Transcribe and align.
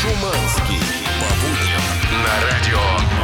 Шуманский. 0.00 0.80
По 1.20 1.28
будням 1.42 1.82
на 2.22 2.34
радио 2.46 3.19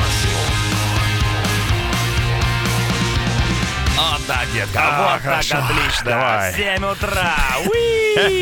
Вот 4.08 4.20
да, 4.28 4.40
детка, 4.54 4.80
А, 4.82 5.12
вот 5.14 5.22
хорошо. 5.22 5.54
так 5.56 5.64
отлично. 5.70 6.04
Давай. 6.04 6.54
7 6.54 6.84
утра. 6.84 7.34
Уи! 7.66 8.40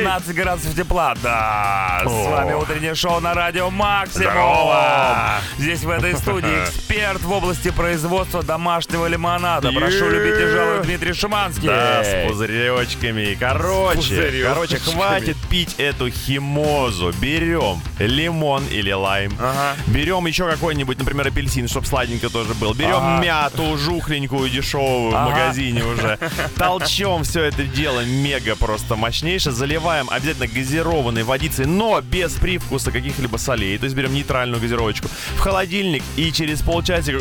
17 0.00 0.34
градусов 0.34 0.74
тепла, 0.74 1.14
да. 1.22 2.00
С 2.04 2.06
О. 2.06 2.30
вами 2.30 2.52
утреннее 2.54 2.94
шоу 2.94 3.20
на 3.20 3.32
радио. 3.34 3.70
Здорово. 4.10 5.34
Здесь 5.58 5.84
в 5.84 5.90
этой 5.90 6.14
студии 6.16 6.48
эксперт 6.64 7.20
в 7.22 7.30
области 7.32 7.70
производства 7.70 8.42
домашнего 8.42 9.06
лимонада. 9.06 9.70
Прошу 9.72 10.08
любить 10.10 10.38
и 10.40 10.46
жаловать 10.46 10.82
Дмитрий 10.86 11.12
Шиманский. 11.12 11.68
Да, 11.68 12.02
с 12.04 12.28
пузыречками. 12.28 13.36
Короче, 13.38 13.96
Пузыречками. 13.96 14.42
короче, 14.42 14.78
хватит 14.78 15.36
пить 15.48 15.74
эту 15.78 16.10
химозу. 16.10 17.12
Берем 17.20 17.80
лимон 17.98 18.64
или 18.70 18.92
лайм. 18.92 19.36
Ага. 19.38 19.76
Берем 19.86 20.26
еще 20.26 20.48
какой-нибудь, 20.50 20.98
например, 20.98 21.28
апельсин, 21.28 21.68
чтобы 21.68 21.86
сладенько 21.86 22.28
тоже 22.28 22.54
был. 22.54 22.74
Берем 22.74 22.96
Ага. 22.96 23.22
мяту, 23.22 23.76
жухленькую, 23.78 24.50
дешевую 24.50 24.95
в 25.10 25.14
Ага. 25.14 25.30
магазине 25.30 25.84
уже. 25.84 26.18
Толчем 26.56 27.22
все 27.24 27.42
это 27.44 27.62
дело 27.64 28.04
мега 28.04 28.56
просто 28.56 28.96
мощнейше. 28.96 29.50
Заливаем 29.50 30.08
обязательно 30.10 30.46
газированной 30.48 31.22
водицей, 31.22 31.66
но 31.66 32.00
без 32.00 32.32
привкуса 32.34 32.90
каких-либо 32.90 33.36
солей. 33.36 33.78
То 33.78 33.84
есть 33.84 33.96
берем 33.96 34.14
нейтральную 34.14 34.60
газировочку 34.60 35.08
в 35.36 35.38
холодильник 35.38 36.02
и 36.16 36.32
через 36.32 36.60
полчасика... 36.62 37.20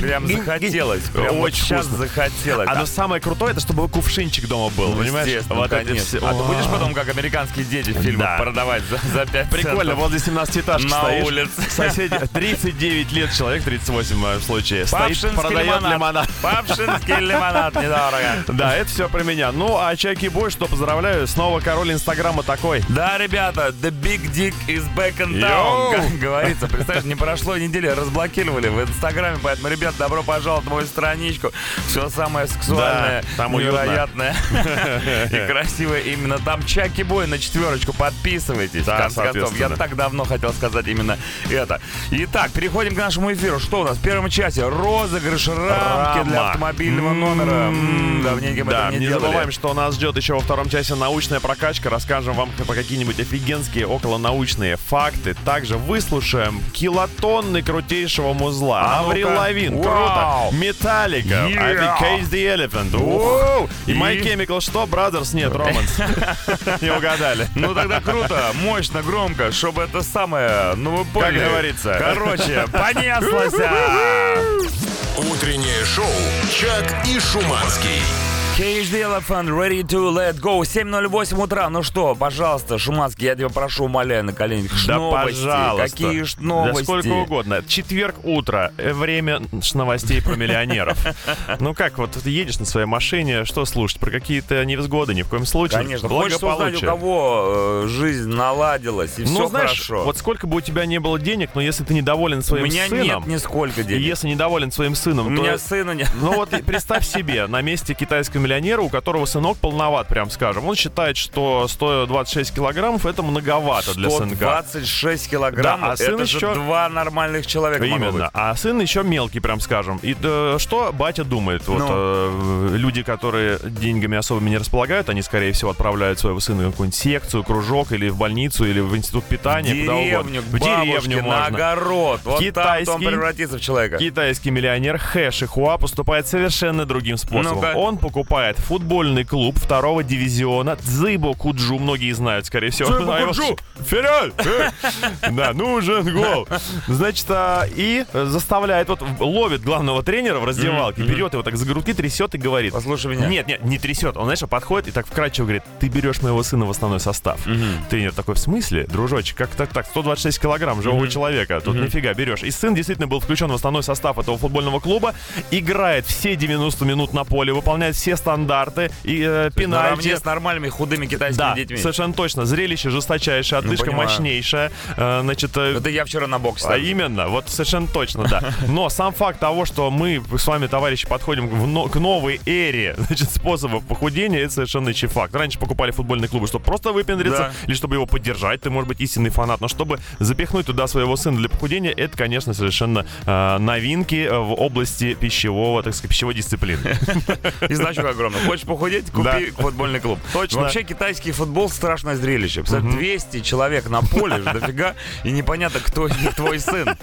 Прям 0.00 0.26
захотелось. 0.26 1.02
Прям 1.12 1.36
вот 1.36 1.44
Очень 1.46 1.64
сейчас 1.64 1.86
вкусно. 1.86 2.06
захотелось. 2.06 2.68
А 2.70 2.74
но 2.74 2.86
самое 2.86 3.20
крутое, 3.20 3.52
это 3.52 3.60
чтобы 3.60 3.88
кувшинчик 3.88 4.46
дома 4.46 4.70
был, 4.76 4.92
понимаешь? 4.94 5.42
Ну, 5.48 5.56
Вот 5.56 5.72
это 5.72 5.94
всё. 5.96 6.18
А 6.26 6.34
ты 6.34 6.42
будешь 6.44 6.66
потом, 6.70 6.94
как 6.94 7.08
американские 7.08 7.64
дети 7.64 7.90
в 7.90 8.00
фильмах, 8.00 8.26
Да. 8.38 8.38
продавать 8.44 8.82
за, 8.84 8.98
за 9.12 9.26
5 9.26 9.50
Прикольно, 9.50 9.94
возле 9.94 10.18
17-этажки 10.18 10.88
На 10.88 11.00
стоишь. 11.02 11.24
улице. 11.26 11.50
Соседи, 11.70 12.16
39 12.32 13.12
лет 13.12 13.32
человек, 13.36 13.62
38 13.64 14.14
в 14.14 14.18
моем 14.18 14.40
случае, 14.40 14.86
стоит, 14.86 15.18
продает 15.34 15.79
лимонад. 15.80 15.94
лимонад. 15.94 16.30
Папшинский 16.42 17.16
лимонад 17.20 17.74
недорого. 17.74 18.44
Да, 18.48 18.74
это 18.76 18.88
все 18.90 19.08
про 19.08 19.22
меня. 19.22 19.52
Ну, 19.52 19.78
а 19.78 19.94
Чайки 19.96 20.26
Бой, 20.28 20.50
что 20.50 20.66
поздравляю, 20.66 21.26
снова 21.26 21.60
король 21.60 21.92
Инстаграма 21.92 22.42
такой. 22.42 22.82
Да, 22.88 23.18
ребята, 23.18 23.68
the 23.68 23.90
big 23.90 24.20
dick 24.32 24.54
is 24.66 24.84
back 24.94 25.16
in 25.18 25.40
town, 25.40 25.96
как 25.96 26.18
говорится. 26.18 26.66
Представляешь, 26.66 27.04
не 27.04 27.14
прошло 27.14 27.56
недели, 27.56 27.88
разблокировали 27.88 28.68
в 28.68 28.82
Инстаграме, 28.82 29.38
поэтому, 29.42 29.68
ребят, 29.68 29.94
добро 29.98 30.22
пожаловать 30.22 30.64
на 30.66 30.70
мою 30.72 30.86
страничку. 30.86 31.52
Все 31.88 32.08
самое 32.10 32.46
сексуальное, 32.46 33.22
Да, 33.22 33.28
там 33.36 33.52
невероятное 33.52 34.34
и 35.32 35.46
красивое 35.46 36.00
именно 36.00 36.38
там. 36.38 36.64
Чаки 36.64 37.02
Бой 37.02 37.26
на 37.26 37.38
четверочку, 37.38 37.92
подписывайтесь. 37.92 38.84
Да, 38.84 38.96
в 38.96 39.14
конце 39.14 39.32
концов, 39.32 39.58
я 39.58 39.68
так 39.70 39.96
давно 39.96 40.24
хотел 40.24 40.52
сказать 40.52 40.86
именно 40.86 41.18
это. 41.50 41.80
Итак, 42.10 42.50
переходим 42.52 42.94
к 42.94 42.98
нашему 42.98 43.32
эфиру. 43.32 43.58
Что 43.58 43.80
у 43.80 43.84
нас 43.84 43.96
в 43.96 44.02
первом 44.02 44.28
часе? 44.28 44.68
Розыгрыш 44.68 45.48
рамки 45.68 46.28
для 46.28 46.46
автомобильного 46.48 47.12
номера. 47.12 47.68
М, 47.68 48.22
Давненько 48.22 48.64
мы 48.64 48.70
Да, 48.72 48.82
это 48.88 48.92
не 48.92 49.00
не 49.00 49.06
делали. 49.06 49.22
забываем, 49.22 49.52
что 49.52 49.74
нас 49.74 49.94
ждет 49.94 50.16
еще 50.16 50.34
во 50.34 50.40
втором 50.40 50.68
часе 50.68 50.94
научная 50.94 51.40
прокачка. 51.40 51.90
Расскажем 51.90 52.34
вам 52.34 52.50
про 52.52 52.74
какие-нибудь 52.74 53.18
офигенские 53.20 53.86
околонаучные 53.86 54.76
факты. 54.76 55.34
Также 55.44 55.76
выслушаем 55.76 56.60
килотонны 56.72 57.62
крутейшего 57.62 58.32
музла. 58.32 58.82
А 58.84 59.00
Аврил 59.00 59.28
ну-ка. 59.30 59.38
Лавин, 59.40 59.76
Вау. 59.80 60.48
круто. 60.50 60.56
Металлика, 60.64 61.28
Yeah. 61.28 61.98
Case 62.00 62.30
the 62.30 62.54
Elephant. 62.56 62.96
Ух. 62.96 63.62
Ух. 63.64 63.70
И 63.86 63.92
My 63.92 64.16
И- 64.16 64.20
Chemical 64.22 64.60
что? 64.60 64.84
Brothers? 64.84 65.34
Нет, 65.34 65.54
Романс. 65.54 65.98
Не 66.80 66.90
угадали. 66.92 67.46
Ну 67.54 67.74
тогда 67.74 68.00
круто, 68.00 68.50
мощно, 68.62 69.02
громко, 69.02 69.52
чтобы 69.52 69.82
это 69.82 70.02
самое, 70.02 70.74
ну 70.76 70.96
вы 70.96 71.04
поняли. 71.04 71.38
Как 71.40 71.48
говорится. 71.50 71.96
Короче, 71.98 72.64
понеслось. 72.72 73.54
Утреннее 75.28 75.84
шоу 75.84 76.06
«Чак 76.50 77.06
и 77.06 77.18
Шуманский». 77.18 78.29
The 78.60 79.00
Elephant, 79.04 79.48
ready 79.48 79.82
to 79.84 80.10
let 80.10 80.38
go. 80.38 80.60
7.08 80.60 81.42
утра. 81.42 81.70
Ну 81.70 81.82
что, 81.82 82.14
пожалуйста, 82.14 82.76
Шуманский, 82.78 83.24
я 83.24 83.34
тебя 83.34 83.48
прошу, 83.48 83.84
умоляю, 83.86 84.22
на 84.22 84.34
коленях. 84.34 84.70
Да, 84.86 84.96
новости. 84.96 85.40
пожалуйста. 85.44 85.88
Какие 85.88 86.22
ж 86.24 86.34
Да 86.36 86.42
новости? 86.44 86.82
сколько 86.84 87.06
угодно. 87.08 87.64
Четверг 87.66 88.16
утро. 88.22 88.70
э, 88.76 88.92
Время 88.92 89.40
ш- 89.62 89.78
новостей 89.78 90.20
про 90.20 90.34
миллионеров. 90.36 90.98
Ну 91.58 91.72
как, 91.74 91.96
вот 91.96 92.10
ты 92.12 92.28
едешь 92.28 92.58
на 92.58 92.66
своей 92.66 92.86
машине, 92.86 93.44
что 93.46 93.64
слушать? 93.64 93.98
Про 93.98 94.10
какие-то 94.10 94.62
невзгоды? 94.66 95.14
Ни 95.14 95.22
в 95.22 95.28
коем 95.28 95.46
случае. 95.46 95.78
Конечно, 95.82 96.08
хочется 96.10 96.46
узнать, 96.46 96.82
у 96.82 96.86
кого 96.86 97.82
э, 97.84 97.88
жизнь 97.88 98.28
наладилась, 98.28 99.18
и 99.18 99.22
Ну, 99.22 99.46
все 99.46 99.48
хорошо. 99.48 100.04
вот 100.04 100.18
сколько 100.18 100.46
бы 100.46 100.58
у 100.58 100.60
тебя 100.60 100.84
не 100.84 101.00
было 101.00 101.18
денег, 101.18 101.50
но 101.54 101.62
если 101.62 101.82
ты 101.84 101.94
недоволен 101.94 102.38
у 102.40 102.42
своим 102.42 102.64
меня 102.66 102.86
сыном, 102.88 103.06
нет 103.06 103.26
нисколько 103.26 103.82
денег. 103.84 104.02
если 104.02 104.28
недоволен 104.28 104.70
своим 104.70 104.94
сыном, 104.94 105.28
У 105.28 105.30
меня 105.30 105.56
сына 105.56 105.92
нет. 105.92 106.10
Ну 106.20 106.32
вот 106.34 106.50
представь 106.66 107.06
себе, 107.06 107.46
на 107.46 107.62
месте 107.62 107.94
китайского 107.94 108.49
миллионера, 108.50 108.80
у 108.82 108.88
которого 108.88 109.24
сынок 109.26 109.58
полноват, 109.58 110.08
прям 110.08 110.28
скажем. 110.30 110.66
Он 110.66 110.74
считает, 110.74 111.16
что 111.16 111.66
126 111.68 112.52
килограммов 112.54 113.06
это 113.06 113.22
многовато 113.22 113.94
для 113.94 114.10
сынка. 114.10 114.36
126 114.36 115.30
килограмм, 115.30 115.80
Да, 115.80 115.92
а 115.92 115.96
сын 115.96 116.14
это 116.16 116.24
же 116.26 116.36
еще- 116.38 116.54
два 116.54 116.88
нормальных 116.88 117.46
человека. 117.46 117.84
Именно. 117.84 118.30
А 118.32 118.54
сын 118.56 118.80
еще 118.80 119.02
мелкий, 119.04 119.40
прям 119.40 119.60
скажем. 119.60 119.98
И 120.02 120.16
э, 120.20 120.56
что 120.58 120.92
батя 120.92 121.24
думает? 121.24 121.66
Вот 121.68 121.78
Ну. 121.78 121.86
э, 121.90 122.76
люди, 122.76 123.02
которые 123.02 123.58
деньгами 123.62 124.16
особыми 124.18 124.50
не 124.50 124.58
располагают, 124.58 125.08
они, 125.08 125.22
скорее 125.22 125.52
всего, 125.52 125.70
отправляют 125.70 126.18
своего 126.18 126.40
сына 126.40 126.68
в 126.68 126.70
какую-нибудь 126.72 126.98
секцию, 126.98 127.44
кружок, 127.44 127.92
или 127.92 128.08
в 128.08 128.16
больницу, 128.16 128.64
или 128.64 128.80
в 128.80 128.96
институт 128.96 129.24
питания, 129.24 129.74
В 129.74 129.80
куда 129.80 129.94
угодно. 129.96 130.30
деревню, 130.30 130.42
В 130.42 130.58
деревню 130.60 131.16
на 131.18 131.22
можно. 131.22 131.46
огород. 131.46 132.20
Вот 132.24 132.40
Китайский- 132.40 132.86
там 132.86 132.94
он 132.96 133.00
превратится 133.06 133.58
в 133.58 133.60
человека. 133.60 133.98
Китайский 133.98 134.50
миллионер 134.50 134.98
Хэ 134.98 135.30
Шихуа 135.30 135.78
поступает 135.78 136.26
совершенно 136.26 136.84
другим 136.84 137.16
способом. 137.16 137.56
Ну-ка. 137.56 137.72
Он 137.76 137.96
покупает 137.98 138.39
футбольный 138.56 139.24
клуб 139.24 139.58
второго 139.58 140.02
дивизиона 140.02 140.76
Цзыбо 140.76 141.34
Куджу. 141.34 141.78
Многие 141.78 142.12
знают, 142.12 142.46
скорее 142.46 142.70
всего. 142.70 142.88
Его- 143.00 143.12
Куджу! 143.28 143.58
Вперед! 143.80 144.34
Э! 144.38 145.30
Да, 145.30 145.52
нужен 145.52 146.12
гол. 146.14 146.46
Значит, 146.86 147.26
а, 147.28 147.66
и 147.74 148.04
заставляет, 148.12 148.88
вот 148.88 149.02
ловит 149.20 149.62
главного 149.62 150.02
тренера 150.02 150.38
в 150.38 150.44
раздевалке, 150.44 151.02
берет 151.02 151.32
его 151.32 151.42
так 151.42 151.56
за 151.56 151.64
грудки, 151.66 151.92
трясет 151.94 152.34
и 152.34 152.38
говорит. 152.38 152.72
Послушай 152.72 153.14
меня. 153.16 153.26
Нет, 153.28 153.46
нет, 153.46 153.64
не 153.64 153.78
трясет. 153.78 154.16
Он, 154.16 154.24
знаешь, 154.24 154.40
подходит 154.40 154.88
и 154.88 154.90
так 154.90 155.06
вкрадчиво 155.06 155.44
говорит, 155.46 155.62
ты 155.78 155.88
берешь 155.88 156.22
моего 156.22 156.42
сына 156.42 156.64
в 156.66 156.70
основной 156.70 157.00
состав. 157.00 157.40
Тренер 157.88 158.12
такой, 158.12 158.34
в 158.34 158.38
смысле, 158.38 158.84
дружочек, 158.84 159.36
как 159.36 159.50
так, 159.50 159.70
так, 159.72 159.86
126 159.86 160.40
килограмм 160.40 160.82
живого 160.82 161.08
человека, 161.08 161.60
тут 161.60 161.76
нифига 161.76 162.14
берешь. 162.14 162.42
И 162.42 162.50
сын 162.50 162.74
действительно 162.74 163.06
был 163.08 163.20
включен 163.20 163.48
в 163.50 163.54
основной 163.54 163.82
состав 163.82 164.18
этого 164.18 164.38
футбольного 164.38 164.80
клуба, 164.80 165.14
играет 165.50 166.06
все 166.06 166.36
90 166.36 166.84
минут 166.84 167.12
на 167.12 167.24
поле, 167.24 167.52
выполняет 167.52 167.96
все 167.96 168.16
стандарты 168.20 168.90
и 169.02 169.22
э, 169.26 169.50
пенальти. 169.54 170.14
С 170.14 170.24
нормальными 170.24 170.68
худыми 170.68 171.06
китайскими 171.06 171.38
Да, 171.38 171.54
детьми. 171.54 171.76
совершенно 171.76 172.12
точно. 172.12 172.44
Зрелище 172.44 172.90
жесточайшее, 172.90 173.58
отдышка 173.58 173.86
понимаю. 173.86 174.08
мощнейшая. 174.08 174.70
Э, 174.96 175.20
Значит, 175.22 175.56
э, 175.56 175.76
Это 175.78 175.90
я 175.90 176.04
вчера 176.04 176.26
на 176.26 176.38
бокс. 176.38 176.64
а 176.66 176.76
именно, 176.78 177.28
вот 177.28 177.48
совершенно 177.48 177.86
точно, 177.86 178.24
да. 178.28 178.40
Но 178.68 178.88
сам 178.88 179.12
факт 179.12 179.40
того, 179.40 179.64
что 179.64 179.90
мы 179.90 180.22
с 180.36 180.46
вами, 180.46 180.66
товарищи, 180.66 181.06
подходим 181.08 181.48
в 181.48 181.66
но- 181.66 181.88
к 181.88 181.96
новой 181.96 182.40
эре 182.46 182.94
значит, 182.98 183.30
способов 183.30 183.84
похудения, 183.86 184.40
это 184.40 184.52
совершенно 184.54 184.92
чей 184.94 185.08
факт. 185.08 185.34
Раньше 185.34 185.58
покупали 185.58 185.90
футбольные 185.90 186.28
клубы, 186.28 186.46
чтобы 186.46 186.64
просто 186.64 186.92
выпендриться, 186.92 187.38
Да. 187.38 187.52
или 187.66 187.74
чтобы 187.74 187.96
его 187.96 188.06
поддержать, 188.06 188.60
ты, 188.60 188.70
может 188.70 188.88
быть, 188.88 189.00
истинный 189.00 189.30
фанат, 189.30 189.60
но 189.60 189.68
чтобы 189.68 189.98
запихнуть 190.18 190.66
туда 190.66 190.86
своего 190.86 191.16
сына 191.16 191.38
для 191.38 191.48
похудения, 191.48 191.90
это, 191.92 192.16
конечно, 192.16 192.54
совершенно 192.54 193.06
э, 193.26 193.58
новинки 193.58 194.26
э, 194.28 194.38
в 194.38 194.52
области 194.52 195.14
пищевого, 195.14 195.82
так 195.82 195.94
сказать, 195.94 196.10
пищевой 196.10 196.34
дисциплины. 196.34 196.96
И 197.68 197.74
огромный. 198.10 198.40
Хочешь 198.46 198.66
похудеть? 198.66 199.10
Купи 199.10 199.22
Да. 199.24 199.62
футбольный 199.62 200.00
клуб. 200.00 200.18
Точно. 200.32 200.60
Вообще 200.62 200.82
китайский 200.82 201.32
футбол 201.32 201.68
страшное 201.70 202.16
зрелище. 202.16 202.60
Представь, 202.60 202.82
200 202.82 203.40
человек 203.40 203.88
на 203.88 204.02
поле, 204.02 204.38
ж 204.38 204.44
дофига, 204.44 204.94
и 205.24 205.30
непонятно, 205.30 205.80
кто 205.80 206.06
из 206.06 206.16
них 206.20 206.34
твой 206.34 206.58
сын. 206.60 206.96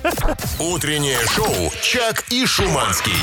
Утреннее 0.59 1.19
шоу 1.35 1.71
«Чак 1.81 2.25
и 2.29 2.45
Шуманский». 2.45 3.13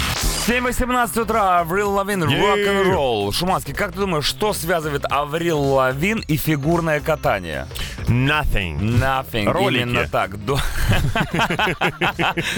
7.18 0.46 1.20
утра, 1.22 1.60
Аврил 1.60 1.90
Лавин, 1.92 2.22
рок-н-ролл. 2.22 3.32
Шуманский, 3.32 3.72
как 3.74 3.92
ты 3.92 4.00
думаешь, 4.00 4.24
что 4.26 4.52
связывает 4.52 5.04
Аврил 5.10 5.58
Лавин 5.60 6.22
и 6.28 6.36
фигурное 6.36 7.00
катание? 7.00 7.66
Nothing. 8.08 8.78
Nothing. 8.80 9.50
Ролики. 9.50 9.82
Именно 9.82 10.06
так. 10.08 10.36
До- 10.44 10.58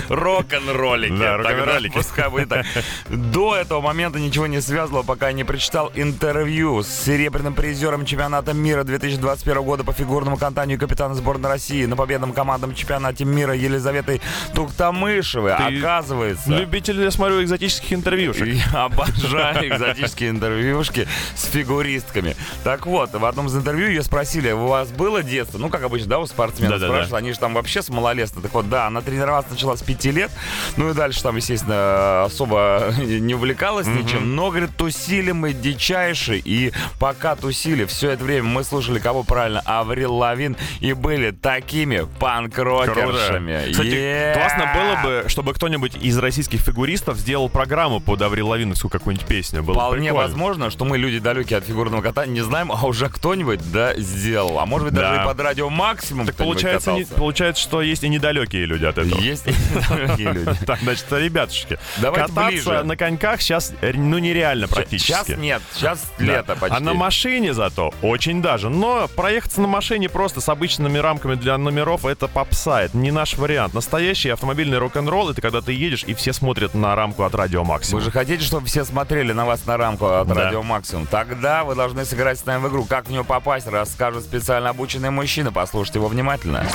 Рок-н-роллики. 0.08 1.16
Да, 1.18 1.36
рок-н-роллики. 1.36 1.92
Пускай 1.94 2.28
будет 2.30 2.48
так. 2.48 2.66
До 3.08 3.54
этого 3.56 3.80
момента 3.80 4.18
ничего 4.18 4.46
не 4.46 4.60
связывало, 4.60 5.02
по 5.02 5.15
пока 5.16 5.32
не 5.32 5.44
прочитал 5.44 5.90
интервью 5.94 6.82
с 6.82 6.88
серебряным 6.88 7.54
призером 7.54 8.04
чемпионата 8.04 8.52
мира 8.52 8.84
2021 8.84 9.62
года 9.62 9.82
по 9.82 9.94
фигурному 9.94 10.36
катанию 10.36 10.78
капитана 10.78 11.14
сборной 11.14 11.48
России 11.48 11.86
на 11.86 11.96
победном 11.96 12.34
командном 12.34 12.74
чемпионате 12.74 13.24
мира 13.24 13.54
Елизаветой 13.54 14.20
Туктамышевой. 14.54 15.56
Ты 15.56 15.78
Оказывается... 15.78 16.50
Любитель, 16.50 17.00
я 17.00 17.10
смотрю, 17.10 17.42
экзотических 17.42 17.94
интервьюшек. 17.94 18.46
Я 18.46 18.84
обожаю 18.84 19.66
экзотические 19.74 20.28
интервьюшки 20.28 21.08
с 21.34 21.46
фигуристками. 21.46 22.36
Так 22.62 22.84
вот, 22.84 23.14
в 23.14 23.24
одном 23.24 23.46
из 23.46 23.56
интервью 23.56 23.88
ее 23.88 24.02
спросили, 24.02 24.50
у 24.50 24.66
вас 24.66 24.90
было 24.90 25.22
детство? 25.22 25.56
Ну, 25.56 25.70
как 25.70 25.82
обычно, 25.82 26.08
да, 26.08 26.18
у 26.18 26.26
спортсменов 26.26 26.76
спрашивают, 26.76 27.14
они 27.14 27.32
же 27.32 27.38
там 27.38 27.54
вообще 27.54 27.80
с 27.80 27.88
малолетства. 27.88 28.42
Так 28.42 28.52
вот, 28.52 28.68
да, 28.68 28.86
она 28.86 29.00
тренироваться 29.00 29.52
начала 29.52 29.78
с 29.78 29.82
пяти 29.82 30.10
лет, 30.10 30.30
ну 30.76 30.90
и 30.90 30.92
дальше 30.92 31.22
там, 31.22 31.36
естественно, 31.36 32.24
особо 32.24 32.92
не 32.98 33.34
увлекалась 33.34 33.86
ничем, 33.86 34.36
но, 34.36 34.50
говорит, 34.50 34.76
тусили 35.06 35.30
мы 35.30 35.52
дичайше, 35.52 36.36
и 36.44 36.72
пока 36.98 37.36
тусили, 37.36 37.84
все 37.84 38.10
это 38.10 38.24
время 38.24 38.48
мы 38.48 38.64
слушали, 38.64 38.98
кого 38.98 39.22
правильно, 39.22 39.62
Аврил 39.64 40.12
Лавин, 40.14 40.56
и 40.80 40.92
были 40.94 41.30
такими 41.30 42.06
панк-рокершами. 42.18 43.70
Кстати, 43.70 43.86
Yeah! 43.86 44.34
классно 44.34 44.72
было 44.74 45.02
бы, 45.22 45.28
чтобы 45.28 45.54
кто-нибудь 45.54 45.94
из 45.96 46.18
российских 46.18 46.60
фигуристов 46.60 47.18
сделал 47.18 47.48
программу 47.48 48.00
под 48.00 48.20
Аврил 48.22 48.48
Лавиновскую 48.48 48.90
какую-нибудь 48.90 49.26
песню. 49.28 49.62
Было 49.62 49.74
бы 49.74 49.80
Вполне 49.80 50.08
прикольно. 50.10 50.26
возможно, 50.28 50.70
что 50.70 50.84
мы, 50.84 50.98
люди 50.98 51.18
далекие 51.20 51.58
от 51.58 51.64
фигурного 51.64 52.02
катания, 52.02 52.34
не 52.34 52.40
знаем, 52.40 52.72
а 52.72 52.84
уже 52.84 53.08
кто-нибудь, 53.08 53.60
да, 53.72 53.94
сделал. 53.96 54.58
А 54.58 54.66
может 54.66 54.86
быть, 54.88 54.94
даже 54.94 55.14
Да. 55.16 55.22
и 55.22 55.24
под 55.26 55.40
радио 55.40 55.70
максимум 55.70 56.26
Так 56.26 56.34
получается, 56.36 56.92
не- 56.92 57.04
получается, 57.04 57.62
что 57.62 57.80
есть 57.80 58.02
и 58.02 58.08
недалекие 58.08 58.66
люди 58.66 58.84
от 58.84 58.98
этого. 58.98 59.20
Есть 59.20 59.44
далекие 59.88 60.32
люди. 60.32 60.50
Так, 60.66 60.80
значит, 60.80 61.06
ребятушки, 61.12 61.78
кататься 62.02 62.82
на 62.82 62.96
коньках 62.96 63.40
сейчас, 63.40 63.72
ну, 63.94 64.18
нереально 64.18 64.66
практически. 64.68 64.95
Сейчас 64.98 65.28
нет, 65.28 65.62
сейчас 65.74 66.00
Да. 66.18 66.24
лето 66.24 66.56
почти. 66.56 66.76
А 66.76 66.80
на 66.80 66.94
машине 66.94 67.52
зато 67.54 67.92
очень 68.02 68.42
даже. 68.42 68.68
Но 68.68 69.08
проехаться 69.08 69.60
на 69.60 69.66
машине 69.66 70.08
просто 70.08 70.40
с 70.40 70.48
обычными 70.48 70.98
рамками 70.98 71.34
для 71.34 71.56
номеров 71.58 72.04
это 72.04 72.28
попса. 72.28 72.82
Это 72.82 72.96
не 72.96 73.10
наш 73.10 73.34
вариант. 73.36 73.74
Настоящий 73.74 74.30
автомобильный 74.30 74.78
рок-н-ролл 74.78 75.30
это 75.30 75.40
когда 75.40 75.60
ты 75.60 75.72
едешь 75.72 76.04
и 76.06 76.14
все 76.14 76.32
смотрят 76.32 76.74
на 76.74 76.94
рамку 76.94 77.24
от 77.24 77.34
радио 77.34 77.62
Вы 77.62 77.68
Максимум. 77.68 78.02
же 78.02 78.10
хотите, 78.10 78.44
чтобы 78.44 78.66
все 78.66 78.84
смотрели 78.84 79.32
на 79.32 79.44
вас 79.46 79.64
на 79.66 79.76
рамку 79.76 80.06
от 80.06 80.28
Да. 80.28 80.34
Радио 80.34 80.62
Максимум? 80.62 81.06
Тогда 81.06 81.64
вы 81.64 81.74
должны 81.74 82.04
сыграть 82.04 82.38
с 82.38 82.44
нами 82.46 82.62
в 82.64 82.68
игру. 82.68 82.84
Как 82.84 83.06
в 83.06 83.10
нее 83.10 83.24
попасть, 83.24 83.66
расскажет 83.66 84.24
специально 84.24 84.70
обученный 84.70 85.10
мужчина. 85.10 85.52
Послушайте 85.52 85.98
его 85.98 86.08
внимательно. 86.08 86.66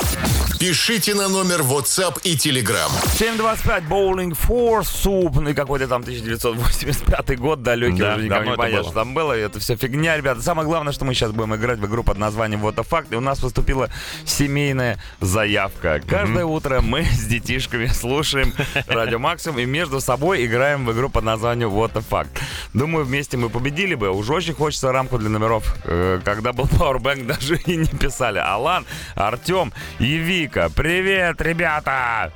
Пишите 0.58 1.14
на 1.14 1.28
номер 1.28 1.60
WhatsApp 1.62 2.20
и 2.22 2.36
Telegram. 2.36 2.88
7.25, 3.18 3.88
Bowling 3.88 4.36
for 4.38 4.80
Soup. 4.82 5.32
Ну 5.40 5.50
и 5.50 5.54
какой-то 5.54 5.88
там 5.88 6.02
1985 6.02 7.38
год 7.38 7.62
далекий, 7.62 7.98
Да, 8.00 8.11
никому 8.16 8.28
давно 8.28 8.50
не 8.52 8.56
понятно, 8.56 8.84
что 8.84 8.92
там 8.92 9.14
было. 9.14 9.32
Это 9.32 9.60
все 9.60 9.76
фигня, 9.76 10.16
ребята. 10.16 10.42
Самое 10.42 10.66
главное, 10.66 10.92
что 10.92 11.04
мы 11.04 11.14
сейчас 11.14 11.32
будем 11.32 11.54
играть 11.54 11.78
в 11.78 11.86
игру 11.86 12.02
под 12.02 12.18
названием 12.18 12.60
Вот 12.60 12.76
факт. 12.86 13.12
И 13.12 13.16
у 13.16 13.20
нас 13.20 13.40
поступила 13.40 13.88
семейная 14.24 14.98
заявка. 15.20 16.00
Каждое 16.06 16.44
утро 16.44 16.80
мы 16.80 17.04
с 17.04 17.24
детишками 17.24 17.86
слушаем 17.86 18.52
Радио 18.86 19.18
Максимум 19.18 19.58
и 19.58 19.64
между 19.64 20.00
собой 20.00 20.44
играем 20.46 20.86
в 20.86 20.92
игру 20.92 21.08
под 21.08 21.24
названием 21.24 21.70
Вот 21.70 21.92
факт. 21.92 22.30
Думаю, 22.72 23.04
вместе 23.04 23.36
мы 23.36 23.48
победили 23.48 23.94
бы. 23.94 24.10
Уже 24.10 24.32
очень 24.32 24.54
хочется 24.54 24.92
рамку 24.92 25.18
для 25.18 25.28
номеров. 25.28 25.76
Э, 25.84 26.20
Когда 26.24 26.52
был 26.52 26.64
Powerbank, 26.64 27.26
даже 27.38 27.56
и 27.56 27.76
не 27.76 27.86
писали. 27.86 28.38
Алан, 28.38 28.86
Артем 29.14 29.72
и 29.98 30.16
Вика. 30.16 30.70
Привет, 30.74 31.40
ребята! 31.40 32.32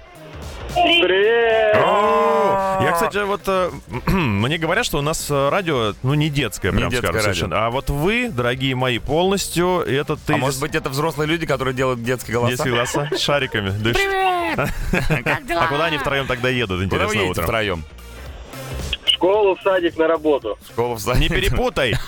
О, 0.74 2.78
Я, 2.82 2.92
кстати, 2.92 3.18
вот 3.24 3.42
э, 3.46 3.70
мне 4.10 4.58
говорят, 4.58 4.84
что 4.86 4.98
у 4.98 5.02
нас 5.02 5.26
э, 5.30 5.48
радио, 5.48 5.94
ну, 6.02 6.14
не 6.14 6.28
детское, 6.28 6.70
Не 6.72 6.78
прям 6.78 6.90
детское 6.90 7.08
скажем, 7.08 7.26
радио. 7.26 7.34
совершенно. 7.34 7.66
А 7.66 7.70
вот 7.70 7.90
вы, 7.90 8.28
дорогие 8.30 8.74
мои, 8.74 8.98
полностью 8.98 9.80
это 9.80 10.16
ты. 10.16 10.34
А 10.34 10.36
может 10.36 10.60
быть, 10.60 10.74
это 10.74 10.88
взрослые 10.90 11.28
люди, 11.28 11.46
которые 11.46 11.74
делают 11.74 12.02
детские 12.02 12.34
голоса? 12.34 12.50
Детские 12.52 12.74
голоса 12.74 13.08
с 13.14 13.20
шариками. 13.20 13.70
Привет! 13.82 14.56
А 15.58 15.66
куда 15.68 15.86
они 15.86 15.98
втроем 15.98 16.26
тогда 16.26 16.48
едут, 16.48 16.68
Куда 16.68 16.78
вы 16.78 16.84
интересно, 16.84 17.12
едете 17.18 17.30
утром? 17.30 17.44
втроем? 17.44 17.84
Школу, 19.16 19.56
в 19.56 19.62
садик, 19.62 19.96
на 19.96 20.06
работу. 20.08 20.58
Школу 20.70 20.94
в 20.94 21.00
садик. 21.00 21.22
Не 21.22 21.28
перепутай! 21.28 21.94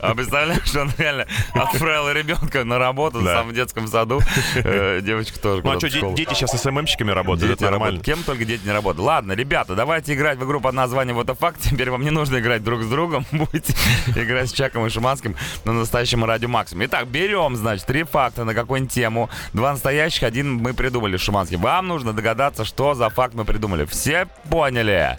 А 0.00 0.14
представляешь, 0.14 0.64
что 0.66 0.82
он 0.82 0.92
реально 0.98 1.26
отправил 1.52 2.10
ребенка 2.10 2.64
на 2.64 2.78
работу 2.78 3.20
Да. 3.20 3.36
сам 3.36 3.48
в 3.48 3.52
детском 3.52 3.86
саду. 3.88 4.20
Э, 4.56 5.00
Девочка 5.02 5.38
тоже 5.40 5.62
Ну 5.62 5.70
а 5.72 5.78
что, 5.78 5.88
дети 6.14 6.32
сейчас 6.34 6.50
СММщиками 6.52 7.10
работают, 7.10 7.50
Дети 7.50 7.62
это 7.62 7.70
нормально. 7.70 7.96
работают. 7.98 8.04
Кем 8.18 8.24
только 8.24 8.44
дети 8.44 8.64
не 8.64 8.72
работают. 8.72 9.04
Ладно, 9.06 9.32
ребята, 9.32 9.74
давайте 9.74 10.14
играть 10.14 10.38
в 10.38 10.44
игру 10.44 10.60
под 10.60 10.74
названием 10.74 11.16
Вот 11.16 11.30
факт. 11.38 11.60
Теперь 11.60 11.90
вам 11.90 12.02
не 12.02 12.10
нужно 12.10 12.38
играть 12.38 12.62
друг 12.62 12.82
с 12.82 12.86
другом. 12.88 13.26
Будете 13.32 13.74
играть 14.14 14.48
с 14.48 14.52
Чаком 14.52 14.86
и 14.86 14.90
Шиманским 14.90 15.34
на 15.64 15.72
настоящем 15.72 16.24
радио 16.24 16.48
Максимум. 16.48 16.84
Итак, 16.86 17.08
берем, 17.08 17.56
значит, 17.56 17.86
три 17.86 18.04
факта 18.04 18.44
на 18.44 18.54
какую-нибудь 18.54 18.92
тему. 18.92 19.28
Два 19.52 19.72
настоящих, 19.72 20.22
один 20.22 20.54
мы 20.54 20.72
придумали 20.74 21.16
с 21.16 21.20
Шиманским. 21.20 21.60
Вам 21.60 21.88
нужно 21.88 22.12
догадаться, 22.12 22.64
что 22.64 22.94
за 22.94 23.08
факт 23.10 23.34
мы 23.34 23.44
придумали. 23.44 23.84
Все 23.84 24.26
поняли? 24.50 25.18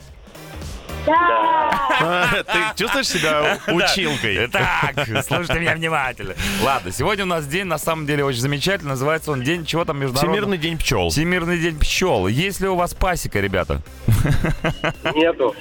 Ты 1.05 2.59
чувствуешь 2.75 3.07
себя 3.07 3.59
училкой? 3.67 4.47
Так, 4.47 4.95
слушайте 5.25 5.59
меня 5.59 5.75
внимательно. 5.75 6.33
Ладно, 6.63 6.91
сегодня 6.91 7.23
у 7.23 7.27
нас 7.27 7.45
день, 7.47 7.65
на 7.65 7.77
самом 7.77 8.05
деле, 8.05 8.23
очень 8.23 8.41
замечательный. 8.41 8.89
Называется 8.89 9.31
он 9.31 9.41
День 9.43 9.65
чего 9.65 9.85
там 9.85 9.99
международного? 9.99 10.33
Всемирный 10.33 10.57
день 10.57 10.77
пчел. 10.77 11.09
Всемирный 11.09 11.59
день 11.59 11.79
пчел. 11.79 12.27
Есть 12.27 12.61
ли 12.61 12.67
у 12.67 12.75
вас 12.75 12.93
пасека, 12.93 13.39
ребята? 13.39 13.81
Нету. 15.15 15.55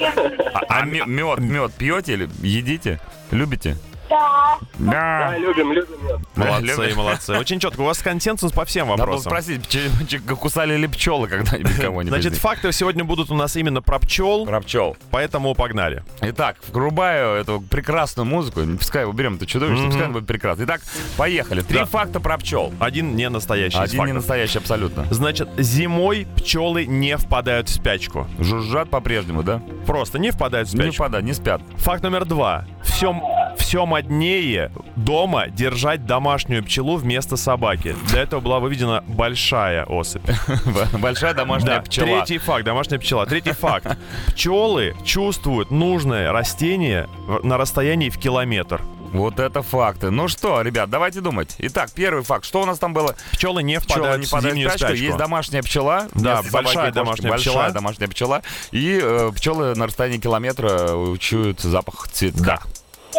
А 0.68 0.82
мед, 0.84 1.06
мед 1.06 1.72
пьете 1.74 2.12
или 2.14 2.28
едите? 2.42 3.00
Любите? 3.30 3.76
Да. 4.10 4.58
Да, 4.78 4.90
Да. 5.30 5.38
любим, 5.38 5.72
любим. 5.72 5.96
Молодцы, 6.34 6.94
молодцы. 6.96 7.38
Очень 7.38 7.60
четко. 7.60 7.80
У 7.80 7.84
вас 7.84 7.98
консенсус 8.02 8.50
по 8.52 8.64
всем 8.64 8.88
Надо 8.88 9.04
было 9.04 9.16
вопросам. 9.16 9.30
спросить, 9.30 9.68
ч- 9.68 9.88
ч- 10.08 10.18
кусали 10.18 10.76
ли 10.76 10.86
пчелы 10.88 11.28
когда-нибудь 11.28 11.74
кого-нибудь? 11.80 12.08
Значит, 12.12 12.32
здесь? 12.32 12.42
факты 12.42 12.72
сегодня 12.72 13.04
будут 13.04 13.30
у 13.30 13.34
нас 13.34 13.54
именно 13.56 13.82
про 13.82 13.98
пчел, 14.00 14.46
про 14.46 14.60
пчел. 14.60 14.96
поэтому 15.10 15.54
погнали. 15.54 16.02
Итак, 16.22 16.56
врубаю 16.72 17.36
эту 17.40 17.60
прекрасную 17.60 18.26
музыку. 18.26 18.60
Не 18.62 18.76
Пускай 18.78 19.04
уберем 19.04 19.36
это 19.36 19.46
чудовище, 19.46 19.84
пускай 19.84 20.04
она 20.04 20.12
будет 20.14 20.26
прекрасно. 20.26 20.64
Итак, 20.64 20.80
поехали. 21.16 21.60
Три 21.62 21.78
Да. 21.78 21.84
факта 21.86 22.18
про 22.20 22.36
пчел. 22.38 22.72
Один 22.80 23.14
не 23.16 23.28
настоящий 23.28 23.76
из 23.76 23.80
Один 23.82 23.92
не 23.92 23.98
фактов. 23.98 24.14
настоящий 24.16 24.58
абсолютно. 24.58 25.06
Значит, 25.10 25.48
зимой 25.58 26.26
пчелы 26.36 26.86
не 26.86 27.16
впадают 27.16 27.68
в 27.68 27.72
спячку. 27.74 28.26
Жужжат 28.38 28.90
по-прежнему, 28.90 29.42
да? 29.42 29.62
Просто 29.86 30.18
не 30.18 30.30
впадают 30.30 30.68
в 30.68 30.74
Не 30.74 30.80
спячку. 30.82 31.04
впадают, 31.04 31.26
не 31.26 31.32
спят. 31.34 31.60
Факт 31.76 32.02
номер 32.02 32.24
два. 32.24 32.64
Все, 32.82 33.12
все 33.60 33.86
моднее 33.86 34.72
дома 34.96 35.48
держать 35.48 36.06
домашнюю 36.06 36.64
пчелу 36.64 36.96
вместо 36.96 37.36
собаки. 37.36 37.94
Для 38.08 38.22
этого 38.22 38.40
была 38.40 38.58
выведена 38.58 39.04
большая 39.06 39.84
особь. 39.84 40.22
Большая 40.98 41.34
домашняя 41.34 41.76
Да, 41.76 41.82
пчела. 41.82 42.06
третий 42.06 42.38
факт, 42.38 42.64
домашняя 42.64 42.98
пчела. 42.98 43.26
Третий 43.26 43.52
факт. 43.52 43.86
Пчелы 44.28 44.94
чувствуют 45.04 45.70
нужное 45.70 46.32
растение 46.32 47.08
в- 47.26 47.44
на 47.44 47.56
расстоянии 47.58 48.10
в 48.10 48.18
километр. 48.18 48.80
Вот 49.12 49.40
это 49.40 49.62
факты. 49.62 50.10
Ну 50.10 50.28
что, 50.28 50.62
ребят, 50.62 50.88
давайте 50.88 51.20
думать. 51.20 51.56
Итак, 51.58 51.90
первый 51.92 52.22
факт. 52.22 52.44
Что 52.44 52.62
у 52.62 52.64
нас 52.64 52.78
там 52.78 52.92
было? 52.94 53.16
Пчелы 53.32 53.60
не 53.64 53.80
Пчела 53.80 53.96
впадают 53.96 54.20
не 54.20 54.24
в 54.26 54.28
впадает 54.28 54.52
в 54.52 54.56
зимнюю 54.56 54.70
спячку. 54.70 54.86
спячку. 54.86 55.04
Есть 55.04 55.16
домашняя 55.16 55.62
пчела. 55.62 56.06
Да, 56.14 56.42
вместо 56.42 56.50
собаки 56.50 56.52
большая 56.52 56.84
и 56.84 56.92
кошки. 56.92 56.94
домашняя 56.94 57.30
большая 57.30 57.54
пчела. 57.54 57.70
домашняя 57.72 58.08
пчела. 58.08 58.42
И 58.70 59.00
э, 59.02 59.32
пчелы 59.34 59.74
на 59.74 59.86
расстоянии 59.86 60.18
километра 60.18 60.92
учуют 60.94 61.60
запах 61.60 62.06
цветка. 62.12 62.60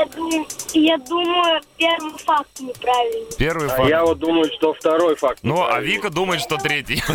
Я 0.02 0.08
думаю, 0.08 0.46
я 0.74 0.98
думаю, 0.98 1.62
первый 1.78 2.18
факт 2.18 2.60
неправильный. 2.60 3.28
Первый 3.38 3.68
А 3.68 3.76
факт. 3.76 3.90
я 3.90 4.04
вот 4.04 4.18
думаю, 4.18 4.52
что 4.52 4.74
второй 4.74 5.16
факт. 5.16 5.40
Ну, 5.44 5.64
а. 5.64 5.80
Вика 5.80 6.10
думает, 6.10 6.42
что 6.42 6.58
третий. 6.58 7.04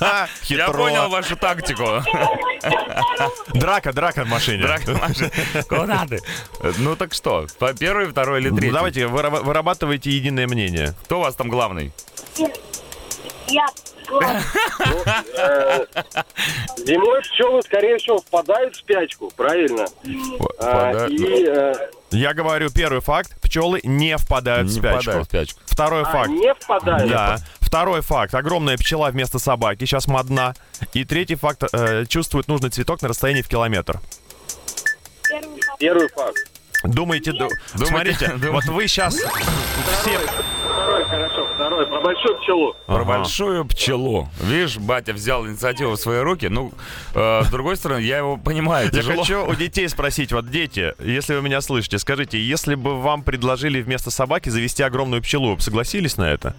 Я 0.48 0.68
понял 0.70 1.08
вашу 1.08 1.36
тактику. 1.36 1.84
Драка, 3.54 3.92
драка 3.92 4.24
в 4.24 4.28
машине. 4.28 4.62
Драка 4.62 4.92
Маша. 4.94 5.30
Куда 5.68 6.06
ты? 6.08 6.20
Ну 6.78 6.96
так 6.96 7.14
что, 7.14 7.46
по- 7.58 7.72
первый, 7.72 8.06
второй 8.06 8.40
или 8.40 8.50
третий? 8.50 8.72
Давайте, 8.72 9.06
выра- 9.06 9.42
вырабатывайте 9.42 10.10
единое 10.10 10.48
мнение. 10.48 10.94
Кто 11.04 11.18
у 11.18 11.22
вас 11.22 11.36
там 11.36 11.48
главный? 11.48 11.92
Э, 15.36 15.84
Зимой 16.78 17.20
пчелы, 17.22 17.62
скорее 17.62 17.98
всего, 17.98 18.18
впадают 18.18 18.74
в 18.74 18.78
спячку, 18.78 19.30
правильно? 19.36 19.86
А, 20.60 21.06
И 21.08 21.44
э, 21.46 21.74
Я 22.10 22.34
говорю 22.34 22.70
первый 22.70 23.00
факт. 23.00 23.38
Пчелы 23.40 23.80
не 23.84 24.16
впадают 24.16 24.68
в 24.68 24.72
Не 24.74 24.78
спячку. 24.78 25.02
впадают 25.02 25.26
в 25.26 25.30
спячку. 25.30 25.60
Второй 25.66 26.02
а, 26.02 26.04
факт. 26.06 26.28
не 26.30 26.54
впадают. 26.54 27.10
Да. 27.10 27.36
Второй 27.60 28.00
факт. 28.00 28.34
Огромная 28.34 28.76
пчела 28.78 29.10
вместо 29.10 29.38
собаки. 29.38 29.80
Сейчас 29.84 30.06
модна. 30.06 30.54
И 30.94 31.04
третий 31.04 31.34
факт. 31.34 31.62
э, 31.72 32.06
чувствует 32.06 32.48
нужный 32.48 32.70
цветок 32.70 33.02
на 33.02 33.08
расстоянии 33.08 33.42
в 33.42 33.48
километр. 33.48 34.00
Первый 35.28 35.60
факт. 35.60 35.78
Первый 35.78 36.08
факт. 36.08 36.38
Думаете, 36.84 37.32
ду- 37.32 37.48
Думаете- 37.74 37.86
смотрите, 38.14 38.32
вот 38.50 38.64
вы 38.66 38.86
сейчас 38.86 39.14
все... 39.16 40.18
Второй, 40.64 41.04
хорошо, 41.06 41.46
второй 41.54 41.84
давай, 41.86 41.86
про 41.86 41.97
большую 42.08 42.38
пчелу. 42.40 42.76
Про 42.86 42.94
Ага. 42.96 43.04
большую 43.04 43.64
пчелу. 43.66 44.28
Видишь, 44.42 44.78
батя 44.78 45.12
взял 45.12 45.46
инициативу 45.46 45.92
в 45.92 45.96
свои 46.00 46.20
руки. 46.20 46.48
Ну, 46.48 46.72
э, 47.14 47.42
с 47.44 47.50
другой 47.50 47.76
стороны, 47.76 48.00
я 48.00 48.18
его 48.18 48.36
понимаю. 48.36 48.86
Я 48.86 48.90
Тяжело. 48.90 49.22
хочу 49.22 49.44
у 49.46 49.54
детей 49.54 49.88
спросить, 49.88 50.32
вот 50.32 50.50
дети, 50.50 50.94
если 50.98 51.34
вы 51.34 51.42
меня 51.42 51.60
слышите, 51.60 51.98
скажите, 51.98 52.38
если 52.40 52.74
бы 52.76 53.00
вам 53.00 53.22
предложили 53.22 53.82
вместо 53.82 54.10
собаки 54.10 54.48
завести 54.48 54.82
огромную 54.82 55.22
пчелу, 55.22 55.50
вы 55.50 55.56
бы 55.56 55.60
согласились 55.60 56.16
на 56.16 56.30
это? 56.30 56.54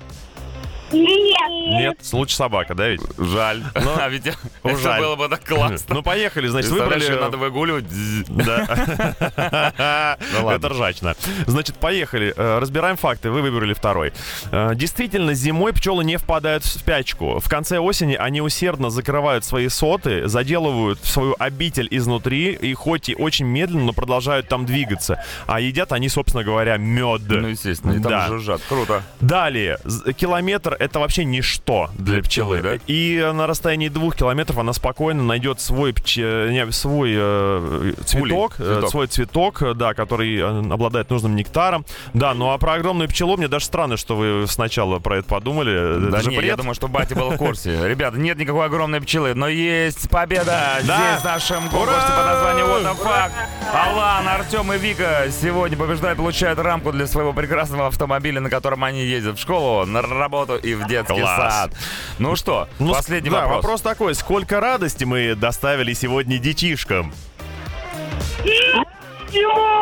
Нет. 0.92 1.50
Нет, 1.50 1.98
лучше 2.14 2.36
собака, 2.36 2.76
да 2.76 2.88
ведь? 2.90 3.02
Жаль. 3.18 3.64
Ну, 3.80 3.92
а 3.98 4.10
ведь 4.10 4.28
это 4.28 4.38
жаль. 4.78 5.02
было 5.02 5.16
бы 5.16 5.28
так 5.30 5.44
классно. 5.44 5.78
Ну, 5.96 6.04
поехали, 6.04 6.48
значит, 6.48 6.72
выбрали... 6.72 7.08
надо 7.20 7.38
выгуливать. 7.38 7.86
Да. 8.28 10.18
Ну 10.34 10.46
ладно. 10.46 10.58
Это 10.58 10.70
ржачно. 10.70 11.16
Значит, 11.48 11.76
поехали. 11.78 12.34
Э, 12.36 12.60
Разбираем 12.60 12.98
факты. 12.98 13.30
Вы 13.32 13.42
выбрали 13.42 13.74
второй. 13.74 14.14
Э, 14.52 14.72
Действительно, 14.76 15.34
зимой 15.34 15.74
пчелы 15.74 16.04
не 16.04 16.18
впадают 16.18 16.64
в 16.64 16.68
спячку. 16.68 17.40
В 17.40 17.50
конце 17.50 17.80
осени 17.80 18.16
они 18.16 18.42
усердно 18.42 18.90
закрывают 18.90 19.46
свои 19.46 19.68
соты, 19.70 20.28
заделывают 20.28 21.04
свою 21.04 21.36
обитель 21.40 21.88
изнутри 21.92 22.52
и 22.54 22.74
хоть 22.74 23.10
и 23.10 23.16
очень 23.16 23.46
медленно, 23.46 23.86
но 23.86 23.94
продолжают 23.94 24.48
там 24.48 24.66
двигаться. 24.66 25.24
А 25.48 25.60
едят 25.60 25.92
они, 25.92 26.10
собственно 26.10 26.44
говоря, 26.44 26.78
мед. 26.78 27.22
Ну, 27.28 27.48
естественно, 27.48 27.94
и 27.94 28.00
там 28.00 28.28
жужжат. 28.28 28.62
Круто. 28.68 29.04
Далее, 29.22 29.80
километр 30.18 30.76
это 30.80 31.00
вообще 31.00 31.26
ничто 31.26 31.90
для, 31.94 32.22
пчелы, 32.24 32.62
да? 32.62 32.76
И 32.88 33.20
на 33.34 33.48
расстоянии 33.48 33.90
двух 33.90 34.16
километров 34.16 34.58
она 34.58 34.74
спокойно 34.74 35.24
найдет 35.24 35.60
свой, 35.62 35.92
пче- 35.92 36.52
не, 36.52 36.72
свой 36.72 37.12
э, 37.16 37.94
цветок, 38.06 38.54
э, 38.60 38.64
цветок. 38.64 38.90
свой 38.90 39.08
цветок, 39.08 39.62
э, 39.62 39.74
да, 39.74 39.94
который 39.94 40.38
э, 40.38 40.74
обладает 40.74 41.10
нужным 41.10 41.36
нектаром. 41.36 41.86
Да, 42.14 42.34
ну 42.34 42.52
а 42.52 42.58
про 42.58 42.74
огромную 42.74 43.10
пчелу 43.10 43.38
мне 43.38 43.48
даже 43.48 43.66
странно, 43.66 43.98
что 43.98 44.16
вы 44.16 44.46
сначала 44.48 45.00
про 45.00 45.18
это 45.18 45.28
подумали. 45.28 45.98
Это 45.98 46.12
Да 46.12 46.22
же 46.22 46.30
не, 46.30 46.38
я 46.46 46.56
думаю, 46.56 46.76
что 46.76 46.88
батя 46.88 47.16
был 47.16 47.32
в 47.32 47.38
курсе. 47.38 47.78
Ребята, 47.88 48.18
нет 48.18 48.38
никакой 48.38 48.66
огромной 48.66 49.02
пчелы, 49.02 49.34
но 49.36 49.48
есть 49.48 50.10
победа 50.10 50.80
Да. 50.86 51.10
здесь 51.12 51.22
в 51.22 51.26
нашем 51.26 51.70
конкурсе 51.70 52.08
под 52.08 52.26
названием 52.26 52.68
Вот 52.68 52.84
the 52.84 52.98
Fact. 53.04 53.32
Алан, 53.74 54.28
Артем 54.28 54.72
и 54.74 54.78
Вика 54.78 55.26
сегодня 55.30 55.78
побеждают, 55.78 56.18
получают 56.18 56.60
рамку 56.60 56.92
для 56.92 57.06
своего 57.06 57.34
прекрасного 57.34 57.88
автомобиля, 57.88 58.40
на 58.42 58.50
котором 58.50 58.84
они 58.84 59.04
ездят 59.06 59.38
в 59.38 59.42
школу, 59.42 59.86
на 59.86 60.02
работу 60.02 60.56
и 60.56 60.69
в 60.76 60.88
детский 60.88 61.20
Класс. 61.20 61.54
сад. 61.54 61.72
Ну 62.18 62.36
что, 62.36 62.68
Ну, 62.80 62.94
последний 62.94 63.30
да, 63.30 63.42
вопрос. 63.42 63.56
вопрос 63.64 63.82
такой, 63.82 64.16
сколько 64.16 64.60
радости 64.60 65.04
мы 65.04 65.36
доставили 65.36 65.94
сегодня 65.94 66.38
детишкам? 66.40 67.14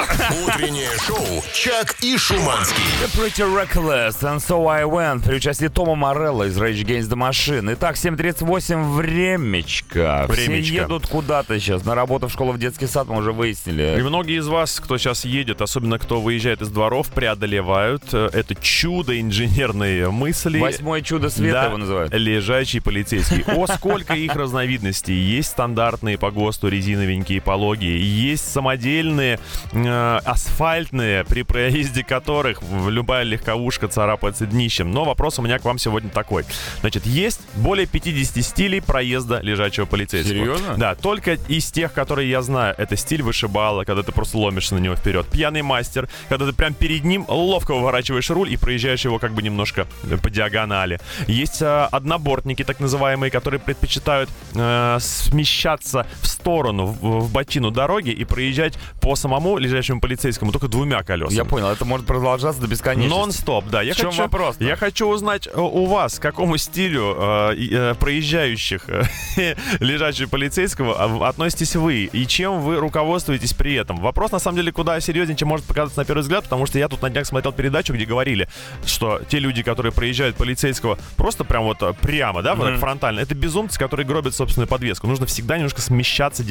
Утреннее 0.45 0.89
шоу 1.05 1.43
«Чак 1.53 1.95
и 2.01 2.17
Шуманский». 2.17 2.83
The 3.03 3.07
Pretty 3.17 3.43
Reckless 3.45 4.21
and 4.21 4.37
So 4.37 4.67
I 4.69 4.83
Went 4.83 5.23
при 5.25 5.35
участии 5.35 5.67
Тома 5.67 5.95
Морелла 5.95 6.43
из 6.43 6.57
Rage 6.57 6.83
Against 6.85 7.09
the 7.09 7.15
Machine. 7.17 7.73
Итак, 7.73 7.95
7.38 7.95 8.93
времечко. 8.95 10.25
Все 10.31 10.41
Времечко. 10.47 10.73
едут 10.73 11.07
куда-то 11.07 11.59
сейчас. 11.59 11.83
На 11.85 11.95
работу, 11.95 12.27
в 12.27 12.31
школу, 12.31 12.51
в 12.53 12.59
детский 12.59 12.87
сад 12.87 13.07
мы 13.07 13.17
уже 13.17 13.31
И 13.31 13.33
выяснили. 13.33 14.01
многие 14.01 14.37
из 14.39 14.47
вас, 14.47 14.79
кто 14.79 14.97
сейчас 14.97 15.25
едет, 15.25 15.61
особенно 15.61 15.99
кто 15.99 16.21
выезжает 16.21 16.61
из 16.61 16.69
дворов, 16.69 17.07
преодолевают 17.09 18.03
э, 18.13 18.29
это 18.33 18.55
чудо 18.55 19.19
инженерной 19.19 20.09
мысли. 20.11 20.59
Восьмое 20.59 21.01
чудо 21.01 21.29
света 21.29 21.53
Да, 21.61 21.65
его 21.65 21.77
называют. 21.77 22.13
Лежачий 22.13 22.79
полицейский. 22.79 23.43
О, 23.47 23.67
сколько 23.67 24.13
их 24.13 24.35
разновидностей. 24.35 25.15
Есть 25.15 25.49
стандартные 25.49 26.17
по 26.17 26.31
ГОСТу 26.31 26.67
резиновенькие 27.15 27.41
пологие. 27.41 27.99
Есть 27.99 28.51
самодельные 28.51 29.39
э, 29.71 30.19
асфальтные, 30.23 31.23
при 31.23 31.43
проезде 31.43 32.03
которых 32.03 32.61
любая 32.87 33.23
легковушка 33.23 33.87
царапается 33.87 34.45
днищем. 34.45 34.91
Но 34.91 35.05
вопрос 35.05 35.39
у 35.39 35.41
меня 35.41 35.59
к 35.59 35.65
вам 35.65 35.77
сегодня 35.77 36.09
такой. 36.09 36.45
Значит, 36.81 37.05
есть 37.05 37.41
более 37.55 37.87
50 37.87 38.43
стилей 38.43 38.81
проезда 38.81 39.39
лежачего 39.41 39.85
полицейского. 39.85 40.35
Серьезно? 40.35 40.75
Да, 40.77 40.95
только 40.95 41.37
из 41.47 41.71
тех, 41.71 41.93
которые 41.93 42.29
я 42.29 42.41
знаю, 42.41 42.75
это 42.77 42.95
стиль 42.95 43.21
вышибала, 43.21 43.83
когда 43.83 44.03
ты 44.03 44.11
просто 44.11 44.37
ломишься 44.37 44.75
на 44.75 44.79
него 44.79 44.95
вперед. 44.95 45.25
Пьяный 45.27 45.61
мастер, 45.61 46.09
когда 46.29 46.45
ты 46.45 46.53
прям 46.53 46.73
перед 46.73 47.03
ним 47.03 47.25
ловко 47.27 47.73
выворачиваешь 47.73 48.29
руль 48.29 48.51
и 48.51 48.57
проезжаешь 48.57 49.05
его 49.05 49.19
как 49.19 49.33
бы 49.33 49.41
немножко 49.41 49.87
э, 50.03 50.17
по 50.17 50.29
диагонали. 50.29 50.99
Есть 51.27 51.61
э, 51.61 51.87
однобортники, 51.91 52.63
так 52.63 52.79
называемые, 52.79 53.31
которые 53.31 53.59
предпочитают 53.59 54.29
э, 54.53 54.97
смещаться 54.99 56.05
в 56.21 56.27
сторону, 56.27 56.97
в, 57.05 57.31
бочину 57.31 57.71
дороги 57.71 58.09
и 58.09 58.25
проезжать 58.25 58.77
по 59.01 59.15
самому 59.15 59.57
лежащему 59.57 60.01
полицейскому 60.01 60.51
только 60.51 60.67
двумя 60.67 61.03
колесами. 61.03 61.35
Я 61.35 61.45
понял, 61.45 61.67
это 61.69 61.85
может 61.85 62.05
продолжаться 62.05 62.61
до 62.61 62.67
бесконечности. 62.67 63.17
Нон-стоп, 63.17 63.65
да. 63.65 63.81
Я 63.81 63.93
В 63.93 63.97
чем 63.97 64.09
хочу, 64.11 64.21
вопрос-то? 64.23 64.63
Я 64.63 64.75
хочу 64.75 65.07
узнать 65.07 65.47
э, 65.47 65.59
у 65.59 65.85
вас, 65.85 66.19
какому 66.19 66.57
стилю 66.57 67.15
э, 67.17 67.55
э, 67.71 67.95
проезжающих 67.95 68.89
э, 68.89 69.03
лежачего 69.79 70.29
полицейского 70.29 70.95
а, 70.97 71.29
относитесь 71.29 71.75
вы 71.75 72.05
и 72.11 72.27
чем 72.27 72.61
вы 72.61 72.77
руководствуетесь 72.77 73.53
при 73.53 73.75
этом. 73.75 73.97
Вопрос, 73.97 74.31
на 74.31 74.39
самом 74.39 74.57
деле, 74.57 74.71
куда 74.71 74.99
серьезнее, 74.99 75.37
чем 75.37 75.49
может 75.49 75.65
показаться 75.65 75.99
на 75.99 76.05
первый 76.05 76.21
взгляд, 76.21 76.43
потому 76.43 76.65
что 76.65 76.79
я 76.79 76.87
тут 76.87 77.01
на 77.01 77.09
днях 77.09 77.25
смотрел 77.25 77.53
передачу, 77.53 77.93
где 77.93 78.05
говорили, 78.05 78.47
что 78.85 79.21
те 79.27 79.39
люди, 79.39 79.63
которые 79.63 79.91
проезжают 79.91 80.35
полицейского 80.35 80.97
просто 81.17 81.43
прям 81.43 81.63
вот 81.63 81.81
э, 81.81 81.93
прямо, 81.93 82.41
да, 82.41 82.55
вот 82.55 82.65
так 82.65 82.79
фронтально, 82.79 83.19
это 83.19 83.35
безумцы, 83.35 83.77
которые 83.79 84.05
гробят 84.05 84.35
собственную 84.35 84.67
подвеску. 84.67 85.07
Нужно 85.07 85.25
всегда 85.25 85.57
немножко 85.57 85.81
смещаться 85.81 86.43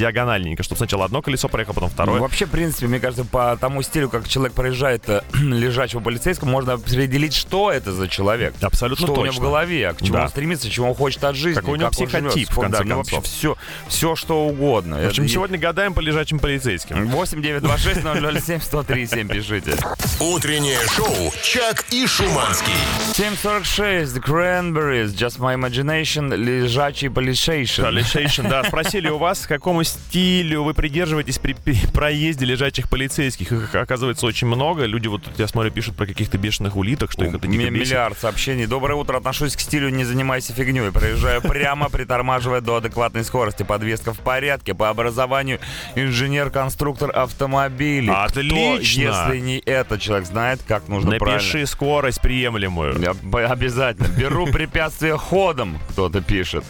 диагональненько, 0.45 0.63
чтобы 0.63 0.77
сначала 0.77 1.05
одно 1.05 1.21
колесо 1.21 1.47
проехало, 1.47 1.73
потом 1.75 1.89
Ну, 1.89 1.93
второе. 1.93 2.21
вообще, 2.21 2.45
в 2.45 2.49
принципе, 2.51 2.87
мне 2.87 2.99
кажется, 2.99 3.25
по 3.25 3.57
тому 3.59 3.81
стилю, 3.81 4.09
как 4.09 4.27
человек 4.27 4.53
проезжает 4.53 5.03
э, 5.09 5.21
лежачего 5.33 5.99
полицейского, 6.01 6.49
можно 6.49 6.73
определить, 6.73 7.33
что 7.33 7.71
это 7.71 7.91
за 7.91 8.07
человек. 8.07 8.53
Абсолютно 8.61 9.05
что 9.07 9.13
у 9.13 9.17
него 9.17 9.25
точно. 9.27 9.39
в 9.41 9.43
голове, 9.43 9.93
к 9.93 9.99
чему 10.01 10.13
Да. 10.17 10.23
он 10.23 10.29
стремится, 10.29 10.69
чему 10.69 10.89
он 10.89 10.95
хочет 10.95 11.23
от 11.23 11.35
жизни. 11.35 11.59
Какой 11.59 11.73
у 11.73 11.75
него 11.77 11.89
как 11.89 11.99
он 11.99 12.07
живет. 12.07 12.23
психотип, 12.31 12.51
в 12.51 12.59
конце 12.59 12.77
да, 12.79 12.83
ну, 12.83 12.97
вообще 12.97 13.15
концов. 13.15 13.31
все, 13.31 13.57
все, 13.87 14.15
что 14.15 14.45
угодно. 14.45 14.97
В 15.01 15.07
общем, 15.07 15.23
Это- 15.23 15.33
сегодня 15.33 15.57
гадаем 15.57 15.93
по 15.93 15.99
лежачим 15.99 16.39
полицейским. 16.39 17.07
8 17.07 17.41
926 17.41 18.01
007 18.45 18.61
103 18.61 19.07
7 19.07 19.27
пишите. 19.27 19.75
Утреннее 20.19 20.79
шоу 20.95 21.33
«Чак 21.43 21.85
и 21.91 22.05
Шуманский». 22.07 22.73
746 23.13 24.15
The 24.15 24.21
Cranberries 24.23 25.07
Just 25.15 25.39
My 25.39 25.55
Imagination 25.55 26.35
Лежачий 26.35 27.09
полицейший. 27.09 27.83
Полицейшн, 27.83 28.47
да. 28.47 28.63
Спросили 28.67 29.09
у 29.09 29.17
вас, 29.17 29.45
к 29.45 29.47
какому 29.49 29.83
стилю 29.83 30.34
вы 30.43 30.73
придерживаетесь 30.73 31.39
при, 31.39 31.53
при 31.53 31.75
проезде 31.87 32.45
лежачих 32.45 32.89
полицейских. 32.89 33.51
Их, 33.51 33.75
оказывается, 33.75 34.25
очень 34.25 34.47
много. 34.47 34.85
Люди, 34.85 35.07
вот 35.07 35.23
я 35.37 35.47
смотрю, 35.47 35.71
пишут 35.71 35.95
про 35.95 36.05
каких-то 36.05 36.37
бешеных 36.37 36.75
улиток, 36.75 37.11
что 37.11 37.25
их 37.25 37.33
это 37.33 37.47
дико. 37.47 37.69
Миллиард 37.69 38.17
сообщений. 38.17 38.65
Доброе 38.65 38.95
утро. 38.95 39.17
Отношусь 39.17 39.55
к 39.55 39.59
стилю 39.59 39.89
«Не 39.89 40.03
занимайся 40.03 40.53
фигней». 40.53 40.91
Проезжаю 40.91 41.41
прямо, 41.41 41.89
притормаживая 41.89 42.61
до 42.61 42.77
адекватной 42.77 43.23
скорости. 43.23 43.63
Подвеска 43.63 44.13
в 44.13 44.19
порядке. 44.19 44.73
По 44.73 44.89
образованию 44.89 45.59
инженер-конструктор 45.95 47.11
автомобилей. 47.15 48.11
Отлично. 48.11 49.11
Кто, 49.11 49.31
если 49.31 49.39
не 49.39 49.59
этот 49.59 50.01
человек, 50.01 50.27
знает, 50.27 50.61
как 50.67 50.87
нужно 50.87 51.17
правильно? 51.17 51.37
Напиши 51.37 51.65
скорость 51.65 52.21
приемлемую. 52.21 52.99
Я 52.99 53.47
обязательно. 53.47 54.07
Беру 54.07 54.47
препятствие 54.47 55.17
ходом, 55.17 55.79
кто-то 55.89 56.21
пишет. 56.21 56.63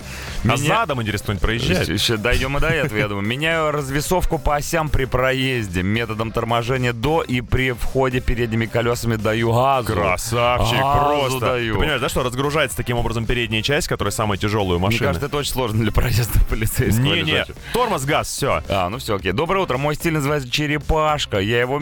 А 0.48 0.56
Меня- 0.58 0.58
задом 0.80 1.02
интересно 1.02 1.24
кто-нибудь 1.36 1.42
проезжает? 1.42 1.88
Еще 1.90 2.18
дойдем 2.18 2.56
и 2.58 2.60
до 2.60 2.68
этого, 2.68 2.98
я 2.98 3.08
думаю. 3.08 3.26
Меняю 3.26 3.72
развесовку 3.72 4.38
по 4.38 4.56
осям 4.56 4.90
при 4.90 5.06
проезде. 5.06 5.82
Методом 5.84 6.32
торможения 6.32 6.94
до 6.94 7.22
и 7.24 7.42
при 7.42 7.72
входе 7.72 8.20
передними 8.22 8.66
колесами 8.68 9.16
даю 9.16 9.52
газу. 9.52 9.94
Красавчик, 9.94 10.78
Газу 10.80 11.30
просто. 11.30 11.40
даю. 11.40 11.74
Ты 11.74 11.80
понимаешь, 11.80 12.02
да, 12.02 12.10
что 12.10 12.24
разгружается 12.24 12.78
таким 12.78 12.98
образом 12.98 13.26
передняя 13.26 13.62
часть, 13.62 13.88
которая 13.88 14.12
самая 14.12 14.38
тяжелая 14.38 14.78
у 14.78 14.88
Мне 14.88 14.98
кажется, 15.00 15.26
это 15.28 15.38
очень 15.38 15.52
сложно 15.52 15.82
для 15.82 15.92
проезда 15.92 16.40
полицейского. 16.50 17.04
Не-не, 17.04 17.24
лежачего. 17.24 17.56
тормоз, 17.74 18.04
газ, 18.06 18.28
все. 18.28 18.62
А, 18.70 18.90
ну 18.90 18.98
все, 19.00 19.16
окей. 19.16 19.32
Доброе 19.32 19.62
утро. 19.64 19.78
Мой 19.78 19.96
стиль 19.96 20.14
называется 20.14 20.50
черепашка. 20.50 21.40
Я 21.40 21.60
его 21.62 21.80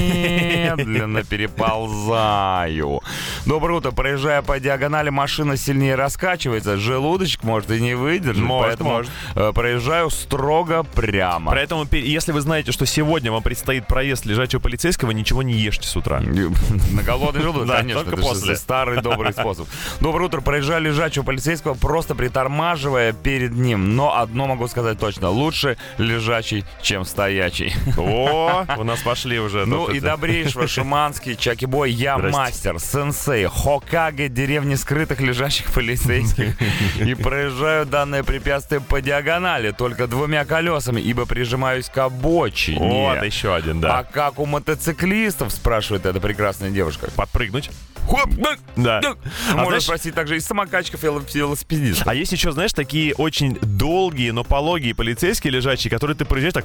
медленно 0.00 1.22
переползаю. 1.28 3.00
Доброе 3.46 3.78
утро. 3.78 3.90
Проезжая 3.90 4.42
по 4.42 4.58
диагонали, 4.60 5.10
машина 5.10 5.56
сильнее 5.56 5.94
раскачивается. 5.94 6.76
Желудочек 6.76 7.42
может 7.50 7.70
и 7.70 7.80
не 7.80 7.94
выдержать. 7.94 8.42
Может, 8.42 8.68
поэтому 8.68 8.90
может. 8.90 9.10
э, 9.34 9.52
проезжаю 9.54 10.10
строго 10.10 10.82
прямо. 10.82 11.52
Поэтому, 11.52 11.86
если 11.92 12.32
вы 12.32 12.40
знаете, 12.40 12.72
что 12.72 12.86
сегодня 12.86 13.30
вам 13.32 13.42
предстоит 13.42 13.86
проезд 13.86 14.24
лежачего 14.26 14.60
полицейского, 14.60 15.10
ничего 15.10 15.42
не 15.42 15.54
ешьте 15.54 15.86
с 15.86 15.96
утра. 15.96 16.20
На 16.92 17.02
голодный 17.02 17.42
желудок, 17.42 17.68
конечно, 17.68 18.04
только 18.04 18.16
после. 18.16 18.56
старый 18.56 19.02
добрый 19.02 19.32
способ. 19.32 19.68
Доброе 20.00 20.26
утро, 20.26 20.40
проезжаю 20.40 20.82
лежачего 20.82 21.24
полицейского, 21.24 21.74
просто 21.74 22.14
притормаживая 22.14 23.12
перед 23.12 23.52
ним. 23.52 23.96
Но 23.96 24.16
одно 24.16 24.46
могу 24.46 24.68
сказать 24.68 24.98
точно, 24.98 25.30
лучше 25.30 25.76
лежачий, 25.98 26.64
чем 26.82 27.04
стоячий. 27.04 27.74
О, 27.96 28.64
у 28.78 28.84
нас 28.84 29.00
пошли 29.00 29.38
уже. 29.38 29.66
Ну 29.66 29.88
и 29.88 30.00
добрейшего 30.00 30.66
Шуманский, 30.66 31.36
Чаки-бой, 31.36 31.90
я 31.90 32.18
мастер, 32.18 32.78
сенсей, 32.78 33.46
Хокаге, 33.46 34.28
деревни 34.28 34.74
скрытых 34.74 35.20
лежащих 35.20 35.72
полицейских. 35.72 36.56
И 37.00 37.14
проезжаю 37.40 37.86
данное 37.86 38.22
препятствие 38.22 38.80
по 38.82 39.00
диагонали, 39.00 39.70
только 39.70 40.06
двумя 40.06 40.44
колесами, 40.44 41.00
ибо 41.00 41.24
прижимаюсь 41.24 41.86
к 41.88 41.96
обочине. 41.98 42.78
Вот 42.78 43.22
еще 43.24 43.54
один, 43.54 43.78
А 43.78 43.80
да. 43.80 44.02
как 44.04 44.38
у 44.38 44.44
мотоциклистов, 44.46 45.52
спрашивает 45.52 46.04
эта 46.04 46.20
прекрасная 46.20 46.70
девушка. 46.70 47.10
Подпрыгнуть. 47.16 47.70
Хоп, 48.08 48.30
Да. 48.76 49.00
А 49.00 49.52
Можно 49.52 49.64
знаешь- 49.66 49.82
спросить 49.84 50.14
также 50.14 50.36
и 50.36 50.40
самокачков, 50.40 51.02
и 51.04 51.06
велосипедистов. 51.06 52.06
А 52.08 52.14
есть 52.14 52.32
еще, 52.32 52.50
знаешь, 52.52 52.72
такие 52.72 53.14
очень 53.14 53.56
долгие, 53.62 54.30
но 54.30 54.42
пологие 54.44 54.94
полицейские 54.94 55.52
лежачие, 55.52 55.90
которые 55.90 56.16
ты 56.16 56.24
проезжаешь 56.24 56.54
так, 56.54 56.64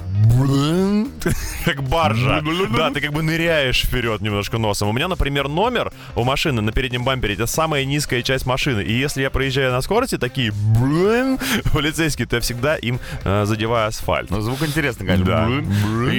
как 1.64 1.82
баржа. 1.82 2.42
Да, 2.76 2.90
ты 2.90 3.00
как 3.00 3.12
бы 3.12 3.22
ныряешь 3.22 3.84
вперед 3.84 4.20
немножко 4.20 4.58
носом. 4.58 4.88
У 4.88 4.92
меня, 4.92 5.08
например, 5.08 5.48
номер 5.48 5.92
у 6.14 6.24
машины 6.24 6.62
на 6.62 6.72
переднем 6.72 7.04
бампере, 7.04 7.34
это 7.34 7.46
самая 7.46 7.84
низкая 7.84 8.22
часть 8.22 8.46
машины. 8.46 8.82
И 8.82 8.92
если 8.92 9.22
я 9.22 9.30
проезжаю 9.30 9.72
на 9.72 9.80
скорости, 9.80 10.18
такие 10.18 10.52
блин, 10.52 11.38
полицейские, 11.72 12.26
то 12.26 12.36
я 12.36 12.42
всегда 12.42 12.76
им 12.76 13.00
э, 13.24 13.44
задеваю 13.44 13.88
асфальт. 13.88 14.30
Ну, 14.30 14.40
звук 14.40 14.62
интересный, 14.62 15.06
конечно. 15.06 15.26
Да. 15.26 15.48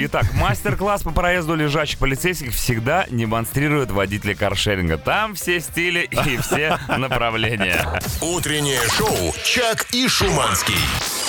Итак, 0.04 0.26
мастер-класс 0.34 1.02
по 1.02 1.10
проезду 1.10 1.54
лежачих 1.54 1.98
полицейских 1.98 2.52
всегда 2.52 3.06
демонстрируют 3.10 3.90
водители 3.90 4.34
каршеринга. 4.34 4.98
Там 4.98 5.34
все 5.34 5.60
стили 5.60 6.08
и 6.10 6.36
все 6.38 6.78
направления. 6.96 8.00
Утреннее 8.20 8.80
шоу 8.96 9.34
«Чак 9.44 9.86
и 9.92 10.08
Шуманский». 10.08 10.74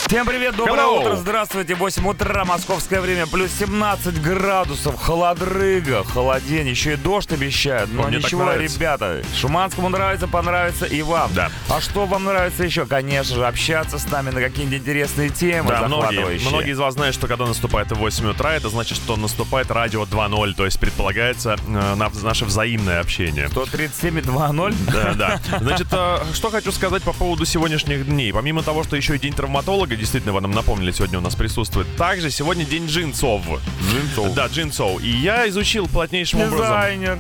Всем 0.09 0.25
привет, 0.25 0.55
доброе 0.55 0.87
Hello. 0.87 1.01
утро, 1.01 1.15
здравствуйте, 1.17 1.75
8 1.75 2.07
утра, 2.07 2.43
московское 2.43 2.99
время, 2.99 3.27
плюс 3.27 3.51
17 3.59 4.19
градусов, 4.19 4.99
холодрыга, 4.99 6.03
холодень, 6.03 6.67
еще 6.67 6.93
и 6.93 6.95
дождь 6.95 7.31
обещают, 7.31 7.91
но 7.93 8.07
мне 8.07 8.17
ничего, 8.17 8.53
ребята, 8.53 9.21
Шуманскому 9.35 9.87
нравится, 9.89 10.27
понравится 10.27 10.87
и 10.87 11.03
вам. 11.03 11.31
Да. 11.35 11.51
А 11.69 11.79
что 11.79 12.07
вам 12.07 12.23
нравится 12.23 12.63
еще? 12.63 12.87
Конечно 12.87 13.35
же, 13.35 13.45
общаться 13.45 13.99
с 13.99 14.09
нами 14.09 14.31
на 14.31 14.41
какие-нибудь 14.41 14.79
интересные 14.79 15.29
темы, 15.29 15.69
Да, 15.69 15.87
многие, 15.87 16.39
многие 16.49 16.71
из 16.71 16.79
вас 16.79 16.95
знают, 16.95 17.13
что 17.13 17.27
когда 17.27 17.45
наступает 17.45 17.91
8 17.91 18.29
утра, 18.31 18.55
это 18.55 18.69
значит, 18.69 18.97
что 18.97 19.15
наступает 19.15 19.69
радио 19.69 20.05
2.0, 20.05 20.55
то 20.55 20.65
есть 20.65 20.79
предполагается 20.79 21.55
э, 21.67 21.95
на- 21.95 22.09
наше 22.23 22.45
взаимное 22.45 22.99
общение. 22.99 23.45
137,2,0. 23.45 24.73
Да, 24.91 25.13
да. 25.13 25.39
Значит, 25.59 25.87
э, 25.91 26.17
что 26.33 26.49
хочу 26.49 26.71
сказать 26.71 27.03
по 27.03 27.13
поводу 27.13 27.45
сегодняшних 27.45 28.07
дней. 28.07 28.33
Помимо 28.33 28.63
того, 28.63 28.83
что 28.83 28.95
еще 28.95 29.15
и 29.15 29.19
день 29.19 29.33
травматолога, 29.33 29.98
действительно, 29.99 30.33
вы 30.33 30.41
нам 30.41 30.51
напомнили, 30.51 30.91
сегодня 30.91 31.19
у 31.19 31.21
нас 31.21 31.35
присутствует. 31.35 31.87
Также 31.97 32.31
сегодня 32.31 32.65
день 32.65 32.87
джинсов. 32.87 33.43
Джинсов. 33.91 34.33
Да, 34.33 34.47
джинсов. 34.47 35.03
И 35.03 35.09
я 35.09 35.47
изучил 35.49 35.87
плотнейшим 35.87 36.41
образом... 36.41 36.65
Дизайнер. 36.65 37.19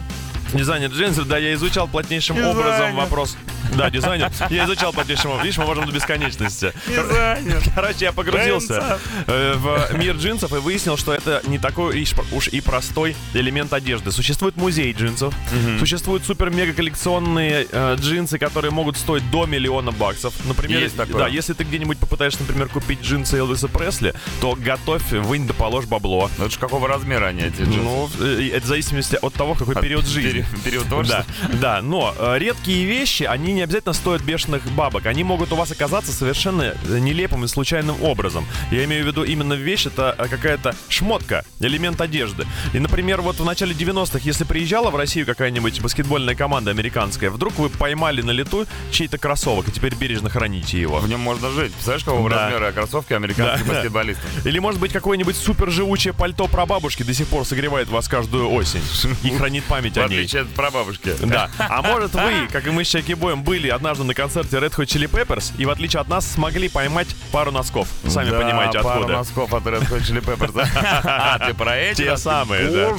Дизайнер 0.53 0.89
джинсов, 0.89 1.27
да, 1.27 1.37
я 1.37 1.53
изучал 1.53 1.87
плотнейшим 1.87 2.37
Дизайнер. 2.37 2.59
образом 2.59 2.95
вопрос... 2.95 3.37
Да, 3.75 3.89
дизайнер. 3.89 4.31
Я 4.49 4.65
изучал 4.65 4.89
образом. 4.89 5.41
Видишь, 5.41 5.57
мы 5.57 5.65
можем 5.65 5.85
до 5.85 5.91
бесконечности. 5.91 6.73
Дизайнер. 6.87 7.61
Короче, 7.75 8.05
я 8.05 8.11
погрузился 8.11 8.99
э, 9.27 9.53
в 9.55 9.97
мир 9.97 10.15
джинсов 10.15 10.51
и 10.53 10.57
выяснил, 10.57 10.97
что 10.97 11.13
это 11.13 11.41
не 11.45 11.57
такой 11.59 12.05
уж 12.31 12.47
и 12.47 12.61
простой 12.61 13.15
элемент 13.33 13.73
одежды. 13.73 14.11
Существует 14.11 14.55
музей 14.57 14.91
джинсов, 14.93 15.33
существуют 15.79 16.25
супер-мега 16.25 16.73
коллекционные 16.73 17.67
э, 17.71 17.95
джинсы, 17.99 18.37
которые 18.37 18.71
могут 18.71 18.97
стоить 18.97 19.29
до 19.31 19.45
миллиона 19.45 19.91
баксов. 19.91 20.33
Например, 20.45 20.81
Есть 20.81 20.97
такое. 20.97 21.17
да, 21.19 21.27
если 21.27 21.53
ты 21.53 21.63
где-нибудь 21.63 21.97
попытаешься, 21.97 22.39
например, 22.41 22.67
купить 22.69 23.01
джинсы 23.01 23.37
Элвиса 23.37 23.67
Пресли, 23.67 24.13
то 24.41 24.55
готовь, 24.55 25.11
вынь 25.11 25.47
да 25.47 25.53
положь 25.53 25.85
бабло. 25.85 26.29
Ну 26.37 26.45
это 26.45 26.53
же 26.53 26.59
какого 26.59 26.87
размера 26.87 27.27
они 27.27 27.41
эти 27.43 27.61
джинсы? 27.61 27.79
Ну, 27.79 28.09
э, 28.19 28.49
это 28.53 28.65
в 28.65 28.67
зависимости 28.69 29.17
от 29.21 29.33
того, 29.33 29.53
какой 29.55 29.75
период 29.75 30.05
жизни. 30.07 30.29
пери- 30.41 30.45
период 30.63 30.83
Да, 30.85 30.89
творчества. 30.89 31.25
да, 31.61 31.81
но 31.81 32.13
редкие 32.37 32.85
вещи, 32.85 33.23
они 33.23 33.53
не 33.59 33.63
обязательно 33.63 33.93
стоят 33.93 34.21
бешеных 34.21 34.63
бабок. 34.71 35.05
Они 35.05 35.23
могут 35.25 35.51
у 35.51 35.57
вас 35.57 35.69
оказаться 35.69 36.13
совершенно 36.13 36.61
э, 36.61 36.99
нелепым 36.99 37.43
и 37.43 37.47
случайным 37.49 38.01
образом. 38.01 38.45
Я 38.71 38.85
имею 38.85 39.03
в 39.03 39.07
виду 39.07 39.23
именно 39.23 39.51
вещь, 39.53 39.85
это 39.85 40.15
э, 40.17 40.27
какая-то 40.29 40.73
шмотка, 40.87 41.43
элемент 41.59 41.99
одежды. 41.99 42.47
И, 42.73 42.79
например, 42.79 43.19
вот 43.21 43.37
в 43.37 43.43
начале 43.43 43.73
90-х, 43.73 44.19
если 44.23 44.45
приезжала 44.45 44.91
в 44.91 44.95
Россию 44.95 45.25
какая-нибудь 45.25 45.81
баскетбольная 45.81 46.35
команда 46.35 46.71
американская, 46.71 47.29
вдруг 47.29 47.57
вы 47.59 47.67
поймали 47.69 48.21
на 48.21 48.31
лету 48.31 48.65
чей-то 48.91 49.17
кроссовок 49.17 49.67
и 49.67 49.71
теперь 49.73 49.93
бережно 49.93 50.29
храните 50.29 50.79
его. 50.79 50.99
В 50.99 51.09
нем 51.09 51.19
можно 51.19 51.49
жить. 51.51 51.73
Представляешь, 51.73 52.05
какого 52.05 52.29
Да. 52.29 52.45
размера 52.45 52.71
кроссовки 52.71 53.11
американских 53.11 53.67
Да, 53.67 53.73
баскетболистов? 53.73 54.45
Или, 54.45 54.59
может 54.59 54.79
быть, 54.79 54.93
какое-нибудь 54.93 55.35
супер 55.35 55.69
живучее 55.69 56.13
пальто 56.13 56.47
прабабушки 56.47 57.03
до 57.03 57.13
сих 57.13 57.27
пор 57.27 57.45
согревает 57.45 57.89
вас 57.89 58.07
каждую 58.07 58.49
осень 58.51 58.81
и 59.23 59.31
хранит 59.35 59.65
память 59.65 59.95
В 59.95 59.97
о 59.97 60.07
ней. 60.07 60.19
отличие 60.19 60.43
от 60.43 60.47
прабабушки. 60.49 61.13
Да. 61.25 61.49
А 61.57 61.81
может 61.81 62.13
вы, 62.13 62.47
как 62.49 62.65
и 62.65 62.69
мы 62.69 62.85
с 62.85 62.87
Чаки 62.87 63.15
Боем, 63.15 63.43
были 63.49 63.69
однажды 63.69 64.03
на 64.03 64.13
концерте 64.13 64.57
Red 64.57 64.75
Hot 64.75 64.85
Chili 64.85 65.09
Peppers 65.09 65.51
и 65.57 65.65
в 65.65 65.71
отличие 65.71 66.01
от 66.01 66.07
нас 66.07 66.33
смогли 66.33 66.69
поймать 66.69 67.07
пару 67.31 67.49
носков. 67.49 67.87
Сами 68.07 68.29
Да, 68.29 68.41
понимаете 68.41 68.79
пару 68.79 68.99
откуда. 68.99 69.13
носков 69.13 69.51
от 69.55 69.63
Red 69.63 69.89
Hot 69.89 70.01
Chili 70.01 70.23
Peppers. 70.23 70.69
А, 71.03 71.39
ты 71.47 71.55
про 71.55 71.75
эти? 71.75 72.03
Те 72.03 72.15
самые, 72.15 72.69
да. 72.69 72.93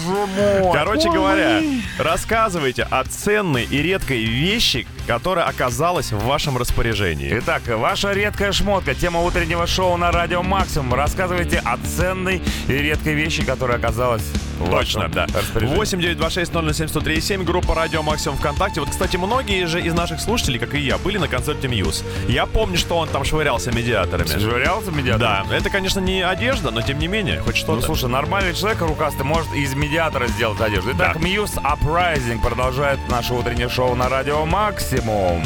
Короче 0.73 1.09
говоря, 1.09 1.63
рассказывайте 2.01 2.83
о 2.83 3.05
ценной 3.05 3.63
и 3.63 3.81
редкой 3.81 4.25
вещи, 4.25 4.89
которая 5.07 5.45
оказалась 5.45 6.11
в 6.11 6.19
вашем 6.25 6.59
распоряжении. 6.59 7.31
Итак, 7.39 7.63
ваша 7.69 8.11
редкая 8.11 8.51
шмотка. 8.51 8.93
Тема 8.97 9.21
утреннего 9.21 9.69
шоу 9.69 9.97
на 9.97 10.11
Радио 10.11 10.43
Максимум. 10.43 10.95
Рассказывайте 10.95 11.63
о 11.65 11.77
ценной 11.77 12.43
и 12.67 12.73
редкой 12.73 13.15
вещи, 13.15 13.45
которая 13.45 13.79
оказалась 13.79 14.25
Точно, 14.67 15.09
да. 15.09 15.27
распоряжении. 15.27 15.77
8 15.77 16.01
926 16.01 16.53
007 16.53 16.61
1037 16.87 17.45
группа 17.45 17.75
Радио 17.75 18.03
Максимум 18.03 18.39
ВКонтакте. 18.39 18.81
Вот, 18.81 18.91
кстати, 18.91 19.17
многие 19.17 19.67
же 19.67 19.81
из 19.81 19.95
наших 19.95 20.21
слушателей, 20.21 20.59
как 20.59 20.75
и 20.75 20.81
я, 20.81 20.99
были 20.99 21.19
на 21.19 21.29
концерте 21.29 21.69
Мьюз. 21.69 22.05
Я 22.29 22.47
помню, 22.47 22.77
что 22.79 22.97
он 22.99 23.09
там 23.09 23.25
швырялся 23.25 23.71
медиаторами. 23.73 24.39
Журялся 24.39 24.91
медиатор? 24.91 25.21
Да, 25.49 25.57
это, 25.57 25.71
конечно, 25.71 26.01
не 26.01 26.23
одежда, 26.23 26.71
но 26.71 26.83
тем 26.83 26.99
не 26.99 27.07
менее, 27.09 27.39
хоть 27.41 27.55
Ну, 27.57 27.61
что-то. 27.61 27.83
слушай, 27.83 28.09
нормальный 28.09 28.55
человек 28.55 28.81
рукастый 28.83 29.25
может 29.25 29.53
из 29.55 29.75
медиатора 29.75 30.27
сделать 30.29 30.61
одежду. 30.61 30.91
Итак, 30.95 31.19
Да. 31.21 31.21
Muse 31.27 31.57
Uprising 31.63 32.41
продолжает 32.43 32.99
наше 33.09 33.35
утреннее 33.35 33.69
шоу 33.69 33.95
на 33.95 34.09
Радио 34.09 34.45
Максимум. 34.47 35.43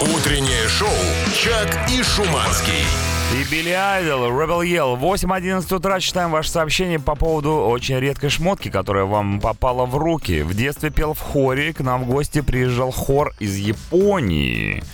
Утреннее 0.00 0.68
шоу 0.68 0.88
«Чак 1.34 1.88
и 1.90 2.02
Шуманский». 2.02 2.84
И 3.32 3.44
Билли 3.44 3.70
Айдол, 3.70 4.26
Rebel 4.26 4.60
Yell. 4.60 5.00
8.11 5.00 5.74
утра 5.74 6.00
читаем 6.00 6.30
ваше 6.32 6.50
сообщение 6.50 6.98
по 6.98 7.14
поводу 7.14 7.52
очень 7.52 7.98
редкой 7.98 8.28
шмотки, 8.28 8.68
которая 8.68 9.04
вам 9.04 9.40
попала 9.40 9.86
в 9.86 9.96
руки. 9.96 10.42
В 10.42 10.52
детстве 10.52 10.90
пел 10.90 11.14
в 11.14 11.20
хоре, 11.20 11.72
к 11.72 11.80
нам 11.80 12.04
в 12.04 12.08
гости 12.08 12.42
приезжал 12.42 12.90
хор 12.90 13.32
из 13.38 13.56
Японии. 13.56 14.84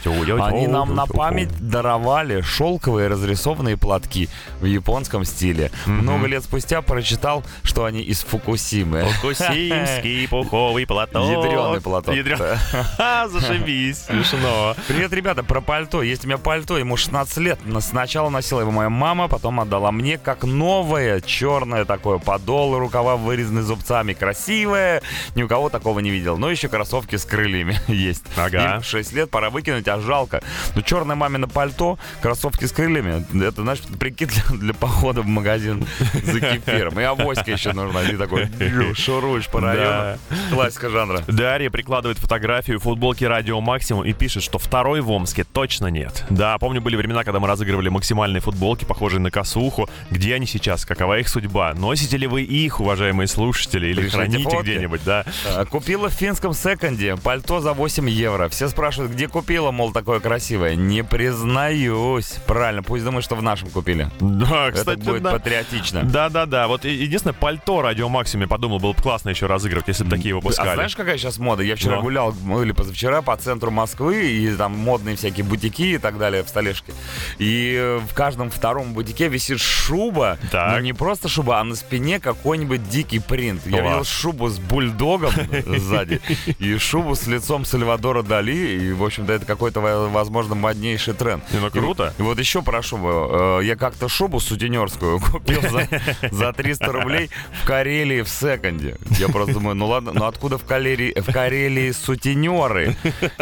Они 0.40 0.68
нам 0.68 0.94
на 0.94 1.06
память 1.06 1.50
даровали 1.58 2.40
шелковые 2.40 3.08
разрисованные 3.08 3.76
платки 3.76 4.28
в 4.60 4.66
японском 4.66 5.24
стиле. 5.24 5.72
Много 5.86 6.28
лет 6.28 6.44
спустя 6.44 6.80
прочитал, 6.80 7.42
что 7.64 7.86
они 7.86 8.02
из 8.02 8.20
Фукусимы. 8.20 9.02
Фукусимский 9.14 10.28
пуховый 10.30 10.86
платок. 10.86 11.28
Ядрёный 11.28 11.80
платок. 11.80 12.14
Ха, 12.96 13.26
зашибись, 13.26 14.04
смешно. 14.04 14.76
Привет, 14.86 15.12
ребята, 15.12 15.42
про 15.42 15.60
пальто. 15.60 16.02
Есть 16.02 16.24
у 16.24 16.28
меня 16.28 16.38
пальто, 16.38 16.78
ему 16.78 16.96
16 16.96 17.36
лет. 17.38 17.58
Но 17.64 17.80
Сначала 18.28 18.40
носила 18.42 18.60
его 18.60 18.70
моя 18.70 18.90
мама, 18.90 19.26
потом 19.26 19.58
отдала 19.60 19.90
мне 19.90 20.18
как 20.18 20.44
новое, 20.44 21.22
черное 21.22 21.86
такое, 21.86 22.18
подол, 22.18 22.78
рукава 22.78 23.16
вырезаны 23.16 23.62
зубцами. 23.62 24.12
Красивое, 24.12 25.00
ни 25.34 25.42
у 25.42 25.48
кого 25.48 25.70
такого 25.70 26.00
не 26.00 26.10
видел. 26.10 26.36
Но 26.36 26.50
еще 26.50 26.68
кроссовки 26.68 27.16
с 27.16 27.24
крыльями 27.24 27.78
есть. 27.88 28.24
Ага. 28.36 28.76
Им 28.76 28.82
6 28.82 29.12
лет, 29.14 29.30
пора 29.30 29.48
выкинуть, 29.48 29.88
а 29.88 29.98
жалко. 29.98 30.42
Ну, 30.74 30.82
черное 30.82 31.16
мамино 31.16 31.48
пальто, 31.48 31.98
кроссовки 32.20 32.66
с 32.66 32.72
крыльями, 32.72 33.24
это, 33.42 33.62
знаешь, 33.62 33.80
прикид 33.98 34.28
для, 34.28 34.58
для 34.58 34.74
похода 34.74 35.22
в 35.22 35.26
магазин 35.26 35.86
за 36.22 36.40
кефиром. 36.40 37.00
И 37.00 37.02
авоська 37.04 37.50
еще 37.50 37.72
нужна. 37.72 38.02
И 38.02 38.16
такой, 38.16 38.44
«Бью, 38.44 38.94
шуруешь 38.94 39.48
по 39.48 39.60
району. 39.60 40.18
Классика 40.52 40.90
жанра. 40.90 41.22
Дарья 41.26 41.70
прикладывает 41.70 42.18
фотографию 42.18 42.78
футболки 42.78 43.24
Радио 43.24 43.60
Максимум 43.60 44.04
и 44.04 44.12
пишет, 44.12 44.42
что 44.42 44.58
второй 44.58 45.00
в 45.00 45.10
Омске 45.10 45.44
точно 45.44 45.86
нет. 45.86 46.24
Да, 46.28 46.58
помню, 46.58 46.82
были 46.82 46.96
времена, 46.96 47.24
когда 47.24 47.40
мы 47.40 47.48
разыгрывали 47.48 47.88
максимальные 48.18 48.40
футболки, 48.40 48.84
похожие 48.84 49.20
на 49.20 49.30
косуху. 49.30 49.88
Где 50.10 50.34
они 50.34 50.46
сейчас? 50.46 50.84
Какова 50.84 51.18
их 51.20 51.28
судьба? 51.28 51.72
Носите 51.74 52.16
ли 52.16 52.26
вы 52.26 52.42
их, 52.42 52.80
уважаемые 52.80 53.28
слушатели, 53.28 53.86
или 53.86 54.00
Пришлите 54.00 54.16
храните 54.16 54.42
фотки. 54.42 54.62
где-нибудь, 54.62 55.04
да? 55.04 55.24
А, 55.54 55.64
Купила 55.66 56.08
в 56.08 56.12
финском 56.12 56.52
секонде 56.52 57.16
пальто 57.16 57.60
за 57.60 57.72
8 57.74 58.10
евро. 58.10 58.48
Все 58.48 58.68
спрашивают, 58.68 59.12
где 59.12 59.28
купила, 59.28 59.70
мол, 59.70 59.92
такое 59.92 60.18
красивое. 60.18 60.74
Не 60.74 61.04
признаюсь. 61.04 62.36
Правильно, 62.46 62.82
пусть 62.82 63.04
думают, 63.04 63.24
что 63.24 63.36
в 63.36 63.42
нашем 63.42 63.70
купили. 63.70 64.10
Да, 64.20 64.70
кстати, 64.72 64.98
Это 65.00 65.10
будет 65.10 65.22
да. 65.22 65.30
патриотично. 65.32 66.02
Да-да-да, 66.02 66.66
вот 66.66 66.84
единственное, 66.84 67.34
пальто 67.34 67.82
Радио 67.82 68.08
Максимум, 68.08 68.42
я 68.42 68.48
подумал, 68.48 68.78
было 68.80 68.92
бы 68.94 69.02
классно 69.02 69.28
еще 69.30 69.46
разыгрывать, 69.46 69.86
если 69.88 70.02
бы 70.04 70.10
такие 70.10 70.34
выпускали. 70.34 70.70
А 70.70 70.74
знаешь, 70.74 70.96
какая 70.96 71.18
сейчас 71.18 71.38
мода? 71.38 71.62
Я 71.62 71.76
вчера 71.76 71.96
Ну. 71.96 72.02
гулял, 72.02 72.34
ну, 72.44 72.62
или 72.62 72.72
позавчера, 72.72 73.22
по 73.22 73.36
центру 73.36 73.70
Москвы, 73.70 74.26
и 74.28 74.54
там 74.56 74.72
модные 74.72 75.14
всякие 75.16 75.44
бутики 75.44 75.82
и 75.94 75.98
так 75.98 76.18
далее 76.18 76.42
в 76.42 76.48
столешке. 76.48 76.92
И 77.38 78.00
в 78.08 78.14
каждом 78.14 78.50
втором 78.50 78.92
бутике 78.94 79.28
висит 79.28 79.60
шуба. 79.60 80.38
Так. 80.50 80.72
Но 80.72 80.80
не 80.80 80.92
просто 80.92 81.28
шуба, 81.28 81.60
а 81.60 81.64
на 81.64 81.74
спине 81.76 82.18
какой-нибудь 82.20 82.88
дикий 82.88 83.18
принт. 83.20 83.66
Я 83.66 83.82
видел 83.82 84.04
шубу 84.04 84.48
с 84.48 84.58
бульдогом 84.58 85.32
сзади 85.66 86.20
и 86.58 86.76
шубу 86.78 87.14
с 87.14 87.26
лицом 87.26 87.64
Сальвадора 87.64 88.22
Дали. 88.22 88.52
И, 88.52 88.92
в 88.92 89.04
общем-то, 89.04 89.32
это 89.32 89.44
какой-то, 89.46 89.80
во- 89.80 90.08
возможно, 90.08 90.54
моднейший 90.54 91.14
тренд. 91.14 91.44
Ну 91.52 91.70
круто. 91.70 92.14
И 92.18 92.22
вот 92.22 92.38
еще 92.38 92.62
про 92.62 92.82
шубу. 92.82 93.08
Э, 93.30 93.60
Я 93.62 93.76
как-то 93.76 94.08
шубу 94.08 94.40
сутенерскую 94.40 95.20
купил 95.32 95.60
за, 95.62 95.88
за 96.30 96.52
300 96.52 96.92
рублей 96.92 97.30
в 97.62 97.66
Карелии 97.66 98.22
в 98.22 98.28
секонде. 98.28 98.96
Я 99.18 99.28
просто 99.28 99.54
думаю, 99.54 99.74
ну 99.76 99.86
ладно, 99.86 100.12
ну 100.14 100.24
откуда 100.26 100.58
в 100.58 100.64
Карелии, 100.64 101.14
в 101.20 101.32
Карелии 101.32 101.92
сутенеры? 101.92 102.96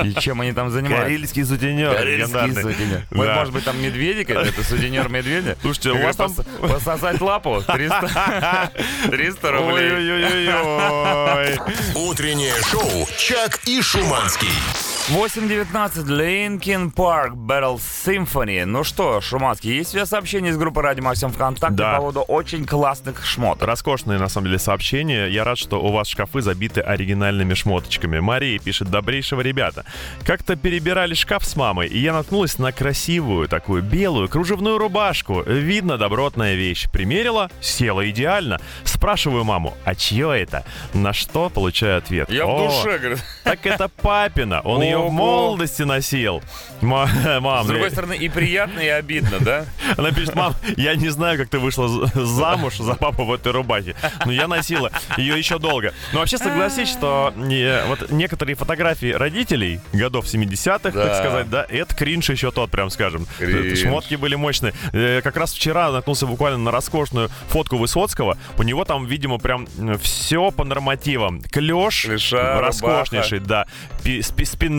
И 0.04 0.12
чем 0.14 0.40
они 0.40 0.52
там 0.52 0.70
занимаются? 0.70 1.04
Карельский 1.04 1.44
сутенер. 1.44 1.94
Карельский 1.94 2.22
легендарный. 2.40 2.62
сутенер. 2.62 3.02
Вот, 3.10 3.26
Да. 3.26 3.34
может 3.36 3.52
быть, 3.54 3.64
там 3.64 3.80
медведи 3.82 4.24
какие-то, 4.50 4.68
сутенер 4.68 5.08
медведя? 5.08 5.56
Слушайте, 5.60 5.90
у 5.92 6.02
вас 6.02 6.16
там- 6.16 6.32
Пос- 6.32 6.68
Пососать 6.74 7.20
лапу 7.20 7.62
300, 7.66 8.70
300 9.10 9.50
рублей. 9.52 9.90
Утреннее 11.94 12.54
шоу 12.70 13.08
«Чак 13.18 13.60
и 13.66 13.80
Шуманский». 13.82 14.48
8.19 15.10 16.08
Linkin 16.08 16.92
Park 16.92 17.36
Battle 17.36 17.76
Symphony. 17.78 18.64
Ну 18.64 18.82
что, 18.82 19.20
Шуманский, 19.20 19.76
есть 19.76 19.90
у 19.90 19.92
тебя 19.92 20.04
сообщение 20.06 20.50
из 20.50 20.56
группы 20.58 20.82
Ради 20.82 21.00
Максим 21.00 21.30
ВКонтакте 21.30 21.76
Да. 21.76 21.92
по 21.92 21.98
поводу 21.98 22.20
очень 22.22 22.66
классных 22.66 23.24
шмоток? 23.24 23.68
Роскошные, 23.68 24.18
на 24.18 24.28
самом 24.28 24.48
деле, 24.48 24.58
сообщения. 24.58 25.28
Я 25.28 25.44
рад, 25.44 25.58
что 25.58 25.80
у 25.80 25.92
вас 25.92 26.08
шкафы 26.08 26.40
забиты 26.42 26.80
оригинальными 26.80 27.54
шмоточками. 27.54 28.18
Мария 28.18 28.58
пишет, 28.58 28.90
добрейшего 28.90 29.42
ребята. 29.42 29.84
Как-то 30.24 30.56
перебирали 30.56 31.14
шкаф 31.14 31.44
с 31.44 31.54
мамой, 31.54 31.86
и 31.86 31.98
я 31.98 32.12
наткнулась 32.12 32.58
на 32.58 32.72
красивую 32.72 33.46
такую 33.46 33.82
белую 33.84 34.28
кружевную 34.28 34.76
рубашку. 34.76 35.40
Видно, 35.42 35.98
добротная 35.98 36.56
вещь. 36.56 36.88
Примерила, 36.90 37.48
села 37.60 38.10
идеально. 38.10 38.58
Спрашиваю 38.82 39.44
маму, 39.44 39.76
а 39.84 39.94
чье 39.94 40.32
это? 40.36 40.64
На 40.94 41.12
что 41.12 41.48
получаю 41.48 41.98
ответ. 41.98 42.28
Я 42.28 42.44
в 42.44 42.48
«О, 42.50 42.66
душе, 42.66 42.98
говорит. 42.98 43.24
Так 43.44 43.64
это 43.66 43.88
папина, 43.88 44.62
он 44.62 44.82
ее 44.95 44.95
Ого. 44.98 45.08
в 45.08 45.12
молодости 45.12 45.82
носил. 45.82 46.42
Ма- 46.80 47.08
Мам, 47.40 47.64
С 47.64 47.68
другой 47.68 47.90
стороны, 47.90 48.14
и 48.16 48.28
приятно, 48.28 48.80
и 48.80 48.88
обидно, 48.88 49.38
да? 49.40 49.66
она 49.96 50.10
пишет, 50.12 50.34
мам, 50.34 50.54
я 50.76 50.94
не 50.94 51.08
знаю, 51.08 51.38
как 51.38 51.48
ты 51.48 51.58
вышла 51.58 51.88
замуж 52.14 52.76
за 52.78 52.94
папу 52.94 53.24
в 53.24 53.32
этой 53.32 53.52
рубахе, 53.52 53.94
но 54.24 54.32
я 54.32 54.46
носила 54.48 54.90
ее 55.16 55.38
еще 55.38 55.58
долго. 55.58 55.92
Но 56.12 56.18
вообще 56.20 56.38
согласись, 56.38 56.88
что 56.88 57.32
вот 57.88 58.10
некоторые 58.10 58.56
фотографии 58.56 59.12
родителей 59.12 59.80
годов 59.92 60.26
70-х, 60.26 60.90
так 60.92 61.16
сказать, 61.16 61.48
да, 61.50 61.66
это 61.68 61.94
кринж 61.94 62.28
еще 62.30 62.50
тот, 62.50 62.70
прям 62.70 62.90
скажем. 62.90 63.26
Шмотки 63.76 64.14
были 64.16 64.34
мощные. 64.34 64.72
Э, 64.92 65.20
Как 65.22 65.36
раз 65.36 65.52
вчера 65.52 65.90
наткнулся 65.90 66.26
буквально 66.26 66.58
на 66.58 66.70
роскошную 66.70 67.28
фотку 67.48 67.76
Высоцкого. 67.76 68.36
У 68.58 68.62
него 68.62 68.84
там, 68.84 69.06
видимо, 69.06 69.38
прям 69.38 69.66
все 70.00 70.50
по 70.50 70.64
нормативам. 70.64 71.40
Клеш 71.50 72.06
роскошнейший, 72.60 73.38
да. 73.40 73.66
Пи- 74.02 74.22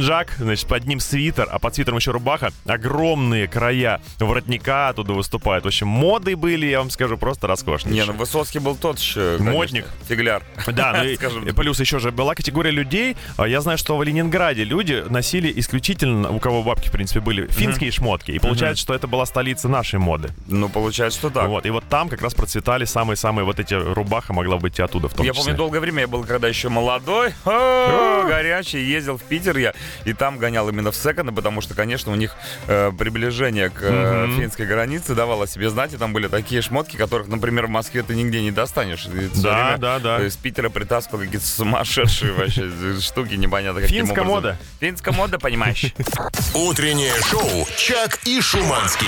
Спинджак, 0.07 0.35
значит, 0.37 0.67
под 0.69 0.85
ним 0.85 1.01
свитер, 1.01 1.49
а 1.51 1.59
под 1.59 1.75
свитером 1.75 1.97
еще 1.97 2.11
рубаха. 2.11 2.51
Огромные 2.65 3.45
края 3.49 3.99
воротника 4.19 4.87
оттуда 4.87 5.11
выступают. 5.11 5.65
В 5.65 5.67
общем, 5.67 5.87
моды 5.89 6.37
были, 6.37 6.65
я 6.65 6.79
вам 6.79 6.89
скажу, 6.89 7.17
просто 7.17 7.45
роскошные. 7.47 7.93
Не, 7.93 8.05
ну 8.05 8.13
Высоцкий 8.13 8.59
был 8.59 8.77
тот 8.77 8.99
еще, 8.99 9.35
конечно, 9.37 9.51
Модник. 9.51 9.85
Фигляр. 10.07 10.43
Да, 10.67 10.93
ну 11.03 11.45
и, 11.45 11.51
плюс 11.51 11.81
еще 11.81 11.99
же 11.99 12.11
была 12.11 12.35
категория 12.35 12.71
людей. 12.71 13.17
а, 13.35 13.49
Я 13.49 13.59
знаю, 13.59 13.77
что 13.77 13.97
в 13.97 14.03
Ленинграде 14.03 14.63
люди 14.63 15.03
носили 15.09 15.51
исключительно, 15.59 16.29
у 16.29 16.39
кого 16.39 16.63
бабки, 16.63 16.87
в 16.87 16.91
принципе, 16.93 17.19
были, 17.19 17.47
финские 17.47 17.91
шмотки. 17.91 18.31
И 18.31 18.39
получается, 18.39 18.81
что 18.81 18.93
это 18.93 19.07
была 19.07 19.25
столица 19.25 19.67
нашей 19.67 19.99
моды. 19.99 20.29
Ну, 20.47 20.69
получается, 20.69 21.19
что 21.19 21.29
так. 21.31 21.49
Вот. 21.49 21.65
И 21.65 21.69
вот 21.69 21.83
там 21.89 22.07
как 22.07 22.21
раз 22.21 22.33
процветали 22.33 22.85
самые-самые 22.85 23.43
вот 23.43 23.59
эти 23.59 23.73
рубаха 23.73 24.31
могла 24.31 24.55
быть 24.55 24.79
и 24.79 24.81
оттуда 24.81 25.09
в 25.09 25.13
том 25.13 25.25
Я 25.25 25.33
числе. 25.33 25.43
помню, 25.43 25.57
долгое 25.57 25.79
время 25.81 26.01
я 26.01 26.07
был, 26.07 26.23
когда 26.23 26.47
еще 26.47 26.69
молодой, 26.69 27.33
горячий, 27.43 28.79
ездил 28.85 29.17
в 29.17 29.23
Питер 29.23 29.57
я, 29.57 29.73
и 30.05 30.13
там 30.13 30.37
гонял 30.37 30.67
именно 30.69 30.91
в 30.91 30.95
секонды, 30.95 31.31
потому 31.31 31.61
что, 31.61 31.73
конечно, 31.73 32.11
у 32.11 32.15
них 32.15 32.35
э, 32.67 32.91
приближение 32.97 33.69
к 33.69 33.79
э, 33.81 34.27
финской 34.37 34.65
границе 34.65 35.15
давало 35.15 35.47
себе 35.47 35.69
знать, 35.69 35.93
и 35.93 35.97
там 35.97 36.13
были 36.13 36.27
такие 36.27 36.61
шмотки, 36.61 36.95
которых, 36.97 37.27
например, 37.27 37.67
в 37.67 37.69
Москве 37.69 38.03
ты 38.03 38.15
нигде 38.15 38.41
не 38.41 38.51
достанешь. 38.51 39.05
И 39.07 39.29
Да, 39.41 39.63
время, 39.65 39.77
да, 39.77 39.99
да. 39.99 40.19
э, 40.21 40.27
Из 40.27 40.35
Питера 40.35 40.69
притаскивал 40.69 41.19
какие-то 41.23 41.45
сумасшедшие 41.45 42.33
вообще 42.33 42.69
штуки, 43.01 43.33
непонятно 43.35 43.81
каким 43.81 44.05
Финская 44.05 44.23
образом. 44.25 44.35
мода. 44.35 44.57
Финская 44.79 45.13
мода, 45.13 45.39
понимаешь? 45.39 45.85
Утреннее 46.53 47.13
шоу 47.29 47.67
«Чак 47.77 48.19
и 48.25 48.39
Шуманский». 48.41 49.07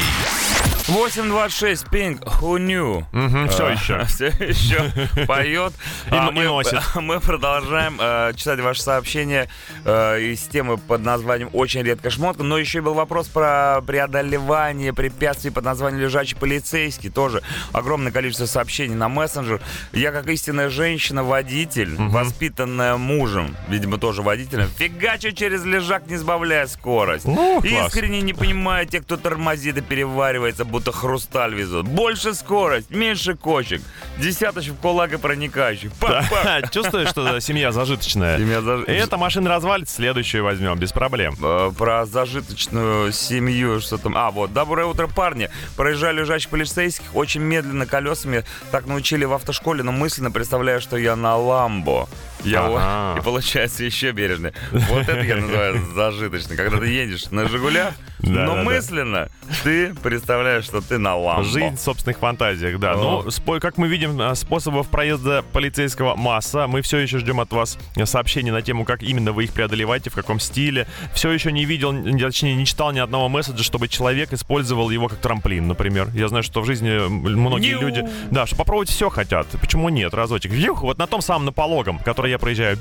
826 0.88 1.86
Pink, 1.92 2.24
who 2.42 2.58
knew? 2.58 3.06
всё 3.50 3.68
А, 3.68 3.72
еще. 3.72 4.04
Все 4.06 4.28
еще 4.40 4.92
поет. 5.28 5.72
И 6.08 6.10
А 6.16 6.30
и 6.30 6.32
мы, 6.32 6.46
носит. 6.46 6.82
мы 6.96 7.20
продолжаем 7.20 8.00
э, 8.02 8.34
читать 8.36 8.60
ваши 8.60 8.82
сообщения 8.82 9.48
э, 9.86 10.20
из 10.20 10.42
темы 10.48 10.79
под 10.84 11.04
названием 11.04 11.50
«Очень 11.54 11.84
редкая 11.84 12.12
шмотка». 12.12 12.44
Но 12.44 12.58
еще 12.58 12.80
и 12.80 12.82
был 12.82 12.94
вопрос 12.94 13.28
про 13.28 13.82
преодолевание 13.86 14.94
препятствий 14.94 15.52
под 15.52 15.64
названием 15.66 16.02
«Лежачий 16.02 16.36
полицейский». 16.36 17.10
Тоже 17.10 17.42
огромное 17.74 18.12
количество 18.12 18.46
сообщений 18.46 18.96
на 18.96 19.10
мессенджер. 19.10 19.62
Я, 19.94 20.12
как 20.12 20.28
истинная 20.28 20.70
женщина-водитель, 20.70 21.96
воспитанная 21.98 22.98
мужем, 22.98 23.56
видимо, 23.68 23.98
тоже 23.98 24.22
водителем, 24.22 24.68
фигачу 24.78 25.32
через 25.32 25.64
лежак, 25.66 26.08
не 26.08 26.18
сбавляя 26.18 26.68
скорость. 26.68 27.26
Ну. 27.26 27.62
Искренне 27.62 28.22
не 28.22 28.34
понимаю 28.34 28.88
тех, 28.88 29.04
кто 29.04 29.18
тормозит 29.18 29.78
и 29.78 29.82
переваривается, 29.82 30.66
будто 30.66 30.92
хрусталь 30.92 31.54
везут. 31.54 31.88
Больше 31.88 32.34
скорость, 32.34 32.90
меньше 32.92 33.36
кочек. 33.36 33.82
Десяточек 34.18 34.74
в 34.74 34.78
кулак 34.78 35.14
и 35.14 35.18
проникающих. 35.18 35.92
Да, 36.02 36.62
Чувствуешь, 36.72 37.10
что 37.10 37.40
семья 37.40 37.72
зажиточная? 37.72 38.38
Семья 38.38 38.60
заж- 38.60 38.86
И 38.86 38.92
эта 38.92 39.18
машина 39.18 39.50
развалится, 39.50 39.96
следующую 39.96 40.44
возьмем, 40.60 40.78
без 40.78 40.92
проблем. 40.92 41.36
Э, 41.42 41.72
Про 41.78 42.06
зажиточную 42.06 43.12
семью, 43.14 43.80
что 43.80 43.98
там. 43.98 44.14
А, 44.18 44.30
вот. 44.30 44.52
Доброе 44.54 44.86
утро, 44.88 45.08
парни. 45.08 45.50
Проезжали 45.78 46.20
лежащих 46.20 46.50
полицейских 46.50 47.16
очень 47.16 47.42
медленно 47.42 47.86
колесами. 47.86 48.44
Так 48.72 48.86
научили 48.86 49.24
в 49.26 49.34
автошколе, 49.34 49.84
но 49.84 49.92
мысленно 49.92 50.32
представляю, 50.32 50.82
что 50.82 50.98
я 50.98 51.16
на 51.16 51.38
Ламбо. 51.38 52.10
Я 52.44 52.66
Ага. 52.66 53.20
и 53.20 53.24
получается 53.24 53.84
еще 53.84 54.12
бережный. 54.12 54.54
Вот 54.72 55.08
это 55.10 55.22
я 55.22 55.36
называю 55.38 55.84
зажиточный. 55.96 56.56
Когда 56.56 56.78
ты 56.80 56.88
едешь 56.88 57.30
на 57.32 57.48
Жигулях, 57.48 57.94
Да, 58.20 58.30
но 58.46 58.56
да, 58.56 58.56
да. 58.56 58.64
мысленно 58.64 59.28
ты 59.64 59.94
представляешь, 59.96 60.66
что 60.66 60.82
ты 60.82 60.98
на 60.98 61.16
Ламбо. 61.16 61.44
Жизнь 61.44 61.76
в 61.76 61.80
собственных 61.82 62.20
фантазиях, 62.20 62.80
да. 62.80 62.94
О. 62.96 63.24
Ну, 63.46 63.60
как 63.60 63.78
мы 63.78 63.88
видим, 63.88 64.20
а, 64.22 64.36
способов 64.36 64.88
проезда 64.90 65.44
полицейского 65.54 66.16
масса. 66.16 66.68
Мы 66.68 66.82
все 66.82 66.98
еще 67.00 67.18
ждем 67.20 67.40
от 67.40 67.52
вас 67.52 67.78
э, 67.96 68.06
сообщений 68.06 68.52
на 68.52 68.62
тему, 68.62 68.86
как 68.86 69.04
именно 69.04 69.32
вы 69.32 69.46
их 69.46 69.52
преодолеваете, 69.54 70.10
в 70.10 70.16
каком 70.16 70.40
стиле. 70.40 70.88
Все 71.14 71.32
еще 71.32 71.52
не 71.52 71.66
видел, 71.66 71.94
точнее, 72.20 72.56
не 72.56 72.66
читал 72.66 72.92
ни 72.92 73.00
одного 73.00 73.28
месседжа, 73.30 73.64
чтобы 73.64 73.88
человек 73.88 74.32
использовал 74.34 74.90
его 74.90 75.08
как 75.08 75.20
трамплин, 75.20 75.68
например. 75.68 76.10
Я 76.14 76.28
знаю, 76.30 76.44
что 76.44 76.62
в 76.62 76.66
жизни 76.66 77.08
многие 77.10 77.70
Нью. 77.74 77.82
люди, 77.82 78.08
да, 78.32 78.46
что 78.46 78.56
попробовать 78.56 78.90
все 78.90 79.10
хотят. 79.10 79.48
Почему 79.60 79.90
нет? 79.90 80.14
Разочек. 80.14 80.52
Вьюх, 80.52 80.84
вот 80.84 80.98
на 80.98 81.08
том 81.08 81.22
самом 81.22 81.46
на 81.46 81.52
пологом, 81.52 82.00
который 82.00 82.29
я 82.30 82.40
проезжаю. 82.40 82.78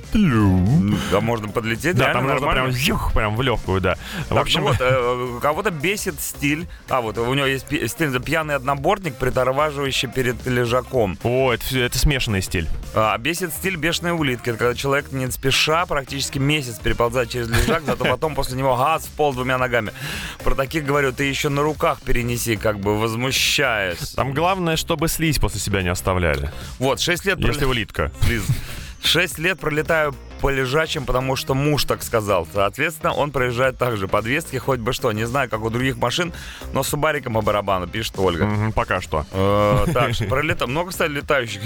Да, 1.11 1.20
можно 1.20 1.48
подлететь, 1.48 1.96
Да, 1.96 2.12
там 2.12 2.28
можно 2.28 2.48
прям, 2.50 2.70
вьюх, 2.70 3.12
прям 3.12 3.37
в 3.37 3.42
легкую, 3.42 3.80
да. 3.80 3.96
В 4.26 4.34
Так, 4.34 4.38
общем, 4.38 4.61
ну 4.61 4.68
вот, 4.68 4.76
э, 4.80 5.38
кого-то 5.40 5.70
бесит 5.70 6.20
стиль. 6.20 6.66
А, 6.88 7.00
вот 7.00 7.18
у 7.18 7.34
него 7.34 7.46
есть 7.46 7.66
стиль 7.66 8.08
за 8.08 8.20
пьяный 8.20 8.54
однобортник, 8.54 9.14
притормаживающий 9.16 10.08
перед 10.08 10.46
лежаком. 10.46 11.18
о, 11.22 11.52
это, 11.52 11.78
это 11.78 11.98
смешанный 11.98 12.42
стиль. 12.42 12.68
А 12.94 13.16
бесит 13.18 13.52
стиль 13.52 13.76
бешеной 13.76 14.12
улитки. 14.12 14.50
Это 14.50 14.58
когда 14.58 14.74
человек 14.74 15.12
не 15.12 15.30
спеша 15.30 15.87
практически 15.87 16.38
месяц 16.38 16.78
переползает 16.78 17.30
через 17.30 17.48
лежак, 17.48 17.82
зато 17.84 18.04
потом 18.08 18.34
после 18.34 18.56
него 18.56 18.76
газ 18.76 19.04
в 19.04 19.11
пол 19.11 19.32
двумя 19.32 19.58
ногами. 19.58 19.92
Про 20.44 20.54
таких 20.54 20.84
говорю, 20.84 21.12
ты 21.12 21.24
еще 21.24 21.48
на 21.48 21.62
руках 21.62 22.00
перенеси, 22.00 22.56
как 22.56 22.80
бы 22.80 22.98
возмущаясь. 22.98 24.12
Там 24.12 24.32
главное, 24.32 24.76
чтобы 24.76 25.08
слизь 25.08 25.38
после 25.38 25.61
себя 25.61 25.82
не 25.82 25.88
оставляли. 25.88 26.50
Вот, 26.78 27.00
6 27.00 27.24
лет... 27.24 27.38
Если 27.38 27.64
улитка. 27.64 28.11
Лиз, 28.28 28.42
Шесть 29.02 29.38
лет 29.38 29.58
пролетаю 29.58 30.14
по 30.40 30.51
лежачим, 30.51 31.05
потому 31.05 31.37
что 31.37 31.55
муж 31.55 31.85
так 31.85 32.03
сказал. 32.03 32.46
Соответственно, 32.53 33.12
он 33.12 33.31
проезжает 33.31 33.77
так 33.79 33.96
же. 33.96 34.09
Подвески 34.09 34.57
хоть 34.57 34.81
бы 34.81 34.92
что. 34.92 35.12
Не 35.12 35.24
знаю, 35.27 35.48
как 35.51 35.62
у 35.62 35.70
других 35.70 35.96
машин, 35.96 36.33
но 36.72 36.83
с 36.83 36.88
субариком 36.88 37.35
по 37.35 37.42
барабану, 37.42 37.87
пишет 37.87 38.14
Ольга. 38.18 38.46
Мгм, 38.46 38.72
пока 38.72 39.01
что. 39.01 39.24
Э, 39.33 39.87
Так, 39.92 40.11
пролета- 40.29 40.66
Много, 40.66 40.90
кстати, 40.90 41.11
летающих. 41.11 41.61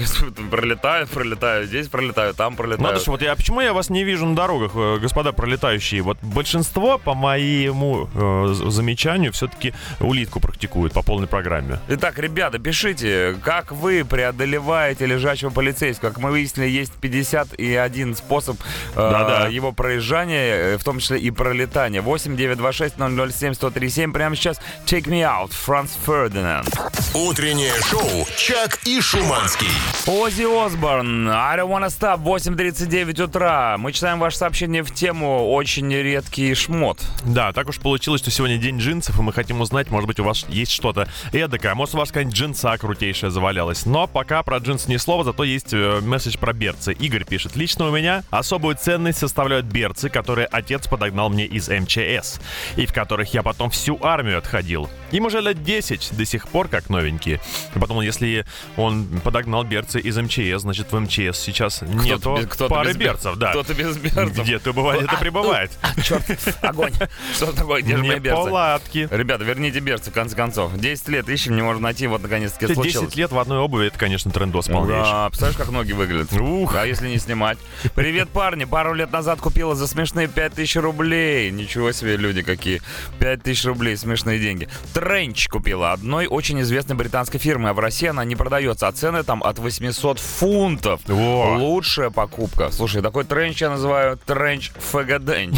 Пролетают, 0.49 1.09
пролетают. 1.09 1.67
Здесь 1.69 1.87
пролетают, 1.87 2.37
там 2.37 2.53
Надо 2.53 2.63
пролетают. 2.63 3.03
же, 3.03 3.11
вот 3.11 3.21
я 3.21 3.35
почему 3.35 3.61
я 3.61 3.73
вас 3.73 3.89
не 3.89 4.03
вижу 4.03 4.25
на 4.25 4.35
дорогах, 4.35 4.71
э, 4.75 4.97
господа 4.99 5.31
пролетающие? 5.31 6.01
Вот 6.01 6.17
большинство, 6.21 6.97
по 6.97 7.13
моему 7.13 8.09
э, 8.13 8.53
замечанию, 8.69 9.31
все-таки 9.33 9.73
улитку 9.99 10.39
практикуют 10.39 10.93
по 10.93 11.01
полной 11.01 11.27
программе. 11.27 11.79
Итак, 11.89 12.17
ребята, 12.19 12.59
пишите, 12.59 13.35
как 13.43 13.71
вы 13.71 14.03
преодолеваете 14.05 15.05
лежачего 15.05 15.49
полицейского. 15.49 16.09
Как 16.09 16.17
мы 16.19 16.31
выяснили, 16.31 16.67
есть 16.69 16.93
51 16.93 18.15
способ 18.15 18.57
Да-да. 18.95 19.47
его 19.47 19.71
проезжание, 19.71 20.73
э, 20.73 20.77
в 20.77 20.83
том 20.83 20.99
числе 20.99 21.19
и 21.19 21.31
пролетание. 21.31 22.01
8 22.01 22.35
926 22.35 22.95
007 22.97 23.53
1037 23.53 24.11
прямо 24.13 24.35
сейчас 24.35 24.59
Take 24.85 25.05
Me 25.05 25.21
Out, 25.21 25.53
Франц 25.53 25.91
Фердинанд. 26.05 26.69
Утреннее 27.13 27.73
шоу 27.89 28.27
«Чак 28.37 28.79
и 28.85 28.99
Шуманский». 29.01 29.67
Оззи 30.07 30.65
Осборн, 30.65 31.29
I 31.29 31.57
don't 31.57 31.69
wanna 31.69 31.87
stop, 31.87 32.23
8.39 32.23 33.23
утра. 33.23 33.77
Мы 33.77 33.91
читаем 33.91 34.19
ваше 34.19 34.37
сообщение 34.37 34.83
в 34.83 34.93
тему 34.93 35.51
«Очень 35.53 35.91
редкий 35.93 36.53
шмот». 36.55 36.99
Да, 37.23 37.53
так 37.53 37.69
уж 37.69 37.79
получилось, 37.79 38.21
что 38.21 38.31
сегодня 38.31 38.57
день 38.57 38.79
джинсов, 38.79 39.17
и 39.19 39.21
мы 39.21 39.31
хотим 39.31 39.61
узнать, 39.61 39.89
может 39.89 40.07
быть, 40.07 40.19
у 40.19 40.23
вас 40.23 40.45
есть 40.49 40.71
что-то 40.71 41.07
эдакое, 41.31 41.75
может, 41.75 41.95
у 41.95 41.97
вас 41.99 42.09
какая-нибудь 42.09 42.35
джинса 42.37 42.77
крутейшая 42.77 43.29
завалялась. 43.31 43.85
Но 43.85 44.07
пока 44.07 44.43
про 44.43 44.57
джинсы 44.57 44.89
ни 44.89 44.97
слова, 44.97 45.23
зато 45.23 45.43
есть 45.43 45.73
э, 45.73 46.01
месседж 46.01 46.37
про 46.37 46.53
берцы. 46.53 46.93
Игорь 46.93 47.25
пишет, 47.25 47.55
лично 47.55 47.87
у 47.87 47.91
меня 47.91 48.23
особую 48.53 48.75
ценность 48.75 49.17
составляют 49.17 49.65
берцы, 49.65 50.09
которые 50.09 50.45
отец 50.45 50.87
подогнал 50.87 51.29
мне 51.29 51.43
из 51.45 51.69
МЧС, 51.69 52.39
и 52.75 52.85
в 52.85 52.93
которых 52.93 53.33
я 53.33 53.41
потом 53.41 53.71
всю 53.71 53.97
армию 54.03 54.37
отходил. 54.37 54.89
Им 55.11 55.25
уже 55.25 55.41
лет 55.41 55.63
10, 55.63 56.15
до 56.15 56.23
сих 56.23 56.47
пор 56.47 56.67
как 56.67 56.87
новенькие. 56.89 57.39
И 57.73 57.79
потом, 57.79 58.01
если 58.01 58.45
он 58.77 59.07
подогнал 59.23 59.63
берцы 59.63 59.99
из 59.99 60.15
МЧС, 60.17 60.61
значит, 60.61 60.91
в 60.91 60.99
МЧС 60.99 61.39
сейчас 61.39 61.81
нету 61.81 62.37
без- 62.39 62.47
кто-то 62.47 62.71
пары 62.75 62.89
без 62.89 62.97
бер- 62.97 63.03
берцев, 63.13 63.35
да. 63.37 63.49
Кто-то 63.51 63.73
без 63.73 63.97
берцев. 63.97 64.37
Где-то 64.37 64.71
бывает, 64.71 65.01
это 65.03 65.13
А, 65.13 65.19
прибывает. 65.19 65.71
Черт, 66.03 66.23
огонь. 66.61 66.93
Что 67.33 67.51
такое? 67.53 67.81
Где 67.81 67.97
же 67.97 68.03
мои 68.03 68.19
берцы? 68.19 68.39
Неполадки. 68.39 69.07
Ребята, 69.09 69.43
верните 69.45 69.79
берцы, 69.79 70.11
в 70.11 70.13
конце 70.13 70.35
концов. 70.35 70.77
10 70.77 71.07
лет 71.07 71.27
ищем, 71.27 71.55
не 71.55 71.63
можем 71.63 71.81
найти, 71.81 72.05
вот 72.05 72.21
наконец-таки 72.21 72.71
случилось. 72.71 73.07
10 73.07 73.15
лет 73.17 73.31
в 73.31 73.39
одной 73.39 73.57
обуви, 73.57 73.87
это, 73.87 73.97
конечно, 73.97 74.29
трендос 74.29 74.67
полнейший. 74.67 75.11
Да, 75.11 75.29
представляешь, 75.29 75.57
как 75.57 75.69
ноги 75.71 75.93
выглядят? 75.93 76.31
Ух. 76.33 76.75
А 76.75 76.85
если 76.85 77.07
не 77.09 77.17
снимать? 77.17 77.57
Привет, 77.95 78.29
парни. 78.43 78.65
Пару 78.65 78.93
лет 78.93 79.09
назад 79.13 79.39
купила 79.39 79.73
за 79.73 79.87
смешные 79.87 80.27
5000 80.27 80.75
рублей. 80.75 81.49
Ничего 81.49 81.93
себе, 81.93 82.17
люди 82.17 82.41
какие. 82.41 82.81
5000 83.19 83.63
рублей, 83.63 83.95
смешные 83.95 84.37
деньги. 84.37 84.67
Тренч 84.93 85.47
купила 85.47 85.93
одной 85.93 86.27
очень 86.27 86.59
известной 86.59 86.97
британской 86.97 87.39
фирмы, 87.39 87.69
а 87.69 87.73
в 87.73 87.79
России 87.79 88.09
она 88.09 88.25
не 88.25 88.35
продается, 88.35 88.89
а 88.89 88.91
цены 88.91 89.23
там 89.23 89.41
от 89.43 89.59
800 89.59 90.19
фунтов. 90.19 90.99
Во. 91.07 91.55
Лучшая 91.57 92.09
покупка. 92.09 92.69
Слушай, 92.71 93.01
такой 93.01 93.23
тренч 93.23 93.61
я 93.61 93.69
называю 93.69 94.17
тренч 94.17 94.73
фэгаденч. 94.91 95.57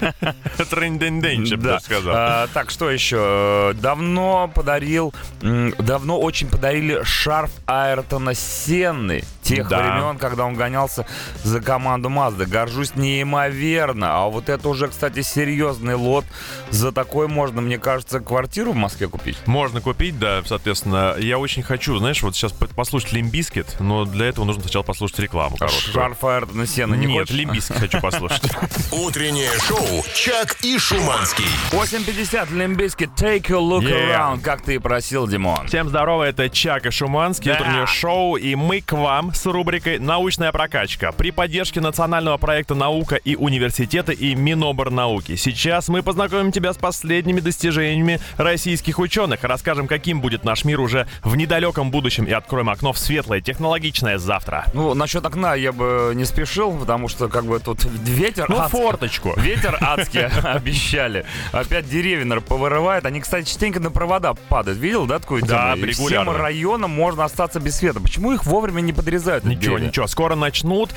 Тренденденч, 0.70 1.50
я 1.50 1.56
бы 1.58 1.78
сказал. 1.82 2.14
А, 2.16 2.46
так, 2.54 2.70
что 2.70 2.90
еще? 2.90 3.74
Давно 3.74 4.48
подарил, 4.48 5.12
давно 5.42 6.18
очень 6.18 6.48
подарили 6.48 7.02
шарф 7.02 7.50
Айртона 7.66 8.32
Сенны. 8.32 9.24
Тех 9.44 9.68
Да. 9.68 9.78
времен, 9.78 10.18
когда 10.18 10.44
он 10.46 10.54
гонялся 10.54 11.06
за 11.42 11.60
команду 11.60 12.08
Мазды. 12.08 12.46
Горжусь 12.46 12.94
неимоверно. 12.96 14.16
А 14.24 14.28
вот 14.28 14.48
это 14.48 14.68
уже, 14.68 14.88
кстати, 14.88 15.22
серьезный 15.22 15.94
лот. 15.94 16.24
За 16.70 16.92
такой 16.92 17.28
можно, 17.28 17.60
мне 17.60 17.78
кажется, 17.78 18.20
квартиру 18.20 18.72
в 18.72 18.76
Москве 18.76 19.06
купить. 19.08 19.36
Можно 19.46 19.80
купить, 19.80 20.18
да, 20.18 20.42
соответственно. 20.46 21.14
Я 21.18 21.38
очень 21.38 21.62
хочу, 21.62 21.96
знаешь, 21.98 22.22
вот 22.22 22.34
сейчас 22.34 22.52
по- 22.52 22.66
послушать 22.66 23.12
Limp 23.12 23.35
Bizkit, 23.35 23.76
но 23.80 24.04
для 24.04 24.26
этого 24.26 24.44
нужно 24.44 24.62
сначала 24.62 24.82
послушать 24.82 25.18
рекламу 25.20 25.56
хорошую. 25.58 25.92
Шарф 25.92 26.24
Айртона 26.24 26.66
Сенны 26.66 26.94
не 26.96 27.06
Нет? 27.06 27.30
Limp 27.30 27.48
Bizkit 27.48 27.76
хочу 27.76 28.00
послушать. 28.00 28.42
Утреннее 28.92 29.50
шоу 29.66 30.04
«Чак 30.14 30.56
и 30.62 30.78
Шуманский». 30.78 31.44
8.50 31.70 32.52
Лимбиски 32.54 33.04
Take 33.16 33.50
a 33.50 33.58
look 33.60 33.82
Yeah. 33.84 34.08
around, 34.08 34.40
как 34.40 34.62
ты 34.62 34.76
и 34.76 34.78
просил, 34.78 35.26
Димон. 35.28 35.66
Всем 35.68 35.88
здорово, 35.88 36.24
это 36.24 36.48
Чак 36.48 36.86
и 36.86 36.90
Шуманский, 36.90 37.50
Да. 37.52 37.58
утреннее 37.60 37.86
шоу, 37.86 38.36
и 38.36 38.54
мы 38.54 38.80
к 38.80 38.92
вам 38.92 39.33
с 39.36 39.46
рубрикой 39.46 39.98
«Научная 39.98 40.52
прокачка» 40.52 41.12
при 41.12 41.30
поддержке 41.30 41.80
национального 41.80 42.36
проекта 42.36 42.74
«Наука 42.74 43.16
и 43.16 43.36
университета» 43.36 44.12
и 44.12 44.34
Миноборнауки. 44.34 45.36
Сейчас 45.36 45.88
мы 45.88 46.02
познакомим 46.02 46.52
тебя 46.52 46.72
с 46.72 46.76
последними 46.76 47.40
достижениями 47.40 48.20
российских 48.36 48.98
ученых, 48.98 49.40
расскажем, 49.42 49.86
каким 49.86 50.20
будет 50.20 50.44
наш 50.44 50.64
мир 50.64 50.80
уже 50.80 51.06
в 51.22 51.36
недалеком 51.36 51.90
будущем 51.90 52.24
и 52.24 52.32
откроем 52.32 52.70
окно 52.70 52.92
в 52.92 52.98
светлое 52.98 53.40
технологичное 53.40 54.18
завтра. 54.18 54.66
Ну, 54.74 54.94
насчет 54.94 55.24
окна 55.26 55.54
я 55.54 55.72
бы 55.72 56.12
не 56.14 56.24
спешил, 56.24 56.72
потому 56.78 57.08
что 57.08 57.28
как 57.28 57.44
бы 57.46 57.58
тут 57.58 57.84
ветер 57.84 58.46
Ну, 58.48 58.58
адский. 58.60 58.78
форточку. 58.80 59.34
Ветер 59.36 59.76
адский 59.80 60.26
обещали. 60.42 61.26
Опять 61.52 61.88
деревья 61.88 62.40
повырывает. 62.40 63.04
Они, 63.06 63.20
кстати, 63.20 63.46
частенько 63.46 63.80
на 63.80 63.90
провода 63.90 64.34
падают. 64.34 64.78
Видел, 64.78 65.06
да, 65.06 65.18
такую 65.18 65.42
Да, 65.42 65.74
тему? 65.74 65.86
Регулярно. 65.86 66.32
Всем 66.32 66.42
районам 66.42 66.90
можно 66.90 67.24
остаться 67.24 67.60
без 67.60 67.76
света. 67.76 68.00
Почему 68.00 68.32
их 68.32 68.44
вовремя 68.44 68.80
не 68.80 68.92
подрезают? 68.92 69.23
Эти 69.32 69.46
Ничего, 69.46 69.76
деревья? 69.76 69.88
ничего, 69.88 70.06
скоро 70.06 70.34
начнут. 70.34 70.90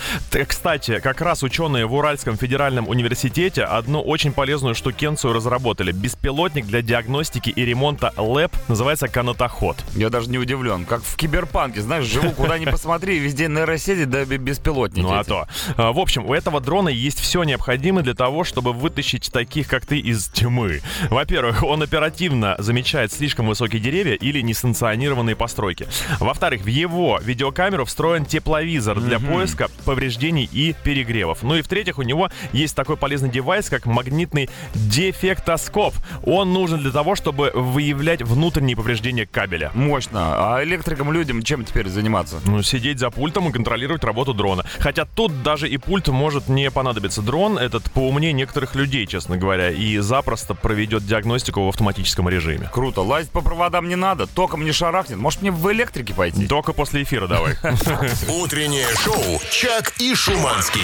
Кстати, 0.47 0.99
как 0.99 1.21
раз 1.21 1.43
ученые 1.43 1.85
в 1.85 1.93
Уральском 1.93 2.37
федеральном 2.37 2.87
университете 2.87 3.63
одну 3.63 4.01
очень 4.01 4.31
полезную 4.33 4.75
штукенцию 4.75 5.33
разработали. 5.33 5.91
Беспилотник 5.91 6.65
для 6.65 6.81
диагностики 6.81 7.49
и 7.49 7.65
ремонта 7.65 8.13
ЛЭП 8.17 8.55
называется 8.67 9.07
канатоход. 9.07 9.77
Я 9.95 10.09
даже 10.09 10.29
не 10.29 10.37
удивлен. 10.37 10.85
Как 10.85 11.01
в 11.03 11.15
киберпанке, 11.15 11.81
знаешь, 11.81 12.05
живу 12.05 12.31
куда 12.31 12.57
ни 12.57 12.65
посмотри, 12.65 13.19
везде 13.19 13.47
нейросети 13.47 14.03
да 14.05 14.25
бе- 14.25 14.37
беспилотники. 14.37 15.05
Ну 15.05 15.13
а 15.13 15.23
то. 15.23 15.47
А, 15.75 15.91
В 15.91 15.99
общем, 15.99 16.25
у 16.25 16.33
этого 16.33 16.59
дрона 16.59 16.89
есть 16.89 17.19
все 17.19 17.43
необходимое 17.43 18.03
для 18.03 18.13
того, 18.13 18.43
чтобы 18.43 18.73
вытащить 18.73 19.31
таких, 19.31 19.67
как 19.67 19.85
ты, 19.85 19.99
из 19.99 20.27
тьмы. 20.27 20.81
Во-первых, 21.09 21.63
он 21.63 21.81
оперативно 21.83 22.55
замечает 22.59 23.11
слишком 23.11 23.47
высокие 23.47 23.81
деревья 23.81 24.13
или 24.15 24.41
несанкционированные 24.41 25.35
постройки. 25.35 25.87
Во-вторых, 26.19 26.61
в 26.63 26.67
его 26.67 27.19
видеокамеру 27.23 27.85
встроен 27.85 28.16
тепловизор 28.25 28.99
для 28.99 29.19
поиска 29.19 29.67
повреждений 29.85 30.49
и 30.51 30.75
перегревов. 30.83 31.43
Ну 31.43 31.55
и 31.55 31.61
в-третьих, 31.61 31.97
у 31.97 32.03
него 32.03 32.29
есть 32.53 32.75
такой 32.75 32.97
полезный 32.97 33.29
девайс, 33.29 33.69
как 33.69 33.85
магнитный 33.85 34.49
дефектоскоп. 34.73 35.93
Он 36.23 36.53
нужен 36.53 36.79
для 36.79 36.91
того, 36.91 37.15
чтобы 37.15 37.51
выявлять 37.53 38.21
внутренние 38.21 38.75
повреждения 38.75 39.25
кабеля. 39.25 39.71
Мощно. 39.73 40.55
А 40.55 40.63
электрикам, 40.63 41.11
людям 41.11 41.41
чем 41.43 41.65
теперь 41.65 41.87
заниматься? 41.87 42.39
Ну, 42.45 42.61
сидеть 42.61 42.99
за 42.99 43.09
пультом 43.09 43.49
и 43.49 43.51
контролировать 43.51 44.03
работу 44.03 44.33
дрона. 44.33 44.65
Хотя 44.79 45.05
тут 45.05 45.43
даже 45.43 45.69
и 45.69 45.77
пульт 45.77 46.07
может 46.07 46.47
не 46.47 46.69
понадобиться. 46.71 47.21
Дрон 47.21 47.57
этот 47.57 47.91
поумнее 47.91 48.33
некоторых 48.33 48.75
людей, 48.75 49.05
честно 49.07 49.37
говоря, 49.37 49.71
и 49.71 49.97
запросто 49.97 50.53
проведет 50.53 51.05
диагностику 51.05 51.63
в 51.65 51.69
автоматическом 51.69 52.29
режиме. 52.29 52.69
Круто. 52.71 53.01
Лазить 53.01 53.31
по 53.31 53.41
проводам 53.41 53.87
не 53.87 53.95
надо, 53.95 54.27
током 54.27 54.63
не 54.63 54.71
шарахнет. 54.71 55.17
Может 55.17 55.41
мне 55.41 55.51
в 55.51 55.71
электрике 55.71 56.13
пойти? 56.13 56.47
Только 56.47 56.73
после 56.73 57.03
эфира 57.03 57.27
давай. 57.27 57.55
Утреннее 58.29 58.87
шоу 58.95 59.41
«Чак 59.49 59.93
и 59.99 60.13
Шуманский». 60.15 60.81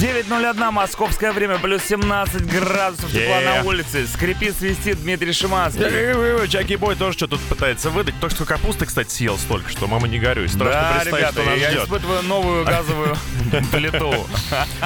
9.01 0.00 0.70
московское 0.72 1.32
время, 1.32 1.58
плюс 1.58 1.82
17 1.84 2.44
градусов 2.46 3.10
тепла 3.12 3.40
Yeah. 3.40 3.62
на 3.62 3.68
улице. 3.68 4.06
Скрипит, 4.08 4.56
свистит 4.56 5.00
Дмитрий 5.00 5.32
Шиманский. 5.32 6.46
Джаки 6.46 6.74
Бой 6.76 6.96
тоже 6.96 7.16
что 7.16 7.26
тут 7.28 7.40
пытается 7.42 7.90
выдать. 7.90 8.14
Только 8.20 8.34
что 8.34 8.44
капусты, 8.44 8.86
кстати, 8.86 9.08
съел 9.10 9.38
столько, 9.38 9.70
что 9.70 9.86
мама 9.86 10.08
не 10.08 10.18
горюй. 10.18 10.48
Страшно 10.48 10.72
Да, 10.72 10.90
представить, 11.00 11.18
ребята, 11.20 11.40
что 11.42 11.50
нас 11.50 11.58
я 11.60 11.70
ждет. 11.70 11.84
испытываю 11.84 12.22
новую 12.24 12.64
газовую 12.64 13.16
плиту. 13.72 14.26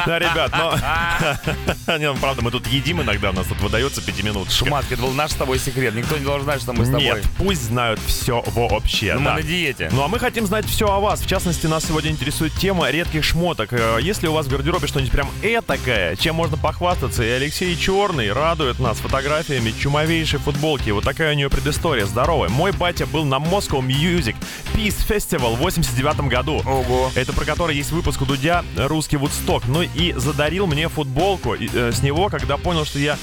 Да, 0.06 0.18
ребят, 0.18 0.52
но... 0.52 1.98
Не, 1.98 2.12
ну, 2.12 2.16
правда, 2.18 2.42
мы 2.42 2.50
тут 2.50 2.66
едим 2.66 3.00
иногда, 3.00 3.30
у 3.30 3.32
нас 3.32 3.46
тут 3.46 3.60
выдается 3.60 4.02
пятиминуточка. 4.02 4.66
Шуманский, 4.66 4.94
это 4.94 5.02
был 5.04 5.12
наш 5.12 5.30
с 5.30 5.34
тобой 5.34 5.58
секрет. 5.58 5.94
Никто 5.94 6.18
не 6.18 6.24
должен 6.24 6.44
знать, 6.44 6.60
что 6.60 6.72
мы 6.74 6.84
с 6.84 6.88
тобой. 6.88 7.02
Нет, 7.02 7.24
пусть 7.38 7.62
знают 7.62 7.98
все 8.06 8.42
вообще. 8.48 9.14
Мы 9.14 9.22
на 9.32 9.42
диете. 9.42 9.88
Ну 9.90 10.02
а 10.02 10.08
мы 10.08 10.18
хотим 10.18 10.46
знать 10.46 10.66
все 10.66 10.86
о 10.86 11.00
вас. 11.00 11.20
В 11.20 11.26
частности, 11.26 11.66
нас 11.66 11.84
сегодня 11.86 12.10
интересует 12.10 12.52
тема 12.54 12.90
редких 12.90 13.24
шмоток. 13.24 13.72
Э, 13.72 13.98
Есть 14.00 14.22
ли 14.22 14.28
у 14.28 14.32
вас 14.34 14.46
в 14.46 14.50
гардеробе 14.50 14.86
что-нибудь 14.98 15.12
прям 15.12 15.30
этакое, 15.42 16.16
чем 16.16 16.34
можно 16.34 16.56
похвастаться? 16.56 17.22
И 17.22 17.28
Алексей 17.28 17.76
Черный 17.76 18.32
радует 18.32 18.80
нас 18.80 18.98
фотографиями 18.98 19.72
чумовейшей 19.78 20.40
футболки. 20.40 20.90
Вот 20.90 21.04
такая 21.04 21.32
у 21.32 21.37
нее 21.37 21.48
предыстория. 21.48 22.04
Здоровая. 22.04 22.48
Мой 22.48 22.72
батя 22.72 23.06
был 23.06 23.24
на 23.24 23.37
Moscow 23.37 23.80
Music 23.80 24.34
Peace 24.74 24.96
Festival 25.06 25.54
в 25.54 25.58
89 25.58 26.28
году. 26.28 26.62
Ого. 26.64 27.12
Это 27.14 27.32
про 27.32 27.44
который 27.44 27.76
есть 27.76 27.92
выпуск 27.92 28.22
у 28.22 28.24
Дудя 28.24 28.64
«Русский 28.76 29.16
Вудсток». 29.16 29.62
Ну 29.68 29.82
и 29.82 30.12
задарил 30.14 30.66
мне 30.66 30.88
футболку 30.88 31.54
э, 31.54 31.92
с 31.92 32.02
него, 32.02 32.28
когда 32.28 32.56
понял, 32.56 32.84
что 32.84 32.98
я 32.98 33.16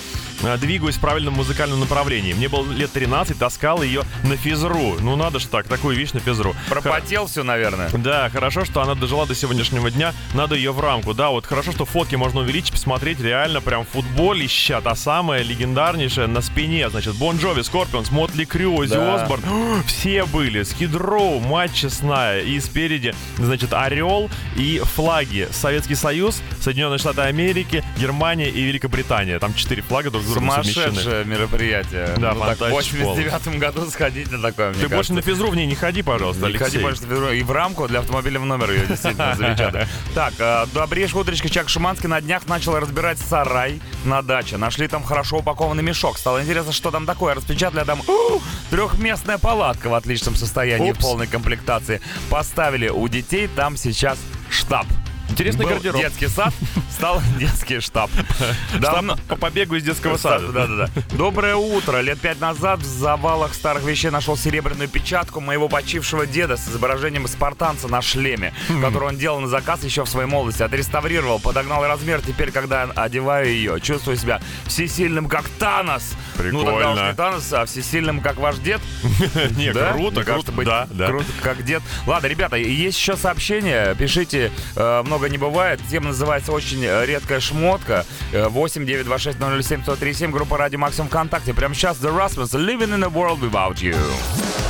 двигаюсь 0.57 0.95
в 0.97 0.99
правильном 0.99 1.33
музыкальном 1.35 1.79
направлении. 1.79 2.33
Мне 2.33 2.47
было 2.49 2.71
лет 2.71 2.91
13, 2.91 3.37
таскал 3.37 3.81
ее 3.83 4.03
на 4.23 4.37
физру. 4.37 4.95
Ну 4.99 5.15
надо 5.15 5.39
ж 5.39 5.45
так, 5.45 5.67
такую 5.67 5.95
вещь 5.97 6.11
на 6.13 6.19
физру. 6.19 6.55
Пропотел 6.69 7.27
все, 7.27 7.43
наверное. 7.43 7.89
Да, 7.93 8.29
хорошо, 8.29 8.65
что 8.65 8.81
она 8.81 8.95
дожила 8.95 9.25
до 9.25 9.35
сегодняшнего 9.35 9.89
дня. 9.91 10.13
Надо 10.33 10.55
ее 10.55 10.71
в 10.71 10.79
рамку. 10.79 11.13
Да, 11.13 11.29
вот 11.29 11.45
хорошо, 11.45 11.71
что 11.71 11.85
фотки 11.85 12.15
можно 12.15 12.41
увеличить, 12.41 12.71
посмотреть 12.71 13.19
реально 13.19 13.61
прям 13.61 13.85
футболища. 13.85 14.81
Та 14.81 14.95
самая 14.95 15.43
легендарнейшая 15.43 16.27
на 16.27 16.41
спине. 16.41 16.89
Значит, 16.89 17.15
Bon 17.15 17.37
Jovi, 17.37 17.61
Scorpions, 17.61 18.11
Mötley 18.11 18.45
Crüe, 18.45 18.75
Оззи 18.75 18.93
Да. 18.93 19.15
Осборн. 19.15 19.43
Все 19.87 20.25
были. 20.25 20.63
Скидроу, 20.63 21.39
Мать 21.39 21.73
честная. 21.73 22.41
И 22.41 22.59
спереди, 22.59 23.13
значит, 23.37 23.73
орел 23.73 24.29
и 24.55 24.81
флаги. 24.83 25.47
Советский 25.51 25.95
Союз, 25.95 26.41
Соединенные 26.61 26.99
Штаты 26.99 27.21
Америки, 27.21 27.83
Германия 27.97 28.49
и 28.49 28.61
Великобритания. 28.63 29.39
Там 29.39 29.53
четыре 29.53 29.81
флага 29.81 30.11
друг 30.11 30.23
с 30.23 30.34
совмещены. 30.39 30.85
Сумасшедшее 30.85 31.25
мероприятие. 31.25 32.13
Да, 32.17 32.33
ну, 32.33 32.39
так 32.41 32.57
в 32.57 32.59
фантастич 32.59 32.93
89 32.93 33.59
году 33.59 33.89
сходить 33.89 34.31
на 34.31 34.41
такое, 34.41 34.73
Ты 34.73 34.87
больше 34.87 35.13
на 35.13 35.21
кажется. 35.21 35.21
физру 35.21 35.49
в 35.49 35.55
ней 35.55 35.65
не 35.65 35.75
ходи, 35.75 36.01
пожалуйста, 36.01 36.47
Не 36.47 36.53
ходи 36.53 36.63
Алексей. 36.63 36.81
больше 36.81 37.01
на 37.03 37.07
физру. 37.09 37.31
И 37.31 37.43
в 37.43 37.51
рамку 37.51 37.87
для 37.87 37.99
автомобиля 37.99 38.39
в 38.39 38.45
номер 38.45 38.71
ее 38.71 38.85
действительно 38.87 39.35
замечательно. 39.37 39.87
Так, 40.13 40.33
э, 40.39 40.65
добрейшая 40.73 41.21
утречка. 41.21 41.49
Чак 41.49 41.69
Шуманский 41.69 42.07
на 42.07 42.21
днях 42.21 42.47
начал 42.47 42.77
разбирать 42.79 43.19
сарай 43.19 43.81
на 44.03 44.21
даче. 44.21 44.57
Нашли 44.57 44.87
там 44.87 45.03
хорошо 45.03 45.37
упакованный 45.39 45.83
мешок. 45.83 46.17
Стало 46.17 46.41
интересно, 46.41 46.71
что 46.71 46.91
там 46.91 47.05
такое. 47.05 47.35
Распечатали 47.35 47.81
а 47.81 47.85
там 47.85 48.01
трехместная 48.69 49.37
палатка 49.37 49.89
в 49.89 49.93
отличном 49.93 50.35
состоянии, 50.35 50.91
полной 50.93 51.27
комплектации. 51.27 52.01
Поставили 52.29 52.89
у 52.89 53.07
детей, 53.07 53.47
там 53.47 53.77
сейчас 53.77 54.17
штаб. 54.49 54.85
Интересный 55.29 55.63
Был 55.65 55.71
гардероб. 55.73 55.99
детский 56.01 56.27
сад, 56.27 56.53
стал 56.91 57.21
детский 57.37 57.79
штаб. 57.79 58.09
Штаб 58.77 59.19
по 59.27 59.35
побегу 59.35 59.75
из 59.75 59.83
детского 59.83 60.17
сада. 60.17 60.47
да, 60.49 60.67
да, 60.67 60.87
да. 60.87 61.01
Доброе 61.17 61.55
утро. 61.55 61.99
Лет 61.99 62.19
пять 62.19 62.39
назад 62.39 62.79
в 62.79 62.85
завалах 62.85 63.53
старых 63.53 63.83
вещей 63.83 64.11
нашел 64.11 64.37
серебряную 64.37 64.87
печатку 64.87 65.41
моего 65.41 65.67
почившего 65.67 66.25
деда 66.25 66.55
с 66.57 66.67
изображением 66.69 67.27
спартанца 67.27 67.87
на 67.87 68.01
шлеме, 68.01 68.53
который 68.81 69.09
он 69.09 69.17
делал 69.17 69.39
на 69.41 69.47
заказ 69.47 69.83
еще 69.83 70.03
в 70.05 70.09
своей 70.09 70.27
молодости. 70.27 70.63
Отреставрировал, 70.63 71.39
подогнал 71.39 71.85
размер. 71.85 72.21
Теперь, 72.21 72.51
когда 72.51 72.83
одеваю 72.83 73.47
ее, 73.49 73.81
чувствую 73.81 74.17
себя 74.17 74.39
всесильным, 74.67 75.27
как 75.27 75.49
Танос. 75.59 76.13
Ну, 76.37 76.63
тогда 76.63 76.71
уж 76.71 76.77
Прикольно. 76.95 77.07
не 77.09 77.13
Танос, 77.15 77.53
а 77.53 77.65
всесильным, 77.65 78.21
как 78.21 78.37
ваш 78.37 78.57
дед. 78.57 78.79
Не, 79.57 79.71
круто, 79.73 80.23
круто. 80.23 80.51
быть 80.51 80.65
Да, 80.67 80.87
да. 80.91 81.07
круто, 81.07 81.25
как 81.41 81.63
дед. 81.63 81.81
Ладно, 82.05 82.27
ребята, 82.27 82.55
есть 82.57 82.97
еще 82.97 83.15
сообщения. 83.17 83.93
Пишите, 83.95 84.51
э, 84.75 85.03
много 85.15 85.29
не 85.29 85.37
бывает. 85.37 85.79
Тема 85.89 86.07
называется 86.07 86.51
«Очень 86.51 86.83
э, 86.83 87.05
редкая 87.05 87.39
шмотка». 87.39 88.05
Э, 88.33 88.49
8 88.49 88.85
926 88.85 89.37
007 89.39 89.83
137 89.83 90.29
группа 90.29 90.57
Радио 90.57 90.77
Максимум 90.77 91.07
ВКонтакте. 91.07 91.53
Прямо 91.53 91.73
сейчас 91.73 91.97
The 91.99 92.13
Rasmus 92.13 92.51
«Living 92.53 92.93
in 92.93 93.03
a 93.05 93.07
World 93.07 93.39
Without 93.39 93.75
You». 93.75 93.95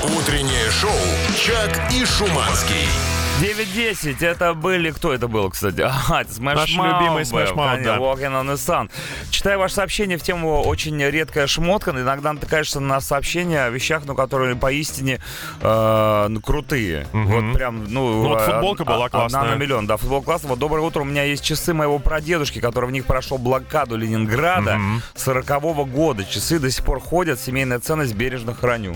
Утреннее 0.04 0.70
шоу 0.70 0.92
«Чак 1.36 1.92
и 1.92 2.06
Шуманский». 2.06 3.15
9.10, 3.42 4.26
это 4.26 4.54
были... 4.54 4.92
Кто 4.92 5.14
это 5.14 5.28
был, 5.28 5.50
кстати? 5.50 5.82
Ага, 5.86 6.22
Smash 6.22 6.56
Наш 6.56 6.78
Mouth 6.78 7.00
любимый 7.00 7.24
был, 7.26 7.38
Smash 7.38 7.54
Mouth, 7.54 7.72
конечно, 7.72 7.94
да. 7.94 7.98
Walking 7.98 8.32
on 8.32 8.46
the 8.46 8.54
Sun. 8.54 8.90
Читаю 9.30 9.60
ваше 9.60 9.76
сообщение 9.76 10.18
в 10.18 10.24
тему 10.24 10.62
«Очень 10.64 11.02
редкая 11.04 11.46
шмотка». 11.46 11.92
Иногда 11.92 12.32
натыкаешься 12.32 12.80
на 12.80 13.02
сообщения 13.02 13.64
о 13.66 13.70
вещах, 13.70 14.04
ну, 14.06 14.16
которые 14.16 14.56
поистине 14.56 15.20
э, 15.60 16.28
ну, 16.30 16.40
крутые. 16.40 17.08
Вот 17.12 17.54
прям, 17.54 17.84
ну... 17.90 18.24
Ну, 18.24 18.30
вот 18.30 18.40
э, 18.40 18.46
футболка 18.46 18.86
была 18.86 19.06
Одна 19.08 19.10
классная. 19.10 19.44
на 19.52 19.56
миллион, 19.56 19.86
да, 19.86 19.98
футбол 19.98 20.22
классный. 20.22 20.50
Вот 20.50 20.60
доброе 20.60 20.82
утро, 20.82 21.02
у 21.02 21.06
меня 21.06 21.24
есть 21.24 21.44
часы 21.44 21.74
моего 21.74 22.00
прадедушки, 22.00 22.60
который 22.60 22.86
в 22.86 22.94
них 22.94 23.06
прошел 23.06 23.38
блокаду 23.38 23.98
Ленинграда 23.98 24.80
40-го 25.16 25.84
года. 25.84 26.24
Часы 26.24 26.58
до 26.58 26.72
сих 26.72 26.86
пор 26.86 27.02
ходят, 27.02 27.38
семейная 27.38 27.80
ценность 27.80 28.14
бережно 28.16 28.54
храню. 28.54 28.96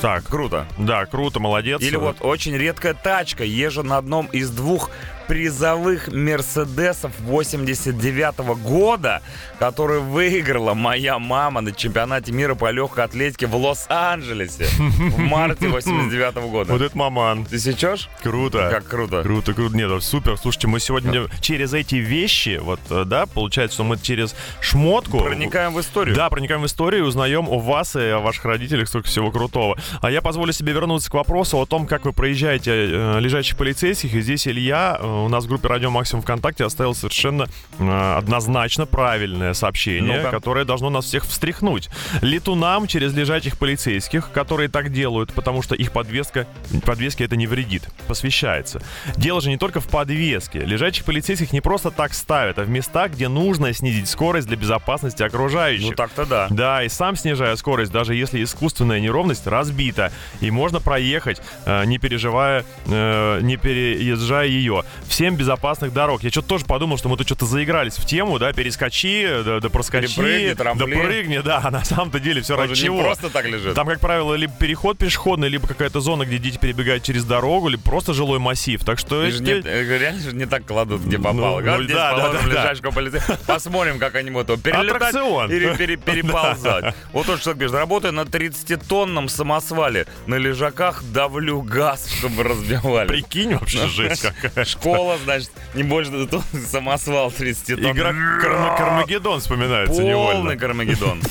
Так, 0.00 0.24
Круто. 0.24 0.66
да, 0.78 1.06
круто, 1.06 1.40
молодец. 1.40 1.80
Или 1.82 1.96
вот 1.96 2.16
очень 2.20 2.56
редкая 2.56 2.94
тачка, 2.94 3.44
езжу 3.44 3.82
на 3.82 3.98
одном 3.98 4.26
из 4.26 4.50
двух 4.50 4.90
призовых 5.26 6.08
Мерседесов 6.08 7.12
89 7.20 8.38
года, 8.62 9.22
который 9.58 10.00
выиграла 10.00 10.74
моя 10.74 11.18
мама 11.18 11.60
на 11.60 11.72
чемпионате 11.72 12.32
мира 12.32 12.54
по 12.54 12.70
легкой 12.70 13.04
атлетике 13.04 13.46
в 13.46 13.56
Лос-Анджелесе 13.56 14.66
в 14.78 15.18
марте 15.18 15.68
89 15.68 16.34
года. 16.50 16.72
Вот 16.72 16.82
это 16.82 16.96
маман. 16.96 17.44
Ты 17.44 17.58
сечешь? 17.58 18.08
Круто. 18.22 18.68
Как 18.70 18.86
круто. 18.86 19.22
Круто, 19.22 19.54
круто. 19.54 19.76
Нет, 19.76 20.02
супер. 20.02 20.36
Слушайте, 20.36 20.68
мы 20.68 20.80
сегодня 20.80 21.26
через 21.40 21.74
эти 21.74 21.96
вещи, 21.96 22.58
вот, 22.62 22.80
э, 22.90 23.04
да, 23.04 23.26
получается, 23.26 23.76
что 23.76 23.84
мы 23.84 23.98
через 23.98 24.34
шмотку... 24.60 25.18
Проникаем 25.18 25.74
в 25.74 25.80
историю. 25.80 26.14
Да, 26.14 26.30
проникаем 26.30 26.62
в 26.62 26.66
историю 26.66 27.04
и 27.04 27.06
узнаем 27.06 27.48
о 27.48 27.58
вас 27.58 27.96
и 27.96 28.08
о 28.08 28.20
ваших 28.20 28.44
родителях 28.44 28.88
столько 28.88 29.08
всего 29.08 29.30
крутого. 29.30 29.76
А 30.00 30.10
я 30.10 30.22
позволю 30.22 30.52
себе 30.52 30.72
вернуться 30.72 31.10
к 31.10 31.14
вопросу 31.14 31.58
о 31.58 31.66
том, 31.66 31.86
как 31.86 32.04
вы 32.04 32.12
проезжаете 32.12 32.70
э, 32.72 33.20
лежачих 33.20 33.56
полицейских. 33.56 34.14
И 34.14 34.20
здесь 34.20 34.46
Илья 34.46 34.98
э, 35.00 35.15
у 35.24 35.28
нас 35.28 35.44
в 35.44 35.48
группе 35.48 35.68
Радио 35.68 35.90
Максимум 35.90 36.22
ВКонтакте 36.22 36.64
оставил 36.64 36.94
совершенно 36.94 37.48
э, 37.78 38.14
однозначно 38.16 38.86
правильное 38.86 39.54
сообщение, 39.54 40.18
Ну-ка. 40.18 40.30
которое 40.30 40.64
должно 40.64 40.90
нас 40.90 41.04
всех 41.06 41.24
встряхнуть. 41.24 41.88
Летунам 42.22 42.86
через 42.86 43.14
лежачих 43.14 43.58
полицейских, 43.58 44.30
которые 44.32 44.68
так 44.68 44.92
делают, 44.92 45.32
потому 45.32 45.62
что 45.62 45.74
их 45.74 45.92
подвеска, 45.92 46.46
подвеске 46.84 47.24
это 47.24 47.36
не 47.36 47.46
вредит, 47.46 47.88
посвящается. 48.06 48.82
Дело 49.16 49.40
же 49.40 49.50
не 49.50 49.56
только 49.56 49.80
в 49.80 49.88
подвеске. 49.88 50.60
Лежачих 50.60 51.04
полицейских 51.04 51.52
не 51.52 51.60
просто 51.60 51.90
так 51.90 52.14
ставят, 52.14 52.58
а 52.58 52.64
в 52.64 52.68
местах, 52.68 53.12
где 53.12 53.28
нужно 53.28 53.72
снизить 53.72 54.08
скорость 54.08 54.48
для 54.48 54.56
безопасности 54.56 55.22
окружающих. 55.22 55.90
Ну 55.90 55.92
так-то 55.92 56.26
да. 56.26 56.46
Да, 56.50 56.82
и 56.82 56.88
сам 56.88 57.16
снижая 57.16 57.56
скорость, 57.56 57.92
даже 57.92 58.14
если 58.14 58.42
искусственная 58.42 59.00
неровность 59.00 59.46
разбита, 59.46 60.12
и 60.40 60.50
можно 60.50 60.80
проехать, 60.80 61.40
э, 61.64 61.84
не 61.84 61.98
переживая, 61.98 62.64
э, 62.86 63.40
не 63.42 63.56
переезжая 63.56 64.46
ее. 64.46 64.84
Всем 65.08 65.36
безопасных 65.36 65.92
дорог. 65.92 66.22
Я 66.22 66.30
что-то 66.30 66.48
тоже 66.48 66.64
подумал, 66.64 66.98
что 66.98 67.08
мы 67.08 67.16
тут 67.16 67.26
что-то 67.26 67.46
заигрались 67.46 67.94
в 67.94 68.04
тему, 68.06 68.38
да, 68.38 68.52
перескочи, 68.52 69.26
да, 69.44 69.60
да 69.60 69.68
проскочи, 69.70 70.14
да 70.54 70.86
прыгни, 70.86 71.38
да, 71.38 71.60
а 71.62 71.70
на 71.70 71.84
самом-то 71.84 72.20
деле 72.20 72.42
все 72.42 72.56
ради 72.56 72.74
чего. 72.74 73.00
просто 73.02 73.30
так 73.30 73.46
лежит. 73.46 73.74
Там, 73.74 73.86
как 73.86 74.00
правило, 74.00 74.34
либо 74.34 74.52
переход 74.52 74.98
пешеходный, 74.98 75.48
либо 75.48 75.66
какая-то 75.66 76.00
зона, 76.00 76.24
где 76.24 76.38
дети 76.38 76.58
перебегают 76.58 77.02
через 77.04 77.24
дорогу, 77.24 77.68
либо 77.68 77.82
просто 77.82 78.12
жилой 78.14 78.38
массив. 78.38 78.84
Так 78.84 78.98
что 78.98 79.28
же 79.30 79.42
не- 79.42 79.52
эти- 79.52 79.66
э, 79.66 79.98
реально 79.98 80.20
же 80.20 80.32
не 80.34 80.46
так 80.46 80.66
кладут, 80.66 81.02
где 81.02 81.18
попало. 81.18 81.34
Ну, 81.60 81.66
Говорят, 81.66 81.78
ну, 81.78 81.84
здесь 81.84 81.96
да, 81.96 82.16
да, 82.16 82.32
да, 82.32 82.46
лежачку 82.46 82.92
полицейского. 82.92 83.36
Посмотрим, 83.46 83.98
как 83.98 84.14
они 84.16 84.30
будут 84.30 84.62
перелетать 84.62 85.14
или 85.50 85.74
пере- 85.76 85.96
переползать. 85.96 86.94
Вот 87.12 87.26
тот 87.26 87.40
человек 87.40 87.60
пишет, 87.60 87.74
работаю 87.76 88.12
на 88.12 88.22
30-тонном 88.22 89.28
самосвале. 89.28 90.06
На 90.26 90.34
лежаках 90.36 91.02
давлю 91.04 91.62
газ, 91.62 92.08
чтобы 92.10 92.42
разбивали. 92.44 93.08
Прикинь, 93.08 93.54
вообще 93.54 93.86
жесть 93.86 94.22
какая. 94.40 94.64
Школа, 94.64 94.95
значит, 95.24 95.50
не 95.74 95.82
больше 95.82 96.26
тонн, 96.26 96.42
самосвал 96.70 97.30
30 97.30 97.66
тонн. 97.82 97.92
Игра 97.92 98.10
Карма- 98.12 98.76
Кармагеддон 98.76 99.40
вспоминается 99.40 100.02
невольно. 100.02 100.40
Полный 100.40 100.56
Кармагеддон. 100.56 101.22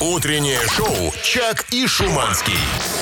Утреннее 0.00 0.60
шоу 0.76 1.12
«Чак 1.22 1.64
и 1.72 1.86
Шуманский». 1.86 2.54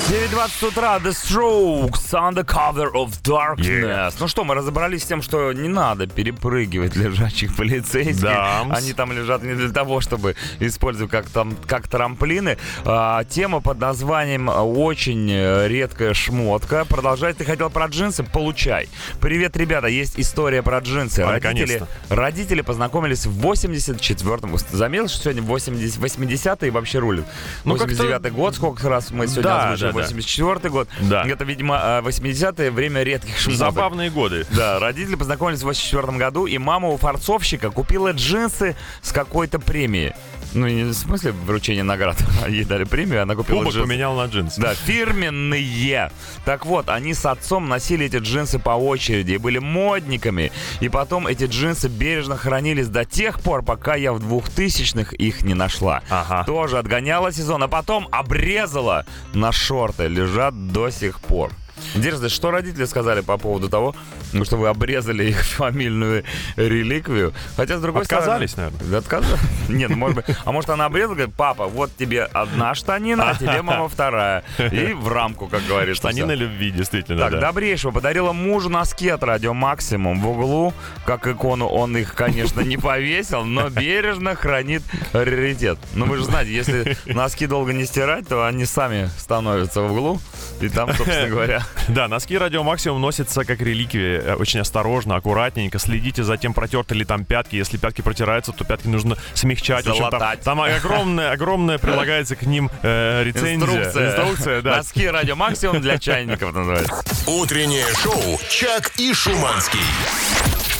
9.20 0.09 0.67
утра, 0.67 0.97
The 0.97 1.11
Strokes, 1.11 2.11
Under 2.11 2.45
Cover 2.45 2.91
of 2.93 3.21
Darkness. 3.23 4.15
Ну 4.19 4.27
что, 4.27 4.43
мы 4.43 4.53
разобрались 4.55 5.03
с 5.03 5.05
тем, 5.05 5.21
что 5.21 5.53
не 5.53 5.69
надо 5.69 6.07
перепрыгивать 6.07 6.95
лежачих 6.95 7.55
полицейских. 7.55 8.21
Да. 8.21 8.65
Они 8.69 8.93
там 8.93 9.11
лежат 9.13 9.43
не 9.43 9.53
для 9.53 9.69
того, 9.69 10.01
чтобы 10.01 10.35
использовать 10.59 11.11
как, 11.11 11.29
там, 11.29 11.55
как 11.67 11.87
трамплины. 11.87 12.57
А, 12.85 13.23
тема 13.23 13.61
под 13.61 13.79
названием 13.79 14.49
«Очень 14.49 15.29
редкая 15.67 16.13
шмотка». 16.13 16.85
Продолжать 16.85 17.37
ты 17.37 17.45
хотел 17.45 17.69
про 17.69 17.87
джинсы? 17.87 18.23
Получай. 18.23 18.89
Привет, 19.21 19.55
ребята, 19.57 19.87
есть 19.87 20.12
история 20.15 20.61
про 20.63 20.79
джинсы. 20.79 21.21
А, 21.21 21.31
Родители, 21.39 21.83
родители 22.09 22.61
познакомились 22.61 23.25
в 23.25 23.39
84-м. 23.45 24.57
Заметил, 24.71 25.07
что 25.07 25.23
сегодня 25.23 25.41
80, 25.41 25.97
80-е 25.99 26.71
вообще 26.71 26.99
рулят? 26.99 27.25
Ну, 27.63 27.75
как-то- 27.77 27.93
89-й 27.93 28.31
год, 28.31 28.55
сколько 28.55 28.89
раз 28.89 29.11
мы 29.11 29.27
сегодня 29.27 29.43
Да, 29.43 29.63
озвучили? 29.73 29.87
да, 29.87 29.93
да. 29.93 29.99
84 30.03 30.69
год. 30.69 30.89
Да. 31.01 31.23
Это, 31.27 31.43
видимо, 31.43 31.79
э, 31.83 32.01
80-е, 32.01 32.71
время 32.71 33.03
редких 33.03 33.37
шмоток. 33.37 33.57
Забавные 33.59 34.09
годы. 34.09 34.45
Да, 34.51 34.79
родители 34.79 35.15
познакомились 35.15 35.59
в 35.59 35.63
84 35.65 36.17
году, 36.17 36.45
и 36.45 36.57
мама 36.57 36.89
у 36.89 36.97
фарцовщика 36.97 37.69
купила 37.71 38.11
джинсы 38.11 38.75
с 39.01 39.11
какой-то 39.11 39.59
премией. 39.59 40.13
Ну, 40.55 40.67
не 40.67 40.83
в 40.83 40.93
смысле 40.93 41.31
вручения 41.31 41.83
наград. 41.83 42.15
Ей 42.47 42.63
дали 42.63 42.83
премию, 42.83 43.23
она 43.23 43.35
купила 43.35 43.59
Кубок 43.59 43.73
джинсы. 43.73 43.87
поменял 43.87 44.15
на 44.15 44.25
джинсы. 44.25 44.61
Да, 44.61 44.75
фирменные. 44.75 46.11
Так 46.45 46.65
вот, 46.65 46.89
они 46.89 47.13
с 47.15 47.25
отцом 47.25 47.67
носили 47.67 48.05
эти 48.05 48.17
джинсы 48.17 48.59
по 48.59 48.71
очереди 48.71 49.33
и 49.33 49.37
были 49.37 49.57
модниками. 50.03 50.51
И 50.81 50.89
потом 50.89 51.27
эти 51.27 51.45
джинсы 51.45 51.87
бережно 51.87 52.37
хранились 52.37 52.87
до 52.87 53.05
тех 53.05 53.39
пор, 53.39 53.63
пока 53.63 53.95
я 53.95 54.13
в 54.13 54.19
2000-х 54.19 55.15
их 55.15 55.43
не 55.43 55.53
нашла. 55.53 56.01
Ага. 56.09 56.43
Тоже 56.45 56.77
отгоняла 56.77 57.31
сезон, 57.31 57.63
а 57.63 57.67
потом 57.67 58.07
обрезала 58.11 59.05
на 59.33 59.51
шорты. 59.51 60.07
Лежат 60.07 60.71
до 60.71 60.89
сих 60.89 61.19
пор. 61.19 61.51
Интересно, 61.95 62.29
что 62.29 62.51
родители 62.51 62.85
сказали 62.85 63.21
по 63.21 63.37
поводу 63.37 63.69
того, 63.69 63.95
ну, 64.31 64.45
что 64.45 64.57
вы 64.57 64.67
обрезали 64.67 65.25
их 65.25 65.43
фамильную 65.45 66.23
реликвию? 66.55 67.33
Хотя, 67.55 67.77
с 67.77 67.81
другой 67.81 68.03
Отказались, 68.03 68.51
стороны... 68.51 68.71
наверное. 68.73 68.91
Да, 68.91 68.97
отказались? 68.99 69.39
Нет, 69.69 69.89
ну, 69.89 69.97
может 69.97 70.15
быть. 70.17 70.25
А 70.45 70.51
может, 70.51 70.69
она 70.69 70.85
обрезала, 70.85 71.13
говорит, 71.15 71.35
папа, 71.35 71.67
вот 71.67 71.91
тебе 71.97 72.23
одна 72.23 72.73
штанина, 72.75 73.31
а 73.31 73.35
тебе, 73.35 73.61
мама, 73.61 73.87
вторая. 73.93 74.43
И 74.57 74.93
в 74.93 75.07
рамку, 75.07 75.47
как 75.47 75.65
говорится. 75.65 76.01
Штанина 76.01 76.31
любви, 76.33 76.71
действительно, 76.71 77.19
Так, 77.19 77.33
да. 77.33 77.39
добрейшего 77.39 77.91
подарила 77.91 78.33
мужу 78.33 78.69
носки 78.69 79.09
от 79.09 79.23
Радио 79.23 79.53
Максимум 79.53 80.21
в 80.21 80.29
углу. 80.29 80.73
Как 81.05 81.27
икону 81.27 81.67
он 81.67 81.95
их, 81.97 82.15
конечно, 82.15 82.61
не 82.61 82.77
повесил, 82.77 83.43
но 83.43 83.69
бережно 83.69 84.35
хранит 84.35 84.83
раритет. 85.11 85.77
Ну, 85.93 86.05
вы 86.05 86.17
же 86.17 86.25
знаете, 86.25 86.53
если 86.53 86.97
носки 87.05 87.45
долго 87.47 87.73
не 87.73 87.85
стирать, 87.85 88.27
то 88.27 88.45
они 88.45 88.65
сами 88.65 89.09
становятся 89.17 89.81
в 89.81 89.91
углу. 89.91 90.19
И 90.61 90.69
там, 90.69 90.93
собственно 90.93 91.27
говоря, 91.29 91.61
Да, 91.89 92.07
носки 92.07 92.37
Радио 92.37 92.63
Максимум 92.63 93.01
носятся 93.01 93.43
как 93.45 93.59
реликвии. 93.59 94.21
Э, 94.23 94.35
Очень 94.35 94.61
осторожно, 94.61 95.15
аккуратненько. 95.15 95.79
Следите 95.79 96.23
за 96.23 96.37
тем, 96.37 96.53
протерты 96.53 96.95
ли 96.95 97.05
там 97.05 97.25
пятки. 97.25 97.55
Если 97.55 97.77
пятки 97.77 98.01
протираются, 98.01 98.51
то 98.51 98.63
пятки 98.63 98.87
нужно 98.87 99.17
смягчать. 99.33 99.85
Общем, 99.87 100.09
там, 100.09 100.19
Залатать. 100.19 100.41
там 100.41 100.61
огромное, 100.61 101.31
огромное 101.31 101.77
прилагается 101.77 102.35
к 102.35 102.43
ним 102.43 102.69
э, 102.81 103.23
рецензия. 103.23 103.55
Инструкция. 103.55 104.07
Инструкция, 104.09 104.61
да. 104.61 104.77
Носки 104.77 105.07
радио 105.07 105.35
максимум 105.35 105.81
для 105.81 105.97
чайников 105.97 106.53
называется. 106.53 107.03
Утреннее 107.27 107.85
шоу 108.01 108.39
«Чак 108.49 108.91
и 108.97 109.13
Шуманский». 109.13 109.79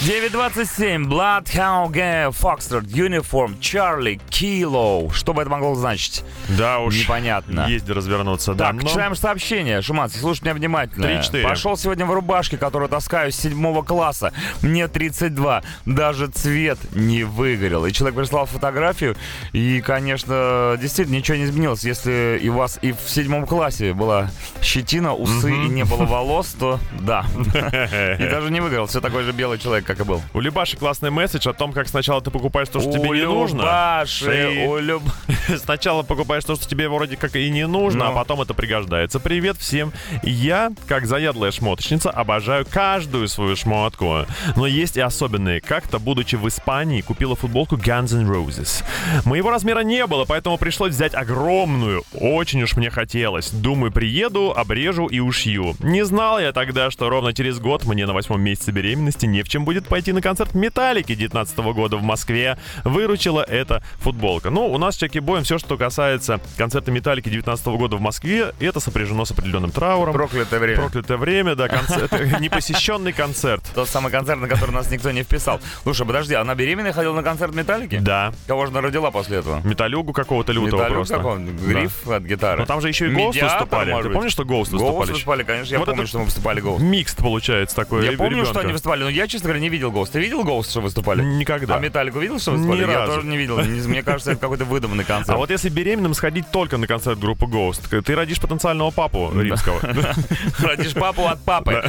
9.27. 0.05 1.05
Bloodhound 1.07 1.93
Gang 1.93 2.31
Foxtrot 2.33 2.87
Uniform 2.87 3.57
Charlie 3.61 4.19
Kilo. 4.29 5.09
Что 5.13 5.33
бы 5.33 5.41
это 5.41 5.49
могло 5.49 5.75
значить? 5.75 6.25
Да 6.57 6.79
уж. 6.79 6.99
Непонятно. 6.99 7.67
Есть 7.69 7.89
развернуться, 7.89 8.53
да. 8.53 8.73
Так, 8.73 8.83
но- 8.83 8.89
читаем 8.89 9.15
сообщение. 9.15 9.81
Шуманский, 9.81 10.19
слушай 10.19 10.43
меня 10.43 10.55
внимательно. 10.55 11.07
Три-четыре. 11.07 11.47
Пошел 11.47 11.77
сегодня 11.77 12.05
в 12.05 12.11
рубашке, 12.11 12.57
которую 12.57 12.89
таскаю 12.89 13.31
с 13.31 13.35
седьмого 13.37 13.81
класса. 13.81 14.33
Мне 14.61 14.89
32. 14.89 15.63
Даже 15.85 16.27
цвет 16.27 16.79
не 16.93 17.23
выгорел. 17.23 17.85
И 17.85 17.93
человек 17.93 18.17
прислал 18.19 18.45
фотографию. 18.45 19.15
И, 19.53 19.79
конечно, 19.79 20.77
действительно 20.81 21.15
ничего 21.15 21.37
не 21.37 21.45
изменилось. 21.45 21.85
Если 21.85 22.41
и 22.43 22.49
у 22.49 22.55
вас 22.55 22.77
и 22.81 22.91
в 22.91 23.09
седьмом 23.09 23.47
классе 23.47 23.93
была 23.93 24.29
щетина, 24.61 25.13
усы 25.13 25.49
и 25.49 25.69
не 25.69 25.85
было 25.85 26.03
волос, 26.03 26.57
то 26.59 26.77
да. 26.99 27.25
И 27.53 28.27
даже 28.29 28.51
не 28.51 28.59
выгорел. 28.59 28.87
Все 28.87 28.99
такой 28.99 29.23
же 29.23 29.31
белый 29.31 29.59
человек, 29.59 29.92
как 29.95 30.05
и 30.05 30.09
был. 30.09 30.21
У 30.33 30.39
Любаши 30.39 30.77
классный 30.77 31.09
месседж 31.11 31.47
о 31.49 31.53
том, 31.53 31.71
как 31.73 31.87
сначала 31.87 32.21
ты 32.21 32.31
покупаешь 32.31 32.69
то, 32.69 32.79
что 32.79 32.89
У 32.89 32.93
тебе 32.93 33.09
не 33.09 33.25
нужно. 33.25 33.61
Любаши, 33.61 34.65
у 34.67 34.77
Люб- 34.77 35.03
Сначала 35.63 36.03
покупаешь 36.03 36.43
то, 36.43 36.55
что 36.55 36.67
тебе 36.67 36.89
вроде 36.89 37.15
как 37.17 37.35
и 37.35 37.49
не 37.49 37.67
нужно, 37.67 38.05
Ну. 38.05 38.11
а 38.11 38.13
потом 38.15 38.41
это 38.41 38.53
пригождается. 38.53 39.19
Привет 39.19 39.57
всем. 39.57 39.91
Я, 40.23 40.71
как 40.87 41.05
заядлая 41.05 41.51
шмоточница, 41.51 42.09
обожаю 42.09 42.65
каждую 42.69 43.27
свою 43.27 43.55
шмотку. 43.55 44.25
Но 44.55 44.65
есть 44.67 44.97
и 44.97 45.01
особенные. 45.01 45.61
Как-то, 45.61 45.99
будучи 45.99 46.35
в 46.35 46.47
Испании, 46.47 47.01
купила 47.01 47.35
футболку 47.35 47.75
Guns 47.75 48.13
N' 48.15 48.29
Roses. 48.29 48.83
Моего 49.25 49.51
размера 49.51 49.81
не 49.81 50.05
было, 50.07 50.25
поэтому 50.25 50.57
пришлось 50.57 50.91
взять 50.93 51.13
огромную. 51.13 52.03
Очень 52.13 52.63
уж 52.63 52.75
мне 52.75 52.89
хотелось. 52.89 53.49
Думаю, 53.51 53.91
приеду, 53.91 54.53
обрежу 54.55 55.07
и 55.07 55.19
ушью. 55.19 55.75
Не 55.79 56.03
знал 56.05 56.39
я 56.39 56.51
тогда, 56.51 56.89
что 56.91 57.09
ровно 57.09 57.33
через 57.33 57.59
год 57.59 57.85
мне 57.85 58.05
на 58.05 58.13
восьмом 58.13 58.41
месяце 58.41 58.71
беременности 58.71 59.25
не 59.25 59.43
в 59.43 59.49
чем 59.49 59.65
будет 59.65 59.82
пойти 59.87 60.11
на 60.11 60.21
концерт 60.21 60.53
Металлики 60.53 61.15
19 61.15 61.57
года 61.57 61.97
в 61.97 62.03
Москве. 62.03 62.57
Выручила 62.83 63.41
эта 63.41 63.83
футболка. 63.97 64.49
Ну, 64.49 64.65
у 64.67 64.77
нас 64.77 64.95
в 64.95 64.99
Чаки 64.99 65.19
Боем 65.19 65.43
все, 65.43 65.57
что 65.57 65.77
касается 65.77 66.39
концерта 66.57 66.91
Металлики 66.91 67.29
19 67.29 67.65
года 67.67 67.97
в 67.97 68.01
Москве, 68.01 68.53
это 68.59 68.79
сопряжено 68.79 69.25
с 69.25 69.31
определенным 69.31 69.71
трауром. 69.71 70.13
Проклятое 70.13 70.59
время. 70.59 70.81
Проклятое 70.81 71.17
время, 71.17 71.55
да, 71.55 71.67
концерт, 71.67 72.11
непосещенный 72.39 73.13
концерт. 73.13 73.63
Тот 73.73 73.89
самый 73.89 74.11
концерт, 74.11 74.39
на 74.39 74.47
который 74.47 74.71
нас 74.71 74.89
никто 74.91 75.11
не 75.11 75.23
вписал. 75.23 75.59
Слушай, 75.83 76.05
подожди, 76.05 76.35
она 76.35 76.55
беременная 76.55 76.93
ходила 76.93 77.13
на 77.13 77.23
концерт 77.23 77.53
Металлики? 77.53 77.99
Да. 77.99 78.33
Кого 78.47 78.65
же 78.65 78.71
она 78.71 78.81
родила 78.81 79.11
после 79.11 79.37
этого? 79.37 79.61
Металюгу 79.63 80.13
какого-то 80.13 80.51
лютого 80.51 80.81
Металлюк 80.81 80.95
просто. 80.95 81.15
какой? 81.17 81.39
Да. 81.43 81.65
Гриф 81.65 82.07
от 82.07 82.23
гитары. 82.23 82.59
Но 82.61 82.65
там 82.65 82.81
же 82.81 82.87
еще 82.89 83.07
и 83.07 83.09
Медиатор, 83.09 83.59
выступали. 83.59 84.03
Ты 84.03 84.09
помнишь, 84.09 84.31
что 84.31 84.43
Ghost 84.43 84.71
выступали? 84.71 85.03
Еще? 85.03 85.13
выступали, 85.13 85.43
конечно. 85.43 85.73
Я 85.73 85.79
Вот 85.79 85.87
помню, 85.87 86.07
что 86.07 86.19
мы 86.19 86.25
выступали 86.25 86.61
Ghost. 86.61 86.81
Микст 86.81 87.17
получается 87.17 87.75
такой. 87.75 88.05
Я 88.05 88.11
помню, 88.17 88.31
ребенка. 88.31 88.51
что 88.51 88.59
они 88.59 88.73
выступали, 88.73 89.03
но 89.03 89.09
я, 89.09 89.27
честно 89.27 89.47
говоря, 89.47 89.61
не 89.61 89.69
видел 89.73 89.91
Ghost. 89.91 90.09
Ты 90.13 90.19
видел 90.19 90.43
Ghost, 90.43 90.69
что 90.69 90.81
выступали? 90.81 91.21
Никогда. 91.23 91.75
А 91.75 91.79
Металлику 91.79 92.19
видел, 92.19 92.39
что 92.39 92.51
выступали? 92.51 92.85
Ни 92.85 92.89
я 92.91 92.99
разу. 92.99 93.13
тоже 93.15 93.27
не 93.27 93.37
видел. 93.37 93.59
Не- 93.59 93.87
Мне 93.87 94.03
кажется, 94.03 94.31
это 94.31 94.39
какой-то 94.41 94.65
выдуманный 94.65 95.03
концерт. 95.03 95.35
А 95.35 95.37
вот 95.37 95.49
если 95.49 95.69
беременным 95.69 96.13
сходить 96.13 96.49
только 96.51 96.77
на 96.77 96.87
концерт 96.87 97.19
группы 97.19 97.45
Ghost, 97.45 98.01
ты 98.01 98.15
родишь 98.15 98.39
потенциального 98.39 98.91
папу 98.91 99.31
римского. 99.35 99.79
Родишь 100.59 100.93
папу 100.93 101.27
от 101.27 101.41
папы. 101.43 101.83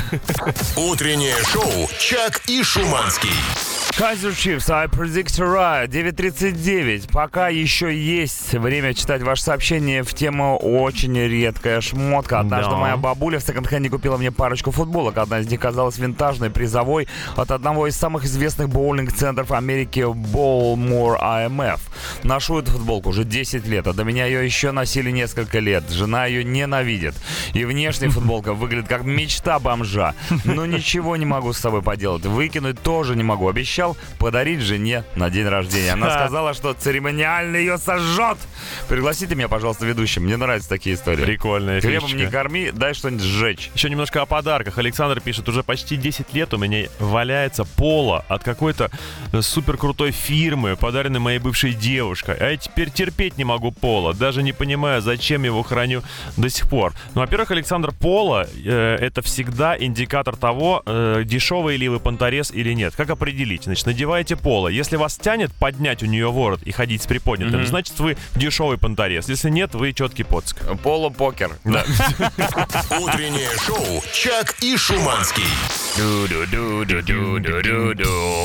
Утреннее 0.76 1.36
шоу 1.52 1.88
«Чак 1.98 2.42
и 2.48 2.62
Шуманский». 2.62 3.30
Kaiser 3.96 4.32
Chiefs, 4.34 4.70
I 4.70 4.88
predict 4.88 5.38
right. 5.38 5.86
9.39. 5.88 7.12
Пока 7.12 7.48
еще 7.48 7.96
есть 7.96 8.52
время 8.54 8.92
читать 8.92 9.22
ваше 9.22 9.44
сообщение 9.44 10.02
в 10.02 10.12
тему 10.14 10.56
«Очень 10.56 11.16
редкая 11.16 11.80
шмотка». 11.80 12.40
Однажды 12.40 12.72
Да. 12.72 12.76
моя 12.76 12.96
бабуля 12.96 13.38
в 13.38 13.44
секонд-хенде 13.44 13.90
купила 13.90 14.16
мне 14.16 14.32
парочку 14.32 14.72
футболок. 14.72 15.18
Одна 15.18 15.38
из 15.38 15.48
них 15.48 15.60
казалась 15.60 15.96
винтажной, 15.96 16.50
призовой 16.50 17.06
от 17.36 17.52
одного 17.52 17.86
из 17.86 17.94
самых 17.96 18.24
известных 18.24 18.68
боулинг-центров 18.68 19.52
Америки 19.52 20.00
Bowlmore 20.00 21.16
IMF. 21.20 21.78
Ношу 22.24 22.58
эту 22.58 22.72
футболку 22.72 23.10
уже 23.10 23.22
10 23.22 23.64
лет, 23.68 23.86
а 23.86 23.92
до 23.92 24.02
меня 24.02 24.26
ее 24.26 24.44
еще 24.44 24.72
носили 24.72 25.12
несколько 25.12 25.60
лет. 25.60 25.88
Жена 25.88 26.26
ее 26.26 26.42
ненавидит. 26.42 27.14
И 27.52 27.64
внешняя 27.64 28.08
футболка 28.10 28.54
выглядит 28.54 28.88
как 28.88 29.04
мечта 29.04 29.60
бомжа. 29.60 30.14
Но 30.44 30.66
ничего 30.66 31.16
не 31.16 31.26
могу 31.26 31.52
с 31.52 31.58
собой 31.58 31.80
поделать. 31.82 32.26
Выкинуть 32.26 32.82
тоже 32.82 33.14
не 33.14 33.22
могу. 33.22 33.48
Обещал 33.48 33.83
подарить 34.18 34.60
жене 34.60 35.04
на 35.16 35.30
день 35.30 35.46
рождения. 35.46 35.92
Она 35.92 36.10
сказала, 36.10 36.54
что 36.54 36.72
церемониально 36.74 37.56
ее 37.56 37.78
сожжет. 37.78 38.38
Пригласите 38.88 39.34
меня, 39.34 39.48
пожалуйста, 39.48 39.86
ведущим. 39.86 40.24
Мне 40.24 40.36
нравятся 40.36 40.68
такие 40.68 40.96
истории. 40.96 41.24
Прикольная 41.24 41.80
Хлебом 41.80 42.08
фишечка. 42.08 42.26
не 42.26 42.30
корми, 42.30 42.70
дай 42.72 42.94
что-нибудь 42.94 43.22
сжечь. 43.24 43.70
Еще 43.74 43.90
немножко 43.90 44.22
о 44.22 44.26
подарках. 44.26 44.78
Александр 44.78 45.20
пишет, 45.20 45.48
уже 45.48 45.62
почти 45.62 45.96
10 45.96 46.32
лет 46.34 46.52
у 46.54 46.58
меня 46.58 46.88
валяется 46.98 47.64
поло 47.64 48.24
от 48.28 48.42
какой-то 48.42 48.90
супер 49.40 49.76
крутой 49.76 50.10
фирмы, 50.10 50.76
подаренной 50.76 51.20
моей 51.20 51.38
бывшей 51.38 51.74
девушкой. 51.74 52.36
А 52.38 52.50
я 52.50 52.56
теперь 52.56 52.90
терпеть 52.90 53.38
не 53.38 53.44
могу 53.44 53.70
поло, 53.70 54.14
даже 54.14 54.42
не 54.42 54.52
понимаю, 54.52 55.02
зачем 55.02 55.44
его 55.44 55.62
храню 55.62 56.02
до 56.36 56.48
сих 56.48 56.68
пор. 56.68 56.92
Ну, 57.14 57.20
во-первых, 57.20 57.50
Александр, 57.50 57.92
поло 57.92 58.46
э, 58.64 58.96
это 59.00 59.22
всегда 59.22 59.76
индикатор 59.78 60.36
того, 60.36 60.82
э, 60.86 61.22
дешевый 61.24 61.76
ли 61.76 61.88
вы 61.88 62.00
понторез 62.00 62.50
или 62.50 62.72
нет. 62.72 62.94
Как 62.96 63.10
определить? 63.10 63.66
Значит, 63.74 63.86
надеваете 63.86 64.36
поло. 64.36 64.68
Если 64.68 64.94
вас 64.94 65.16
тянет 65.16 65.52
поднять 65.52 66.04
у 66.04 66.06
нее 66.06 66.30
ворот 66.30 66.62
и 66.62 66.70
ходить 66.70 67.02
с 67.02 67.06
приподнятым, 67.08 67.66
значит, 67.66 67.98
вы 67.98 68.16
дешевый 68.36 68.78
понторез. 68.78 69.28
Если 69.28 69.50
нет, 69.50 69.74
вы 69.74 69.92
четкий 69.92 70.22
поцк. 70.22 70.56
Полупокер. 70.84 71.50
Да. 71.64 71.84
Утреннее 73.00 73.50
шоу 73.66 74.00
«Чак 74.12 74.54
и 74.62 74.76
Шуманский». 74.76 75.42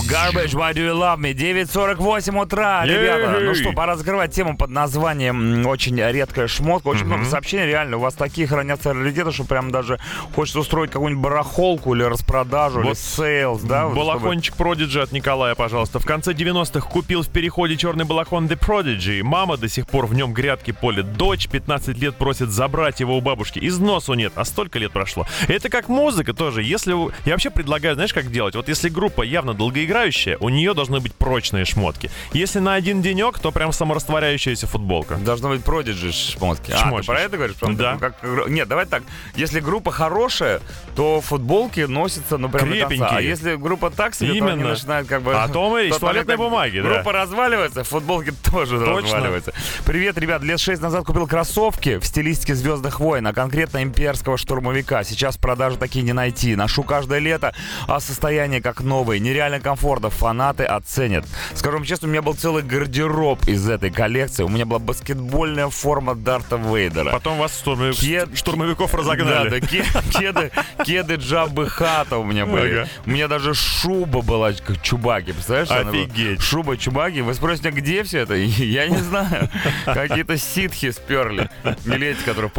Garbage, 0.08 0.54
why 0.54 0.74
do 0.74 0.82
you 0.82 0.94
love 0.94 1.20
me? 1.20 1.34
9.48 1.34 2.42
утра, 2.42 2.86
ребята. 2.86 3.40
Ну 3.40 3.56
что, 3.56 3.72
пора 3.74 3.96
закрывать 3.98 4.34
тему 4.34 4.58
под 4.58 4.70
названием 4.72 5.66
«Очень 5.66 5.98
редкая 6.00 6.48
шмотка». 6.48 6.88
Очень 6.88 7.06
много 7.06 7.26
сообщений, 7.26 7.66
реально. 7.66 7.98
У 7.98 8.00
вас 8.00 8.14
такие 8.16 8.48
хранятся 8.48 8.94
раритеты, 8.94 9.32
что 9.32 9.44
прям 9.46 9.72
даже 9.72 10.00
хочется 10.36 10.60
устроить 10.60 10.92
какую-нибудь 10.92 11.24
барахолку 11.24 11.94
или 11.96 12.04
распродажу, 12.04 12.82
или 12.82 12.94
sales, 12.94 13.62
да? 13.62 13.88
Балахончик 13.90 14.56
Prodigy 14.56 15.02
от 15.02 15.12
Николая, 15.20 15.54
пожалуйста. 15.54 16.00
В 16.00 16.06
конце 16.06 16.32
90-х 16.32 16.88
купил 16.90 17.24
в 17.24 17.28
переходе 17.28 17.76
черный 17.76 18.06
балахон 18.06 18.48
The 18.48 18.58
Prodigy. 18.58 19.22
Мама 19.22 19.58
до 19.58 19.68
сих 19.68 19.86
пор 19.86 20.06
в 20.06 20.14
нем 20.14 20.32
грядки 20.34 20.72
полит. 20.72 21.12
Дочь 21.18 21.50
15 21.50 21.98
лет 21.98 22.16
просит 22.16 22.52
забрать 22.52 23.02
его 23.02 23.18
у 23.18 23.20
бабушки. 23.22 23.60
Износу 23.62 24.14
нет, 24.14 24.32
а 24.36 24.46
столько 24.46 24.80
лет 24.80 24.94
прошло. 24.94 25.28
Это 25.50 25.68
как 25.68 25.90
музыка 25.90 26.34
тоже. 26.34 26.64
Если 26.64 26.92
Я 27.26 27.34
вообще 27.34 27.50
предлагаю, 27.50 27.96
знаешь, 27.96 28.14
как 28.14 28.32
делать? 28.32 28.56
Вот 28.56 28.70
если 28.70 28.88
группа 28.88 29.22
явно 29.24 29.54
долгоиграющая, 29.54 30.38
у 30.40 30.48
нее 30.48 30.74
должны 30.74 31.02
быть 31.02 31.14
прочные 31.14 31.66
шмотки. 31.66 32.10
Если 32.32 32.60
на 32.60 32.76
один 32.76 33.02
денек, 33.02 33.40
то 33.40 33.52
прям 33.52 33.74
саморастворяющаяся 33.74 34.68
футболка. 34.68 35.16
Должно 35.16 35.50
быть 35.50 35.66
продиджи 35.66 36.14
шмотки. 36.14 36.72
А, 36.72 36.76
ты 36.78 36.84
Шмотки. 36.84 37.08
про 37.08 37.20
это 37.20 37.36
говоришь? 37.36 37.58
Прям 37.58 37.76
Да. 37.76 37.98
как- 37.98 38.24
нет, 38.48 38.70
давай 38.70 38.86
так. 38.86 39.04
Если 39.36 39.60
группа 39.60 39.92
хорошая, 39.92 40.62
то 40.96 41.20
футболки 41.20 41.82
носятся, 41.82 42.38
ну, 42.38 42.48
прям 42.48 42.70
до 42.70 42.76
конца. 42.80 42.86
А 42.86 42.88
Крепенькие. 43.10 43.30
если 43.30 43.56
группа 43.58 43.90
так 43.90 44.16
себе, 44.16 44.28
то 44.30 44.46
они 44.46 44.54
Именно. 44.54 44.70
начинают 44.70 45.09
как 45.10 45.24
бы... 45.24 45.34
А 45.36 45.48
то 45.48 45.70
мы 45.70 45.88
из 45.88 45.94
то 45.96 46.00
туалетной 46.00 46.38
бумаги, 46.38 46.80
да. 46.80 46.90
Группа 46.96 47.12
разваливается, 47.12 47.84
футболки 47.84 48.32
тоже 48.52 48.80
Точно. 48.80 49.02
разваливаются. 49.02 49.54
Привет, 49.86 50.18
ребят. 50.18 50.42
Лет 50.44 50.60
шесть 50.60 50.82
назад 50.82 51.06
купил 51.06 51.28
кроссовки 51.28 51.98
в 51.98 52.06
стилистике 52.06 52.56
«Звездных 52.56 53.00
войн», 53.00 53.28
а 53.28 53.34
конкретно 53.34 53.84
имперского 53.84 54.38
штурмовика. 54.38 55.04
Сейчас 55.04 55.36
в 55.36 55.40
продаже 55.40 55.78
такие 55.78 56.04
не 56.06 56.14
найти. 56.14 56.56
Ношу 56.56 56.84
каждое 56.84 57.20
лето, 57.20 57.54
а 57.88 58.00
состояние 58.00 58.62
как 58.62 58.82
новые. 58.82 59.20
Нереально 59.20 59.60
комфортно. 59.60 60.10
Фанаты 60.10 60.64
оценят. 60.64 61.26
Скажу 61.56 61.78
вам 61.78 61.86
честно, 61.86 62.08
у 62.08 62.12
меня 62.12 62.22
был 62.22 62.36
целый 62.36 62.64
гардероб 62.64 63.48
из 63.48 63.68
этой 63.68 63.90
коллекции. 63.90 64.44
У 64.44 64.50
меня 64.50 64.66
была 64.66 64.80
баскетбольная 64.80 65.70
форма 65.70 66.16
Дарта 66.16 66.58
Вейдера. 66.58 67.12
Потом 67.12 67.38
вас 67.40 67.52
штурмовик- 67.66 68.00
Кед- 68.00 68.38
штурмовиков 68.38 68.94
разогнали. 68.94 69.50
Да, 69.50 69.60
да, 69.60 69.68
ке- 69.68 69.86
кеды, 70.20 70.52
кеды 70.86 71.16
Джаббы 71.16 71.68
Хата 71.68 72.18
у 72.18 72.24
меня 72.24 72.46
были. 72.46 72.80
Ага. 72.82 72.90
У 73.06 73.10
меня 73.10 73.28
даже 73.28 73.54
шуба 73.54 74.22
была, 74.22 74.52
как 74.54 74.82
Чубаки, 75.00 75.32
представляешь? 75.32 75.70
Офигеть. 75.72 76.42
Шуба 76.42 76.76
Чубаки. 76.76 77.22
Вы 77.22 77.34
спросите, 77.34 77.72
где 77.72 78.04
все 78.04 78.20
это? 78.20 78.34
Я 78.36 78.88
не 78.90 78.98
знаю. 78.98 79.50
Какие-то 79.86 80.38
ситхи 80.38 80.92
сперли. 80.92 81.50
Или 81.86 82.08
эти, 82.08 82.22
которые 82.24 82.52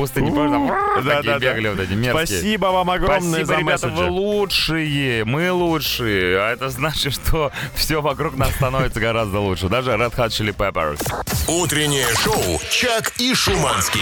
там 0.51 0.67
Да, 1.05 1.17
такие 1.17 1.39
бегали 1.39 1.69
вот 1.69 1.81
эти 1.81 1.93
мерзкие. 1.93 2.27
Спасибо 2.27 2.67
вам 2.67 2.91
огромное 2.91 3.45
за 3.45 3.57
ребята, 3.57 3.89
вы 3.89 4.07
лучшие, 4.07 5.25
мы 5.25 5.53
лучшие. 5.53 6.41
А 6.41 6.53
это 6.53 6.71
значит, 6.71 7.13
что 7.13 7.53
все 7.75 8.01
вокруг 8.01 8.37
нас 8.37 8.55
становится 8.55 9.01
гораздо 9.01 9.41
лучше. 9.41 9.69
Даже 9.69 9.91
Red 9.91 10.15
Hot 10.17 10.29
Chili 10.29 10.57
Peppers. 10.57 11.01
Утреннее 11.47 12.07
шоу 12.17 12.61
«Чак 12.71 13.13
и 13.19 13.35
Шуманский». 13.35 14.01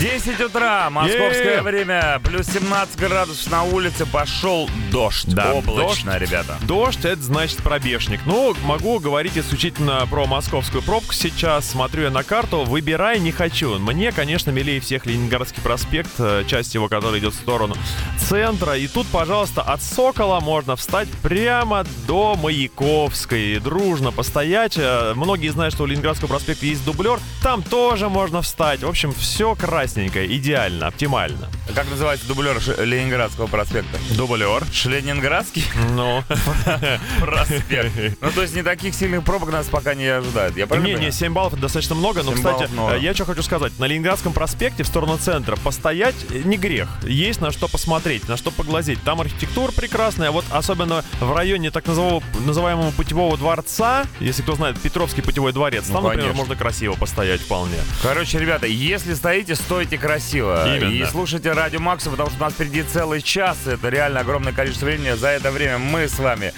10 0.00 0.40
утра, 0.40 0.90
московское 0.90 1.56
Е. 1.56 1.62
время, 1.62 2.20
плюс 2.24 2.46
17 2.46 2.98
градусов 2.98 3.50
на 3.50 3.62
улице, 3.62 4.04
пошел 4.06 4.68
дождь. 4.90 5.32
Да, 5.32 5.52
Облачно, 5.54 6.12
дождь. 6.12 6.22
ребята. 6.22 6.58
Дождь, 6.62 7.04
это 7.04 7.22
значит 7.22 7.58
пробежник. 7.62 8.20
Ну, 8.26 8.54
могу 8.64 8.98
говорить 8.98 9.38
исключительно 9.38 10.04
про 10.10 10.26
московскую 10.26 10.82
пробку 10.82 11.14
сейчас. 11.14 11.70
Смотрю 11.70 12.04
я 12.04 12.10
на 12.10 12.24
карту, 12.24 12.64
выбирай 12.64 13.20
не 13.20 13.30
хочу. 13.30 13.78
Мне, 13.78 14.10
конечно, 14.10 14.50
милее 14.50 14.80
всех 14.80 15.06
Ленинградский 15.06 15.62
проспект, 15.62 16.10
э, 16.18 16.44
часть 16.48 16.74
его, 16.74 16.88
которая 16.88 17.20
идет 17.20 17.32
в 17.32 17.36
сторону 17.36 17.76
центра. 18.18 18.76
И 18.76 18.88
тут, 18.88 19.06
пожалуйста, 19.06 19.62
от 19.62 19.80
Сокола 19.80 20.40
можно 20.40 20.74
встать 20.76 21.08
прямо 21.22 21.86
до 22.08 22.34
Маяковской. 22.34 23.58
Дружно 23.60 24.10
постоять. 24.10 24.74
Э, 24.76 25.12
Многие 25.14 25.48
знают, 25.50 25.72
что 25.72 25.84
у 25.84 25.86
Ленинградского 25.86 26.28
проспекта 26.28 26.66
есть 26.66 26.84
дублер. 26.84 27.18
Там 27.42 27.62
тоже 27.62 28.08
можно 28.08 28.42
встать. 28.42 28.82
В 28.82 28.88
общем, 28.88 29.12
все 29.12 29.54
красненькое, 29.88 30.34
идеально, 30.36 30.86
оптимально. 30.86 31.48
Как 31.74 31.88
называется 31.90 32.26
дублер 32.26 32.58
Ш- 32.60 32.82
Ленинградского 32.82 33.46
проспекта? 33.48 33.98
Дублер. 34.16 34.64
Шленинградский 34.72 35.64
Ну, 35.90 36.22
проспект. 37.20 37.92
Ну, 38.22 38.30
то 38.30 38.42
есть 38.42 38.54
не 38.54 38.62
таких 38.62 38.94
сильных 38.94 39.24
пробок 39.24 39.52
нас 39.52 39.66
пока 39.66 39.94
не 39.94 40.06
ожидает. 40.06 40.56
Я 40.56 40.66
правильно 40.66 40.86
Не, 40.86 40.90
не, 40.92 40.96
понимаю? 40.96 41.12
7 41.12 41.32
баллов 41.34 41.52
это 41.52 41.62
достаточно 41.62 41.94
много, 41.94 42.22
но, 42.22 42.30
7 42.30 42.36
кстати, 42.38 42.54
баллов 42.54 42.70
много. 42.72 42.94
э, 42.96 43.00
я 43.00 43.14
что 43.14 43.24
хочу 43.26 43.42
сказать. 43.42 43.78
На 43.78 43.84
Ленинградском 43.86 44.32
проспекте 44.32 44.84
в 44.84 44.86
сторону 44.86 45.18
центра 45.18 45.56
постоять 45.56 46.14
э, 46.30 46.40
не 46.44 46.56
грех. 46.56 46.88
Есть 47.02 47.40
на 47.42 47.50
что 47.52 47.68
посмотреть, 47.68 48.26
на 48.28 48.36
что 48.38 48.50
поглазеть. 48.50 49.02
Там 49.02 49.20
архитектура 49.20 49.70
прекрасная, 49.72 50.30
вот 50.30 50.46
особенно 50.50 51.04
в 51.20 51.34
районе 51.36 51.70
так 51.70 51.86
называемого, 51.86 52.22
называемого 52.46 52.90
путевого 52.92 53.36
дворца, 53.36 54.04
если 54.20 54.40
кто 54.42 54.54
знает, 54.56 54.78
Петровский 54.80 55.20
путевой 55.20 55.52
дворец, 55.52 55.84
Ну, 55.88 55.94
там, 55.94 56.04
например, 56.04 56.24
конечно. 56.28 56.38
можно 56.42 56.56
красиво 56.56 56.94
постоять 56.94 57.40
вполне. 57.42 57.76
Короче, 58.02 58.38
ребята, 58.38 58.66
если 58.66 59.12
стоите, 59.14 59.54
стойте 59.74 59.98
красиво. 59.98 60.64
Именно. 60.76 60.92
И 60.92 61.04
слушайте 61.06 61.50
Радио 61.52 61.80
Макса, 61.80 62.08
потому 62.08 62.30
что 62.30 62.38
у 62.38 62.42
нас 62.44 62.52
впереди 62.52 62.82
целый 62.84 63.20
час. 63.20 63.66
Это 63.66 63.88
реально 63.88 64.20
огромное 64.20 64.52
количество 64.52 64.86
времени. 64.86 65.14
За 65.16 65.28
это 65.28 65.50
время 65.50 65.78
мы 65.78 66.06
с 66.08 66.16
вами 66.20 66.52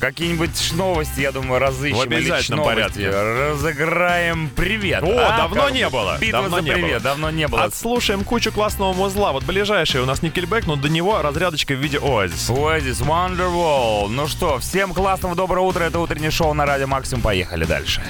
какие-нибудь 0.00 0.72
новости, 0.74 1.20
я 1.20 1.32
думаю, 1.32 1.58
разыщем. 1.60 1.98
В 1.98 2.02
обязательном 2.02 2.64
порядке. 2.64 3.10
Разыграем 3.10 4.48
привет. 4.54 5.02
О, 5.02 5.06
А, 5.18 5.36
давно 5.38 5.64
как- 5.64 5.72
не 5.72 5.88
было. 5.88 6.18
Битва 6.20 6.42
Давно 6.42 6.56
за 6.58 6.62
не 6.62 6.70
привет. 6.72 6.90
было. 6.90 7.00
Давно 7.00 7.30
не 7.30 7.48
было. 7.48 7.64
Отслушаем 7.64 8.22
кучу 8.22 8.52
классного 8.52 8.92
музла. 8.92 9.32
Вот 9.32 9.42
ближайший 9.42 10.00
у 10.00 10.06
нас 10.06 10.22
Никельбек, 10.22 10.66
но 10.66 10.76
до 10.76 10.88
него 10.88 11.20
разрядочка 11.20 11.74
в 11.74 11.78
виде 11.78 11.98
Оазис. 11.98 12.48
Oasis 12.48 13.04
Wonderwall. 13.04 14.08
Ну 14.08 14.28
что, 14.28 14.58
всем 14.60 14.94
классного 14.94 15.34
доброго 15.34 15.64
утра. 15.64 15.86
Это 15.86 15.98
утреннее 15.98 16.30
шоу 16.30 16.54
на 16.54 16.64
Радио 16.64 16.86
Максим. 16.86 17.20
Поехали 17.22 17.64
дальше. 17.64 18.02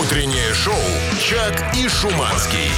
Утреннее 0.00 0.54
шоу 0.54 0.74
«Чак 1.20 1.74
и 1.76 1.88
Шуманский». 1.88 2.70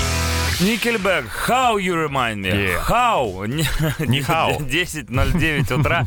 Никельбек, 0.61 1.27
how 1.47 1.77
you 1.77 1.95
remind 1.95 2.43
me? 2.43 2.49
Yeah. 2.49 2.83
How? 2.83 3.47
Не 3.47 3.63
how. 4.23 4.59
10.09 4.59 5.73
утра. 5.81 6.05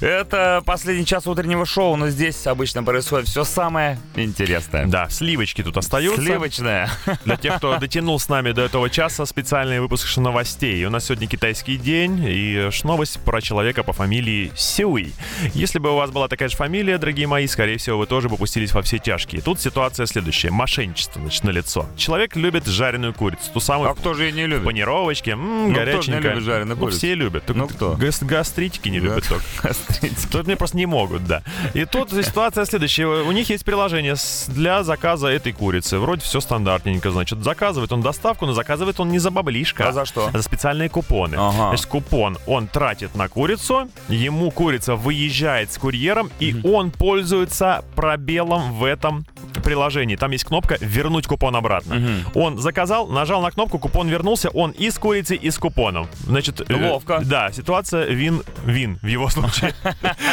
Это 0.00 0.62
последний 0.64 1.04
час 1.04 1.26
утреннего 1.26 1.66
шоу, 1.66 1.96
но 1.96 2.08
здесь 2.08 2.46
обычно 2.46 2.82
происходит 2.82 3.28
все 3.28 3.44
самое 3.44 3.98
интересное. 4.16 4.86
Да, 4.86 5.10
сливочки 5.10 5.62
тут 5.62 5.76
остаются. 5.76 6.22
Сливочное. 6.22 6.88
Для 7.26 7.36
тех, 7.36 7.56
кто 7.56 7.76
дотянул 7.76 8.18
с 8.18 8.30
нами 8.30 8.52
до 8.52 8.62
этого 8.62 8.88
часа, 8.88 9.26
специальный 9.26 9.80
выпуск 9.80 10.16
новостей. 10.16 10.82
У 10.86 10.90
нас 10.90 11.04
сегодня 11.04 11.26
китайский 11.28 11.76
день 11.76 12.24
и 12.26 12.70
новость 12.84 13.20
про 13.20 13.42
человека 13.42 13.82
по 13.82 13.92
фамилии 13.92 14.50
Сюй. 14.56 15.12
Если 15.52 15.78
бы 15.78 15.92
у 15.92 15.96
вас 15.96 16.10
была 16.10 16.28
такая 16.28 16.48
же 16.48 16.56
фамилия, 16.56 16.96
дорогие 16.96 17.26
мои, 17.26 17.46
скорее 17.46 17.76
всего, 17.76 17.98
вы 17.98 18.06
тоже 18.06 18.30
бы 18.30 18.38
пустились 18.38 18.72
во 18.72 18.80
все 18.80 18.96
тяжкие. 18.98 19.42
Тут 19.42 19.60
ситуация 19.60 20.06
следующая. 20.06 20.50
Мошенничество, 20.50 21.20
значит, 21.20 21.44
на 21.44 21.50
лицо. 21.50 21.86
Человек 21.98 22.34
любит 22.34 22.66
жареную 22.66 23.12
курицу, 23.12 23.50
ту 23.52 23.60
самую 23.60 23.89
А 23.90 23.94
кто 23.94 24.14
же 24.14 24.24
ее 24.24 24.32
не 24.32 24.46
любит? 24.46 24.64
панировочке, 24.64 25.32
м, 25.32 25.72
Ну, 25.72 25.80
кто 25.80 26.02
же 26.02 26.10
не 26.12 26.20
любит 26.20 26.42
жареную 26.42 26.76
Ну, 26.78 26.88
все 26.88 27.14
любят. 27.14 27.44
Ну, 27.48 27.54
Только 27.66 27.74
кто? 27.74 27.92
гас- 27.94 28.22
гастритики 28.22 28.88
не 28.88 29.00
любят 29.00 29.26
только. 29.28 29.44
Гастрит. 29.62 30.12
Тут 30.30 30.46
мне 30.46 30.56
просто 30.56 30.76
не 30.76 30.86
могут, 30.86 31.24
да. 31.26 31.42
И 31.74 31.84
тут 31.84 32.10
ситуация 32.24 32.64
следующая. 32.64 33.06
У 33.06 33.32
них 33.32 33.50
есть 33.50 33.64
приложение 33.64 34.14
для 34.48 34.82
заказа 34.84 35.28
этой 35.28 35.52
курицы. 35.52 35.98
Вроде 35.98 36.22
все 36.22 36.40
стандартненько, 36.40 37.10
значит. 37.10 37.42
Заказывает 37.42 37.92
он 37.92 38.00
доставку, 38.02 38.46
но 38.46 38.52
заказывает 38.52 39.00
он 39.00 39.08
не 39.10 39.18
за 39.18 39.30
баблишко. 39.30 39.88
А 39.88 39.92
за 39.92 40.04
что? 40.04 40.30
За 40.32 40.42
специальные 40.42 40.88
купоны. 40.88 41.34
Ага. 41.36 41.68
Значит, 41.70 41.86
купон 41.86 42.38
он 42.46 42.68
тратит 42.68 43.14
на 43.16 43.28
курицу, 43.28 43.88
ему 44.08 44.50
курица 44.50 44.94
выезжает 44.94 45.72
с 45.72 45.78
курьером, 45.78 46.30
и 46.38 46.54
он 46.62 46.90
пользуется 46.90 47.84
пробелом 47.96 48.74
в 48.74 48.84
этом 48.84 49.24
приложении. 49.64 50.16
Там 50.16 50.30
есть 50.30 50.44
кнопка 50.44 50.76
«Вернуть 50.80 51.26
купон 51.26 51.56
обратно». 51.56 52.22
Он 52.34 52.58
заказал, 52.58 53.08
нажал 53.08 53.42
на 53.42 53.50
кнопку, 53.50 53.78
купон 53.80 54.08
вернулся, 54.08 54.50
он 54.50 54.70
и 54.70 54.90
с 54.90 54.98
курицей, 54.98 55.36
и 55.36 55.50
с 55.50 55.58
купоном. 55.58 56.08
Значит, 56.26 56.60
э, 56.68 56.74
Ловко. 56.74 57.20
да, 57.24 57.50
ситуация 57.52 58.06
вин-вин 58.06 58.98
в 59.02 59.06
его 59.06 59.28
случае. 59.28 59.74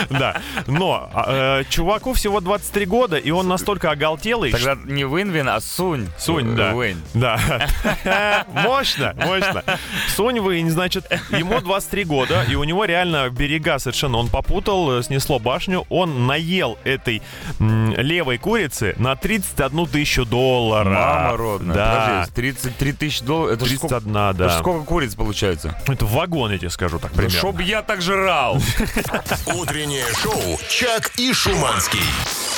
Да. 0.09 0.41
Но 0.67 1.09
а, 1.13 1.59
э, 1.61 1.63
чуваку 1.69 2.13
всего 2.13 2.39
23 2.39 2.85
года, 2.85 3.17
и 3.17 3.31
он 3.31 3.47
настолько 3.47 3.91
оголтелый, 3.91 4.51
Тогда 4.51 4.75
не 4.85 5.03
Винвин, 5.03 5.49
а 5.49 5.59
Сунь. 5.59 6.07
Сунь, 6.17 6.55
да. 6.55 6.73
Да. 7.13 8.45
Мощно, 8.53 9.13
мощно. 9.15 9.63
Сунь 10.15 10.39
Вынь, 10.39 10.69
значит, 10.69 11.05
ему 11.31 11.59
23 11.59 12.03
года, 12.05 12.45
и 12.49 12.55
у 12.55 12.63
него 12.63 12.85
реально 12.85 13.29
берега 13.29 13.79
совершенно. 13.79 14.17
Он 14.17 14.29
попутал, 14.29 14.99
э, 14.99 15.03
снесло 15.03 15.39
башню, 15.39 15.85
он 15.89 16.27
наел 16.27 16.77
этой 16.83 17.21
левой 17.59 18.37
курицы 18.37 18.95
на 18.97 19.15
31 19.15 19.87
тысячу 19.87 20.25
долларов. 20.25 20.93
Мама 20.93 21.37
родная. 21.37 21.75
Да. 21.75 22.25
Подожди, 22.25 22.33
33 22.35 22.91
тысячи 22.93 23.23
долларов. 23.23 23.36
Это 23.45 23.65
ж 23.65 23.75
сколько, 23.75 23.99
31, 23.99 24.17
это 24.17 24.33
да. 24.33 24.59
сколько 24.59 24.85
куриц 24.85 25.15
получается? 25.15 25.79
Это 25.87 26.05
вагон, 26.05 26.51
я 26.51 26.57
тебе 26.57 26.69
скажу 26.69 26.99
так 26.99 27.11
примерно. 27.11 27.37
Чтоб 27.37 27.59
я 27.61 27.81
так 27.81 28.01
жрал. 28.01 28.57
Утреннее 29.45 30.05
шоу 30.21 30.59
«Чак 30.69 31.11
и 31.17 31.33
Шуманский». 31.33 32.01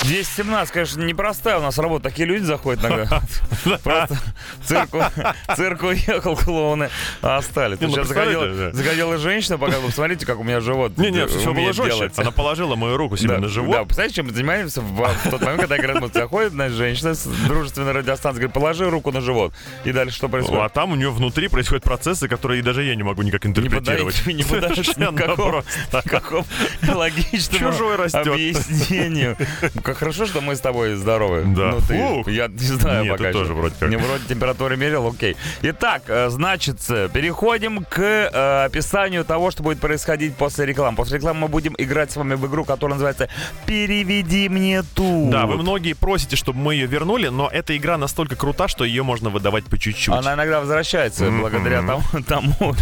10-17, 0.03 0.69
конечно, 0.71 1.01
непростая 1.01 1.57
у 1.57 1.61
нас 1.61 1.77
работа. 1.77 2.03
Такие 2.09 2.25
люди 2.25 2.43
заходят 2.43 2.83
иногда. 2.83 3.21
Просто 3.83 4.17
цирк 4.63 5.83
уехал, 5.83 6.37
клоуны 6.37 6.89
остались. 7.21 7.79
Ну, 7.81 7.89
сейчас 7.89 8.07
заходила, 8.07 8.47
да. 8.71 9.17
женщина, 9.17 9.57
показывала, 9.57 9.87
посмотрите, 9.87 10.25
как 10.25 10.39
у 10.39 10.43
меня 10.43 10.61
живот 10.61 10.97
Не, 10.97 11.11
не, 11.11 11.27
все 11.27 11.53
было 11.53 11.73
жестче. 11.73 12.11
Она 12.15 12.31
положила 12.31 12.75
мою 12.75 12.97
руку 12.97 13.17
себе 13.17 13.29
Да, 13.29 13.35
на 13.35 13.41
Да, 13.41 13.47
живот. 13.49 13.85
представляете, 13.85 14.15
чем 14.15 14.27
мы 14.27 14.33
занимаемся 14.33 14.81
в, 14.81 15.09
тот 15.29 15.41
момент, 15.41 15.61
когда 15.61 15.77
играет. 15.77 15.99
Заходит, 16.13 16.53
значит, 16.53 16.77
женщина 16.77 17.13
с 17.13 17.25
дружественной 17.25 17.91
радиостанции, 17.91 18.39
говорит, 18.39 18.53
положи 18.53 18.89
руку 18.89 19.11
на 19.11 19.21
живот. 19.21 19.53
И 19.83 19.91
дальше 19.91 20.15
что 20.15 20.29
А 20.61 20.69
там 20.69 20.91
у 20.91 20.95
нее 20.95 21.11
внутри 21.11 21.47
происходят 21.47 21.83
процессы, 21.83 22.27
которые 22.27 22.61
даже 22.61 22.83
я 22.83 22.95
не 22.95 23.03
могу 23.03 23.21
никак 23.21 23.45
интерпретировать. 23.45 24.25
не 24.25 24.33
никакому, 24.33 25.35
просто. 25.35 26.01
никакому 26.05 26.45
логичному 26.87 27.71
Чужой 27.71 27.95
растет. 27.95 28.27
объяснению. 28.27 29.37
Как 29.83 29.97
хорошо, 29.97 30.25
что 30.25 30.41
мы 30.41 30.55
с 30.55 30.59
тобой 30.59 30.95
здоровы. 30.95 31.43
Да. 31.45 31.71
Ну, 31.71 32.23
ты, 32.23 32.31
я 32.31 32.47
не 32.47 32.57
знаю 32.57 33.03
Нет, 33.03 33.17
пока 33.17 33.25
ты 33.25 33.33
тоже 33.33 33.53
вроде 33.53 33.75
как. 33.79 33.89
Не 33.89 33.97
вроде 33.97 34.23
температуры 34.27 34.77
мерил, 34.77 35.07
окей. 35.07 35.35
Итак, 35.61 36.03
э, 36.07 36.29
значит, 36.29 36.77
э, 36.89 37.09
переходим 37.11 37.83
к 37.83 37.99
э, 37.99 38.65
описанию 38.65 39.23
того, 39.25 39.51
что 39.51 39.63
будет 39.63 39.79
происходить 39.79 40.35
после 40.35 40.65
рекламы. 40.65 40.97
После 40.97 41.17
рекламы 41.17 41.41
мы 41.41 41.47
будем 41.47 41.75
играть 41.77 42.11
с 42.11 42.15
вами 42.15 42.35
в 42.35 42.45
игру, 42.47 42.65
которая 42.65 42.95
называется 42.95 43.29
«Переведи 43.65 44.49
мне 44.49 44.83
тут». 44.95 45.29
Да, 45.29 45.45
вы 45.45 45.57
многие 45.57 45.93
просите, 45.93 46.35
чтобы 46.35 46.59
мы 46.59 46.73
ее 46.75 46.87
вернули, 46.87 47.27
но 47.27 47.49
эта 47.51 47.75
игра 47.77 47.97
настолько 47.97 48.35
крута, 48.35 48.67
что 48.67 48.83
ее 48.83 49.03
можно 49.03 49.29
выдавать 49.29 49.65
по 49.65 49.77
чуть-чуть. 49.77 50.13
Она 50.13 50.33
иногда 50.33 50.48
возвращается 50.57 51.29
благодаря 51.29 51.81
тому, 51.81 52.03
тому 52.27 52.75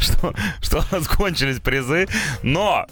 что, 0.00 0.34
что 0.60 0.78
у 0.90 0.94
нас 0.94 1.06
кончились 1.08 1.60
призы. 1.60 2.08
Но 2.42 2.86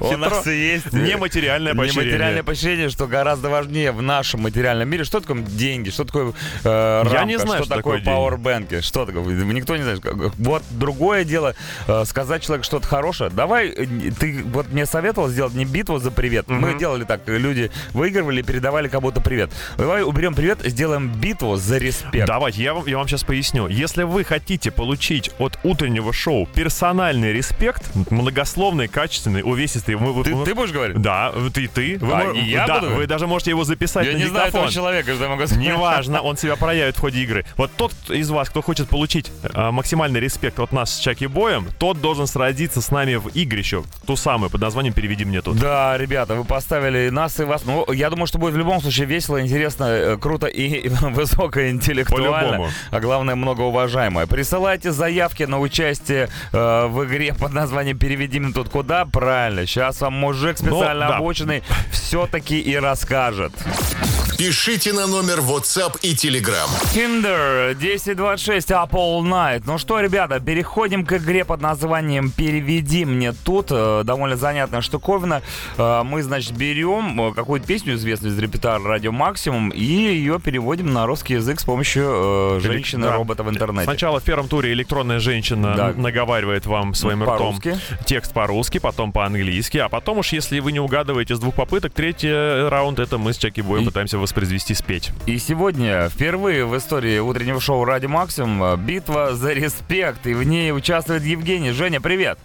у 0.00 0.16
нас 0.16 0.46
есть 0.46 0.92
Нематериальное 0.92 1.74
поощрение. 1.74 2.04
нематериальное 2.06 2.42
поощрение, 2.42 2.88
что 2.88 3.06
гораздо 3.06 3.48
важнее 3.50 3.92
в 3.92 4.02
нашем 4.02 4.42
материальном 4.42 4.88
мире. 4.88 5.04
Что 5.04 5.20
такое 5.20 5.40
деньги? 5.42 5.90
Что 5.90 6.04
такое 6.04 6.32
э, 6.64 7.02
Я 7.04 7.04
рамка? 7.04 7.24
не 7.24 7.38
знаю, 7.38 7.64
что, 7.64 7.74
такое 7.74 8.02
пауэрбэнки? 8.02 8.80
Что 8.80 9.06
такое? 9.06 9.24
Никто 9.24 9.76
не 9.76 9.82
знает. 9.82 10.00
Вот 10.38 10.62
другое 10.70 11.24
дело 11.24 11.54
э, 11.86 12.04
сказать 12.04 12.42
человеку 12.42 12.64
что-то 12.64 12.86
хорошее. 12.86 13.30
Давай, 13.30 13.68
э, 13.68 13.86
ты 14.18 14.42
вот 14.44 14.68
мне 14.72 14.86
советовал 14.86 15.28
сделать 15.28 15.54
не 15.54 15.64
битву 15.64 15.98
за 15.98 16.10
привет. 16.10 16.48
Мы 16.48 16.78
делали 16.78 17.04
так, 17.04 17.22
люди 17.26 17.70
выигрывали, 17.92 18.42
передавали 18.42 18.88
кому-то 18.88 19.20
привет. 19.20 19.50
Давай 19.76 20.02
уберем 20.02 20.34
привет, 20.34 20.58
сделаем 20.64 21.08
битву 21.08 21.56
за 21.56 21.78
респект. 21.78 22.26
Давайте, 22.26 22.62
я 22.68 22.74
вам, 22.74 22.86
я 22.86 22.98
вам 22.98 23.08
сейчас 23.08 23.24
поясню. 23.24 23.66
Если 23.68 24.02
вы 24.02 24.24
хотите 24.24 24.70
получить 24.70 25.30
от 25.38 25.58
утреннего 25.64 26.12
шоу 26.12 26.46
персональный 26.54 27.32
респект, 27.32 27.82
многословный, 28.10 28.88
качественный, 28.88 29.40
увесистый... 29.42 29.96
мы- 29.96 30.12
вы- 30.12 30.24
Ты, 30.24 30.34
вы- 30.34 30.44
ты 30.44 30.54
будешь 30.54 30.70
говорить? 30.72 30.98
Да, 31.00 31.32
ты, 31.54 31.66
ты. 31.68 31.96
Вы, 31.98 32.12
А, 32.12 32.32
не 32.32 32.42
я 32.50 32.66
да, 32.66 32.80
буду? 32.80 32.92
вы 32.94 33.06
даже 33.06 33.26
можете 33.26 33.52
его 33.52 33.64
записать 33.64 34.06
Я 34.06 34.12
на 34.12 34.16
не 34.18 34.26
знаю 34.26 34.48
этого 34.48 34.64
диктофон. 34.66 34.70
человека, 34.70 35.14
что 35.14 35.22
я 35.24 35.30
могу 35.30 35.46
сказать. 35.46 35.64
Неважно, 35.64 36.20
он 36.28 36.36
себя 36.36 36.56
проявит 36.56 36.96
в 36.96 37.00
ходе 37.00 37.20
игры. 37.22 37.46
Вот 37.56 37.70
тот 37.74 37.92
из 38.10 38.28
вас, 38.30 38.50
кто 38.50 38.60
хочет 38.60 38.88
получить 38.90 39.32
э, 39.42 39.70
максимальный 39.70 40.20
респект 40.20 40.60
от 40.60 40.70
нас 40.72 40.94
с 40.94 40.98
Чаки 40.98 41.26
Боем, 41.26 41.68
тот 41.78 42.00
должен 42.02 42.26
сразиться 42.26 42.82
с 42.82 42.90
нами 42.90 43.14
в 43.14 43.28
игрище, 43.28 43.82
ту 44.06 44.16
самую, 44.16 44.50
под 44.50 44.60
названием 44.60 44.92
«Переведи 44.92 45.24
мне 45.24 45.40
тут». 45.40 45.56
Да, 45.58 45.96
ребята, 45.96 46.34
вы 46.34 46.44
поставили 46.44 47.08
нас 47.08 47.40
и 47.40 47.44
вас. 47.44 47.64
Ну, 47.64 47.90
я 47.92 48.10
думаю, 48.10 48.26
что 48.26 48.38
будет 48.38 48.52
в 48.54 48.58
любом 48.58 48.82
случае 48.82 49.06
весело, 49.06 49.40
интересно, 49.40 49.84
э, 49.84 50.16
круто 50.18 50.46
и 50.46 50.88
высокоинтеллектуально. 51.00 52.57
По-любому. 52.58 52.70
А 52.90 53.00
главное, 53.00 53.34
многоуважаемое. 53.34 54.26
Присылайте 54.26 54.92
заявки 54.92 55.44
на 55.44 55.58
участие 55.60 56.28
э, 56.52 56.86
в 56.86 57.04
игре 57.04 57.34
под 57.34 57.52
названием 57.52 57.98
«Переведи 57.98 58.40
мне 58.40 58.52
тут 58.52 58.68
куда». 58.68 59.04
Правильно. 59.04 59.66
Сейчас 59.66 60.00
вам 60.00 60.14
мужик 60.14 60.58
специально 60.58 61.06
Ну, 61.06 61.10
да. 61.12 61.16
обученный 61.16 61.62
все-таки 61.90 62.58
и 62.58 62.76
расскажет. 62.76 63.52
Пишите 64.38 64.92
на 64.92 65.08
номер 65.08 65.40
WhatsApp 65.40 65.98
и 66.02 66.12
Telegram. 66.14 66.68
Kinder 66.94 67.72
1026 67.72 68.70
Apple 68.70 69.22
Night. 69.22 69.64
Ну 69.66 69.78
что, 69.78 69.98
ребята, 70.00 70.38
переходим 70.38 71.04
к 71.04 71.14
игре 71.14 71.44
под 71.44 71.60
названием 71.60 72.30
«Переведи 72.30 73.04
мне 73.04 73.32
тут». 73.32 73.66
Э, 73.72 74.02
Довольно 74.04 74.36
занятная 74.36 74.80
штуковина. 74.80 75.42
Э, 75.76 76.02
Мы, 76.04 76.22
значит, 76.22 76.52
берем 76.52 77.20
э, 77.20 77.34
какую-то 77.34 77.66
песню 77.66 77.94
известную 77.94 78.32
из 78.32 78.38
репертуара 78.38 78.80
«Радио 78.84 79.10
Максимум» 79.10 79.70
и 79.70 79.82
ее 79.82 80.38
переводим 80.38 80.92
на 80.92 81.04
русский 81.06 81.34
язык 81.34 81.58
с 81.58 81.64
помощью 81.64 82.04
э, 82.08 82.60
женщины-робота 82.62 83.42
в 83.42 83.50
интернете. 83.50 83.86
Сначала 83.86 84.20
в 84.20 84.22
первом 84.22 84.46
туре 84.46 84.72
электронная 84.72 85.18
женщина 85.18 85.74
Да. 85.76 85.92
наговаривает 85.96 86.64
вам 86.64 86.94
своим 86.94 87.24
ртом 87.24 87.38
По-русски. 87.58 87.76
текст 88.06 88.32
по-русски, 88.32 88.78
потом 88.78 89.10
по-английски, 89.10 89.78
а 89.78 89.88
потом 89.88 90.18
уж, 90.18 90.32
если 90.32 90.60
вы 90.60 90.70
не 90.70 90.78
угадываете 90.78 91.34
с 91.34 91.40
двух 91.40 91.56
попыток, 91.56 91.92
третий 91.92 92.68
раунд 92.68 93.00
это 93.00 93.18
мы 93.18 93.32
с 93.32 93.36
Чаки 93.36 93.62
Боем 93.62 93.82
И- 93.82 93.86
пытаемся 93.86 94.16
воспроизвести, 94.28 94.74
спеть. 94.74 95.10
И 95.26 95.38
сегодня 95.38 96.08
впервые 96.08 96.66
в 96.66 96.76
истории 96.76 97.18
утреннего 97.18 97.60
шоу 97.60 97.84
«Радио 97.84 98.10
Максимум» 98.10 98.62
э, 98.62 98.76
битва 98.76 99.34
за 99.34 99.52
респект. 99.52 100.26
И 100.26 100.34
в 100.34 100.42
ней 100.42 100.70
участвует 100.72 101.22
Евгений. 101.22 101.70
Женя, 101.70 102.00
привет. 102.00 102.38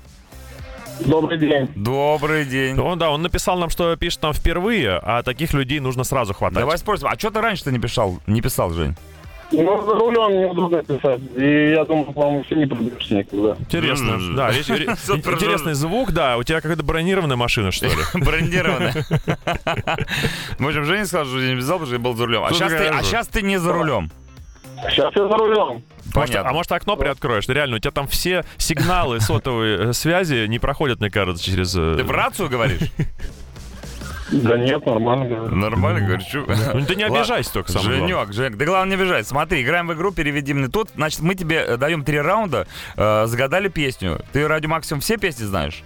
Добрый 1.01 1.37
день. 1.37 1.69
Добрый 1.75 2.45
день. 2.45 2.79
Он, 2.79 2.97
да, 2.97 3.09
он 3.09 3.21
написал 3.21 3.57
нам, 3.57 3.69
что 3.69 3.95
пишет 3.97 4.21
нам 4.21 4.31
впервые, 4.31 4.91
а 4.91 5.23
таких 5.23 5.53
людей 5.53 5.79
нужно 5.79 6.03
сразу 6.03 6.33
хватать. 6.33 6.59
Давай 6.59 6.77
спросим, 6.77 7.07
а 7.07 7.19
что 7.19 7.31
ты 7.31 7.41
раньше-то 7.41 7.71
не 7.71 7.79
писал, 7.79 8.19
не 8.27 8.41
писал, 8.41 8.71
Жень? 8.71 8.95
Ну, 9.53 9.81
за 9.85 9.93
рулем 9.93 10.41
неудобно 10.41 10.83
писать. 10.83 11.21
И 11.35 11.71
я 11.71 11.85
думаю, 11.85 12.11
по-моему, 12.11 12.43
все 12.43 12.55
не 12.55 12.65
пробьешься 12.65 13.15
никуда. 13.15 13.55
Интересно. 13.59 14.11
М-м-м. 14.11 14.35
Да, 14.35 14.51
Супер 15.05 15.33
интересный 15.35 15.73
звук, 15.73 16.11
да. 16.11 16.37
У 16.37 16.43
тебя 16.43 16.59
какая-то 16.59 16.83
бронированная 16.83 17.37
машина, 17.37 17.71
что 17.71 17.85
ли? 17.85 17.93
Брендированная. 18.15 18.93
В 20.59 20.67
общем, 20.67 20.85
Женя 20.85 21.05
сказал, 21.05 21.25
что 21.25 21.37
не 21.37 21.55
писал, 21.55 21.79
потому 21.79 21.85
что 21.85 21.95
я 21.95 21.99
был 21.99 22.15
за 22.15 22.25
рулем. 22.25 22.43
А 22.43 22.53
сейчас 22.53 22.71
ты, 22.71 22.87
а 22.87 23.23
ты 23.31 23.41
не 23.43 23.57
за 23.59 23.71
рулем. 23.71 24.11
Сейчас 24.89 25.15
я 25.15 25.27
за 25.27 25.37
рулем. 25.37 25.83
Может, 26.13 26.31
Понятно. 26.31 26.49
а 26.49 26.53
может 26.53 26.71
окно 26.71 26.95
приоткроешь? 26.97 27.47
Реально, 27.47 27.77
у 27.77 27.79
тебя 27.79 27.91
там 27.91 28.07
все 28.07 28.43
сигналы 28.57 29.19
сотовой 29.19 29.89
э, 29.89 29.93
связи 29.93 30.45
не 30.47 30.59
проходят, 30.59 30.99
мне 30.99 31.09
кажется, 31.09 31.43
через... 31.43 31.75
э, 31.75 31.95
Ты 31.97 32.03
в 32.03 32.11
рацию 32.11 32.49
говоришь? 32.49 32.81
Да 34.41 34.57
нет, 34.57 34.85
нормально. 34.85 35.25
говорю. 35.25 35.55
Нормально, 35.55 36.01
говорю, 36.01 36.21
чё? 36.23 36.45
Ну 36.73 36.85
ты 36.85 36.95
не 36.95 37.03
Ладно. 37.03 37.19
обижайся 37.19 37.53
только, 37.53 37.71
главное. 37.73 37.99
Женек, 37.99 38.33
Женек, 38.33 38.57
да 38.57 38.65
главное 38.65 38.95
не 38.97 39.01
обижай. 39.01 39.23
Смотри, 39.23 39.61
играем 39.61 39.87
в 39.87 39.93
игру, 39.93 40.11
переведи 40.11 40.53
мне 40.53 40.67
тут. 40.67 40.89
Значит, 40.95 41.21
мы 41.21 41.35
тебе 41.35 41.57
э, 41.57 41.77
даем 41.77 42.03
три 42.03 42.19
раунда, 42.19 42.67
э, 42.95 43.25
загадали 43.27 43.67
песню. 43.67 44.21
Ты 44.31 44.47
радио 44.47 44.69
максимум 44.69 45.01
все 45.01 45.17
песни 45.17 45.43
знаешь? 45.43 45.83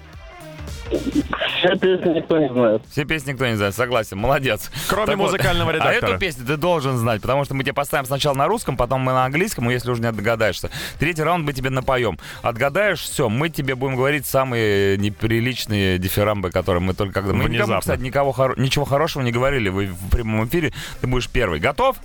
Все 1.59 1.75
песни 1.77 2.09
никто 2.13 2.37
не 2.37 2.49
знает. 2.49 2.81
Все 2.91 3.05
песни 3.05 3.31
никто 3.31 3.47
не 3.47 3.55
знает, 3.55 3.75
согласен, 3.75 4.17
молодец. 4.17 4.71
Кроме 4.87 5.07
Так 5.07 5.17
вот, 5.17 5.25
музыкального 5.31 5.69
А 5.71 5.73
редактора. 5.73 6.09
эту 6.11 6.19
песню 6.19 6.45
ты 6.45 6.57
должен 6.57 6.97
знать, 6.97 7.21
потому 7.21 7.45
что 7.45 7.53
мы 7.55 7.63
тебе 7.63 7.73
поставим 7.73 8.05
сначала 8.05 8.35
на 8.35 8.47
русском, 8.47 8.77
потом 8.77 9.01
мы 9.01 9.11
на 9.13 9.25
английском, 9.25 9.69
и 9.69 9.73
если 9.73 9.89
уже 9.91 10.01
не 10.01 10.11
догадаешься. 10.11 10.69
Третий 10.99 11.23
раунд 11.23 11.45
мы 11.45 11.53
тебе 11.53 11.69
напоем. 11.69 12.19
Отгадаешь, 12.41 12.99
все, 13.01 13.29
мы 13.29 13.49
тебе 13.49 13.75
будем 13.75 13.95
говорить 13.95 14.25
самые 14.25 14.97
неприличные 14.97 15.97
дифирамбы, 15.97 16.51
которые 16.51 16.81
мы 16.81 16.93
только 16.93 17.13
когда... 17.21 17.33
Мы 17.33 17.43
никому, 17.45 17.49
Внезапно. 17.55 17.79
кстати, 17.79 18.01
никого 18.01 18.31
хоро- 18.31 18.59
ничего 18.59 18.85
хорошего 18.85 19.23
не 19.23 19.31
говорили 19.31 19.69
вы 19.69 19.87
в 19.87 20.09
прямом 20.09 20.45
эфире. 20.47 20.73
Ты 21.01 21.07
будешь 21.07 21.29
первый. 21.29 21.59
Готов? 21.59 21.97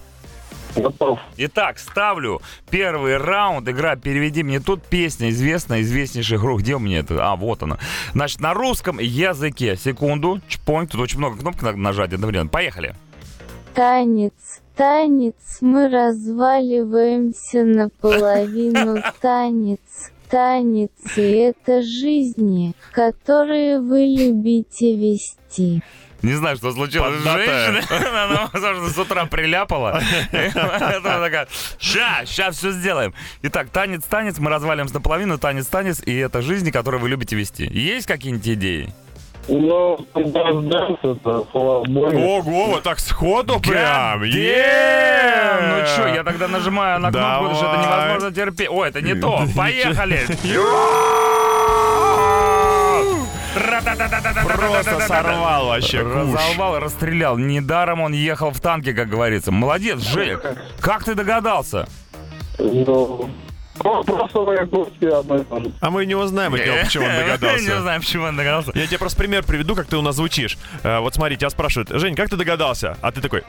Готов. 0.77 1.19
Итак, 1.37 1.79
ставлю 1.79 2.41
первый 2.71 3.17
раунд. 3.17 3.69
Игра 3.69 3.97
«Переведи 3.97 4.43
мне 4.43 4.61
тут» 4.61 4.83
песня 4.83 5.31
известная, 5.31 5.83
известнейшая 5.83 6.39
игру. 6.39 6.59
Где 6.59 6.77
у 6.77 6.79
меня 6.79 7.01
это? 7.01 7.19
А, 7.25 7.37
вот 7.37 7.63
она. 7.63 7.79
Значит, 8.13 8.41
на 8.41 8.55
русском 8.55 8.99
языке. 8.99 9.77
Секунду. 9.77 10.41
Чпонь. 10.49 10.87
Тут 10.87 11.01
очень 11.01 11.19
много 11.19 11.39
кнопок 11.39 11.63
надо 11.63 11.79
нажать 11.79 12.13
одновременно. 12.13 12.49
Поехали. 12.49 12.95
Танец, 13.75 14.61
танец, 14.77 15.35
мы 15.63 15.89
разваливаемся 15.89 17.65
наполовину. 17.65 19.03
Танец, 19.23 19.81
танец, 20.29 20.91
и 21.17 21.23
это 21.23 21.83
жизни, 21.83 22.75
которые 22.93 23.81
вы 23.81 24.01
любите 24.01 24.95
вести. 24.95 25.83
Не 26.23 26.35
знаю, 26.35 26.57
что 26.57 26.73
случилось 26.73 27.21
с 27.21 27.25
женщиной. 27.25 27.83
Она, 28.09 28.49
возможно, 28.53 28.89
с 28.89 28.99
утра 28.99 29.27
приляпала. 29.27 30.01
Поэтому 30.33 31.03
такая, 31.03 31.49
ща, 31.81 32.25
ща 32.27 32.51
все 32.53 32.71
сделаем. 32.71 33.13
Итак, 33.43 33.69
танец, 33.71 34.05
танец, 34.05 34.39
мы 34.39 34.51
развалимся 34.51 34.95
наполовину, 34.95 35.39
танец, 35.39 35.67
танец, 35.67 36.01
и 36.05 36.17
это 36.17 36.43
жизни, 36.43 36.71
которые 36.71 37.01
вы 37.01 37.09
любите 37.09 37.35
вести. 37.37 37.65
Есть 37.65 38.07
какие-нибудь 38.07 38.49
идеи? 38.49 38.95
Ну, 39.49 40.07
это. 40.13 41.45
Ого, 41.53 42.67
вот 42.67 42.83
так 42.85 43.01
сходу 43.01 43.59
прям. 43.59 44.23
Damn! 44.23 45.81
Ну 45.81 45.87
что, 45.87 46.07
я 46.07 46.23
тогда 46.23 46.47
нажимаю 46.47 47.01
на 47.01 47.11
кнопку, 47.11 47.45
потому 47.45 47.55
что 47.57 47.67
это 47.67 47.83
невозможно 47.83 48.33
терпеть. 48.33 48.69
Ой, 48.71 48.89
это 48.89 49.03
не 49.03 49.15
то. 49.15 49.45
Поехали! 49.57 50.21
Просто 53.55 55.01
сорвал 55.07 55.67
вообще 55.67 56.03
куш. 56.03 56.13
Разорвал, 56.13 56.79
расстрелял. 56.81 57.39
Недаром 57.39 58.01
он 58.01 58.13
ехал 58.13 58.51
в 58.51 58.61
танке, 58.61 58.93
как 58.95 59.09
говорится. 59.09 59.53
Молодец, 59.53 60.01
Женя. 60.01 60.39
Как 60.81 61.05
ты 61.05 61.15
догадался? 61.15 61.87
Ну, 62.59 63.31
ну, 63.83 64.05
просто. 64.05 64.39
А 65.81 65.91
мы 65.91 66.05
не 66.07 66.15
узнаем 66.15 66.55
от 66.55 66.65
него, 66.65 66.77
почему 66.85 67.07
он 67.07 67.13
Не 67.13 67.19
догадался. 67.19 67.81
знаю, 67.81 68.01
почему 68.01 68.25
он 68.25 68.37
догадался. 68.37 68.71
Я 68.75 68.87
тебе 68.87 68.99
просто 68.99 69.19
пример 69.19 69.45
приведу, 69.45 69.75
как 69.75 69.87
ты 69.87 69.97
у 69.97 70.03
нас 70.03 70.17
звучишь. 70.17 70.59
Э, 70.83 70.99
Вот 71.01 71.15
смотри, 71.15 71.37
тебя 71.37 71.51
спрашивают, 71.51 71.89
Жень, 71.91 72.15
как 72.15 72.29
ты 72.29 72.37
догадался? 72.37 72.97
А 73.01 73.11
ты 73.13 73.21
такой. 73.21 73.43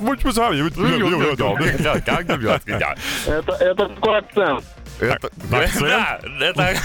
Это, 3.27 3.51
это 3.53 3.87
такой 3.89 4.17
акцент. 4.17 4.63
Это, 4.99 5.29
да, 5.49 6.19
это, 6.39 6.61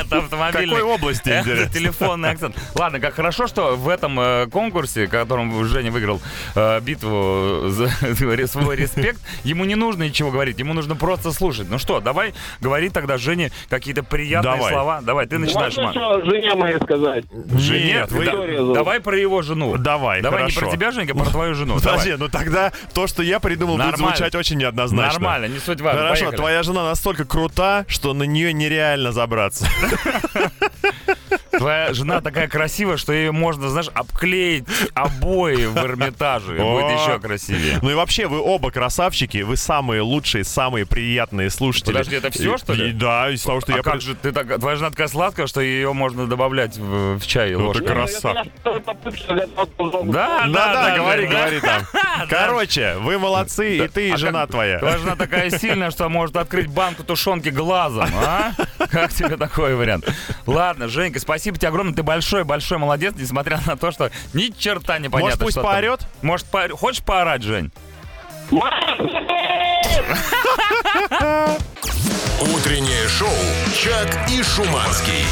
это 0.00 0.18
автомобильный. 0.18 0.68
Какой 0.76 0.82
области, 0.82 1.28
Это 1.30 1.68
телефонный 1.72 2.30
акцент. 2.30 2.56
Ладно, 2.74 3.00
как 3.00 3.14
хорошо, 3.14 3.46
что 3.46 3.76
в 3.76 3.88
этом 3.88 4.18
э, 4.20 4.46
конкурсе, 4.46 5.06
в 5.06 5.10
котором 5.10 5.64
Женя 5.66 5.90
выиграл 5.90 6.20
э, 6.54 6.80
битву 6.80 7.68
за 7.68 7.88
свой 8.46 8.76
респект, 8.76 9.20
ему 9.44 9.64
не 9.64 9.74
нужно 9.74 10.04
ничего 10.04 10.30
говорить, 10.30 10.58
ему 10.58 10.74
нужно 10.74 10.96
просто 10.96 11.32
слушать. 11.32 11.68
Ну 11.70 11.78
что, 11.78 12.00
давай 12.00 12.34
говори 12.60 12.88
тогда 12.90 13.16
Жене 13.18 13.50
какие-то 13.68 14.02
приятные 14.02 14.56
Давай. 14.56 14.72
слова. 14.72 15.00
Давай, 15.02 15.26
ты 15.26 15.38
начинаешь, 15.38 15.76
Можно 15.76 15.92
что 15.92 16.24
жене 16.24 16.54
моей 16.54 16.76
сказать? 16.80 17.24
Жене, 17.58 17.84
Нет, 17.86 18.12
вы- 18.12 18.24
да- 18.24 18.74
давай 18.74 19.00
про 19.00 19.18
его 19.18 19.42
жену. 19.42 19.76
Давай, 19.78 20.20
Давай 20.22 20.44
не 20.44 20.50
хорошо. 20.52 20.66
про 20.70 20.76
тебя, 20.76 20.90
Женька, 20.90 21.12
а 21.14 21.16
про 21.16 21.30
твою 21.30 21.54
жену. 21.54 21.74
Подожди, 21.76 22.10
Давай. 22.12 22.18
ну 22.18 22.28
тогда 22.28 22.72
то, 22.94 23.06
что 23.06 23.22
я 23.22 23.40
придумал, 23.40 23.76
будет 23.76 23.96
звучать 23.96 24.34
очень 24.34 24.58
неоднозначно. 24.58 25.20
Нормально, 25.20 25.46
не 25.46 25.58
суть 25.58 25.80
важно. 25.80 26.02
Хорошо, 26.02 26.20
Поехали. 26.26 26.36
твоя 26.36 26.62
жена 26.62 26.84
настолько 26.84 27.24
крута, 27.46 27.84
что 27.88 28.12
на 28.12 28.24
нее 28.24 28.52
нереально 28.52 29.12
забраться. 29.12 29.66
Твоя 31.50 31.92
жена 31.94 32.20
такая 32.20 32.48
красивая, 32.48 32.96
что 32.96 33.12
ее 33.12 33.32
можно, 33.32 33.68
знаешь, 33.68 33.88
обклеить 33.94 34.64
обои 34.94 35.66
в 35.66 35.76
Эрмитаже. 35.78 36.56
и 36.56 36.58
Будет 36.60 36.90
еще 37.00 37.18
красивее. 37.18 37.78
Ну 37.82 37.90
и 37.90 37.94
вообще, 37.94 38.26
вы 38.26 38.40
оба 38.40 38.70
красавчики, 38.70 39.38
вы 39.38 39.56
самые 39.56 40.00
лучшие, 40.02 40.44
самые 40.44 40.86
приятные 40.86 41.50
слушатели. 41.50 41.92
Подожди, 41.92 42.16
это 42.16 42.30
всё, 42.30 42.54
И- 42.54 42.58
что 42.58 42.72
ли? 42.74 42.90
и 42.90 42.92
да, 42.92 43.30
из 43.30 43.42
того, 43.42 43.60
что 43.60 43.72
а 43.72 43.76
я... 43.78 43.82
как 43.82 44.00
же 44.00 44.14
ты 44.14 44.32
так, 44.32 44.58
твоя 44.58 44.76
жена 44.76 44.90
такая 44.90 45.08
сладкая, 45.08 45.46
что 45.46 45.60
ее 45.60 45.92
можно 45.92 46.26
добавлять 46.26 46.76
в, 46.76 47.18
в 47.18 47.26
чай 47.26 47.52
Ну, 47.52 47.66
ложкой. 47.68 47.86
так 47.86 47.94
краса. 47.94 48.28
Если 48.30 48.38
я 48.38 48.44
второй 48.60 48.80
попытке, 48.80 49.24
я 49.28 49.46
должен- 49.78 50.10
Да, 50.10 50.44
Да, 50.48 50.72
да, 50.74 50.96
говори, 50.96 51.26
да. 51.26 51.32
говори 51.32 51.60
там. 51.60 51.82
Короче, 52.28 52.96
вы 53.00 53.18
молодцы, 53.18 53.78
и 53.78 53.88
ты, 53.88 54.08
и 54.08 54.12
А 54.12 54.16
жена 54.16 54.42
как- 54.42 54.50
твоя. 54.50 54.78
Твоя 54.78 54.98
жена 54.98 55.16
такая 55.16 55.50
сильная, 55.50 55.90
что 55.90 56.08
может 56.08 56.36
открыть 56.36 56.66
банку 56.68 57.02
тушенки 57.04 57.48
глазом, 57.48 58.10
а? 58.14 58.52
Как 58.90 59.12
тебе 59.12 59.36
такой 59.36 59.74
вариант? 59.74 60.08
Ладно, 60.46 60.88
Женька, 60.88 61.18
спасибо 61.20 61.35
тебе 61.38 61.68
огромное. 61.68 61.94
Ты 61.94 62.02
большой-большой 62.02 62.78
молодец, 62.78 63.14
несмотря 63.16 63.60
на 63.66 63.76
то, 63.76 63.90
что 63.90 64.10
ни 64.32 64.48
черта 64.48 64.98
не 64.98 65.08
понятно. 65.08 65.20
Может, 65.20 65.38
пусть 65.40 65.54
там. 65.54 65.64
поорет? 65.64 66.00
Может, 66.22 66.46
поорет? 66.46 66.76
Хочешь 66.76 67.02
поорать, 67.02 67.42
Жень? 67.42 67.70
Утреннее 72.40 73.08
шоу 73.08 73.28
«Чак 73.74 74.30
и 74.30 74.42
Шуманский». 74.42 75.24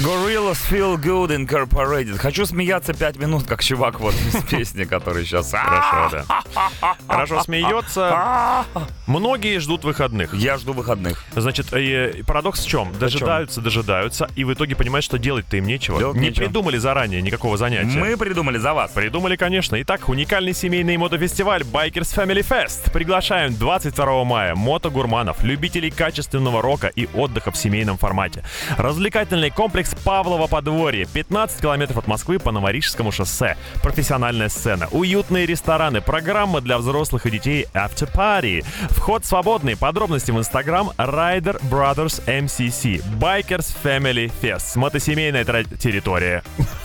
Gorillas 0.00 0.56
Feel 0.70 0.96
Good 0.96 1.28
Incorporated. 1.28 2.16
Хочу 2.16 2.46
смеяться 2.46 2.94
пять 2.94 3.18
минут, 3.18 3.44
как 3.46 3.62
чувак 3.62 4.00
вот 4.00 4.14
из 4.14 4.42
песни, 4.50 4.84
который 4.84 5.26
сейчас... 5.26 5.52
Хорошо, 5.52 6.24
да. 6.26 6.94
Хорошо 7.06 7.42
смеется. 7.42 8.64
Многие 9.06 9.58
ждут 9.58 9.84
выходных. 9.84 10.32
Я 10.32 10.56
жду 10.56 10.72
выходных. 10.72 11.22
Значит, 11.36 11.74
э, 11.74 12.22
парадокс 12.26 12.64
в 12.64 12.68
чем? 12.68 12.90
Дожидаются, 12.98 13.60
дожидаются, 13.60 14.30
и 14.36 14.44
в 14.44 14.54
итоге 14.54 14.74
понимают, 14.74 15.04
что 15.04 15.18
делать-то 15.18 15.58
им 15.58 15.66
нечего. 15.66 16.14
Не 16.14 16.30
придумали 16.30 16.78
заранее 16.78 17.20
никакого 17.20 17.58
занятия. 17.58 17.98
Мы 17.98 18.16
придумали 18.16 18.56
за 18.56 18.72
вас. 18.72 18.92
Придумали, 18.92 19.36
конечно. 19.36 19.80
Итак, 19.82 20.08
уникальный 20.08 20.54
семейный 20.54 20.96
мотофестиваль 20.96 21.60
Bikers 21.60 22.16
Family 22.16 22.40
Fest. 22.46 22.90
Приглашаем 22.90 23.54
22 23.54 24.24
мая 24.24 24.54
мотогурманов, 24.54 25.42
любителей 25.42 25.90
качественного 25.90 26.62
рока 26.62 26.86
и 26.86 27.06
отдыха 27.12 27.50
в 27.50 27.56
семейном 27.58 27.98
формате. 27.98 28.44
Развлекательный 28.78 29.50
комплекс 29.50 29.89
Павлова 30.04 30.46
подворье. 30.46 31.06
15 31.12 31.60
километров 31.60 31.98
от 31.98 32.06
Москвы 32.06 32.38
по 32.38 32.52
Новорижскому 32.52 33.12
шоссе. 33.12 33.56
Профессиональная 33.82 34.48
сцена, 34.48 34.88
уютные 34.90 35.46
рестораны, 35.46 36.00
программа 36.00 36.60
для 36.60 36.78
взрослых 36.78 37.26
и 37.26 37.30
детей 37.30 37.66
After 37.74 38.10
Party. 38.12 38.64
Вход 38.90 39.24
свободный. 39.24 39.76
Подробности 39.76 40.30
в 40.30 40.38
Инстаграм 40.38 40.90
Rider 40.98 41.60
Brothers 41.70 42.22
MCC. 42.26 43.02
Bikers 43.18 43.74
Family 43.82 44.32
Fest. 44.40 44.76
Мотосемейная 44.76 45.44
территория. 45.44 46.42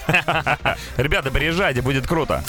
Ребята, 0.97 1.32
приезжайте, 1.32 1.82
будет 1.82 2.08
круто. 2.08 2.43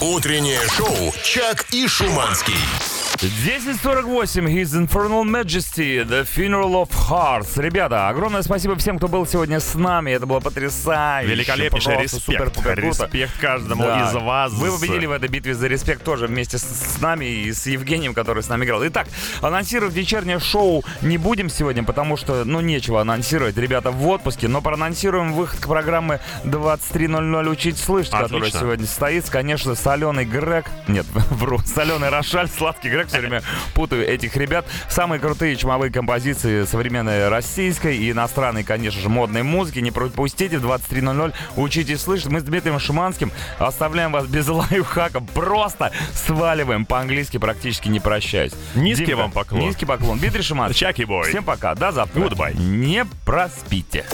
Утреннее 0.00 0.60
шоу 0.68 1.12
«Чак 1.22 1.66
и 1.72 1.86
Шуманский». 1.86 3.09
10.48, 3.22 4.46
His 4.48 4.72
Infernal 4.74 5.24
Majesty, 5.24 6.02
The 6.08 6.24
Funeral 6.26 6.72
of 6.72 6.88
Hearts. 7.10 7.60
Ребята, 7.60 8.08
огромное 8.08 8.40
спасибо 8.40 8.76
всем, 8.76 8.96
кто 8.96 9.08
был 9.08 9.26
сегодня 9.26 9.60
с 9.60 9.74
нами. 9.74 10.12
Это 10.12 10.24
было 10.24 10.40
потрясающе. 10.40 11.30
Великолепнейший 11.30 11.92
Просто 11.96 12.02
респект. 12.02 12.24
супер-пупер 12.24 12.80
круто. 12.80 13.04
Респект 13.04 13.38
каждому 13.38 13.82
Да. 13.82 14.08
из 14.08 14.14
вас. 14.14 14.52
Вы 14.54 14.70
победили 14.72 15.04
в 15.04 15.12
этой 15.12 15.28
битве 15.28 15.54
за 15.54 15.66
респект 15.66 16.02
тоже 16.02 16.28
вместе 16.28 16.56
с, 16.56 16.62
с 16.62 16.98
нами 17.02 17.26
и 17.26 17.52
с 17.52 17.66
Евгением, 17.66 18.14
который 18.14 18.42
с 18.42 18.48
нами 18.48 18.64
играл. 18.64 18.86
Итак, 18.86 19.06
анонсировать 19.42 19.92
вечернее 19.94 20.38
шоу 20.40 20.82
не 21.02 21.18
будем 21.18 21.50
сегодня, 21.50 21.84
потому 21.84 22.16
что, 22.16 22.44
ну, 22.46 22.60
нечего 22.62 23.02
анонсировать. 23.02 23.54
Ребята 23.58 23.90
в 23.90 24.08
отпуске, 24.08 24.48
но 24.48 24.62
проанонсируем 24.62 25.34
выход 25.34 25.60
к 25.60 25.66
программы 25.66 26.20
23.00 26.44 27.50
«Учить 27.50 27.76
слышать», 27.76 28.12
которая 28.12 28.38
Отлично. 28.40 28.60
сегодня 28.60 28.86
состоится. 28.86 29.30
Конечно, 29.30 29.74
соленый 29.74 30.24
Грег, 30.24 30.70
нет, 30.88 31.04
вру, 31.30 31.58
соленый 31.58 32.08
Рошаль, 32.08 32.48
сладкий 32.48 32.88
Грег, 32.88 33.09
все 33.10 33.20
время 33.20 33.42
путаю 33.74 34.06
этих 34.06 34.36
ребят. 34.36 34.66
Самые 34.88 35.20
крутые 35.20 35.56
чумовые 35.56 35.92
композиции 35.92 36.64
современной 36.64 37.28
российской 37.28 37.96
и 37.96 38.10
иностранной, 38.10 38.64
конечно 38.64 39.00
же, 39.00 39.08
модной 39.08 39.42
музыки. 39.42 39.80
Не 39.80 39.90
пропустите, 39.90 40.58
в 40.58 40.66
23.00 40.66 41.34
учитесь 41.56 42.00
слышать. 42.00 42.28
Мы 42.28 42.40
с 42.40 42.44
Дмитрием 42.44 42.78
Шиманским 42.78 43.32
оставляем 43.58 44.12
вас 44.12 44.26
без 44.26 44.48
лайфхака. 44.48 45.20
Просто 45.20 45.92
сваливаем 46.14 46.86
по-английски, 46.86 47.38
практически 47.38 47.88
не 47.88 48.00
прощаясь. 48.00 48.52
Низкий 48.74 49.06
Димка, 49.06 49.20
вам 49.22 49.32
поклон. 49.32 49.60
Низкий 49.62 49.86
поклон. 49.86 50.18
Дмитрий 50.18 50.42
Шиманский. 50.42 50.78
Чаки 50.78 51.04
бой. 51.04 51.28
Всем 51.28 51.44
пока. 51.44 51.74
До 51.74 51.92
завтра. 51.92 52.20
Goodbye. 52.20 52.56
Не 52.56 53.04
проспите. 53.24 54.04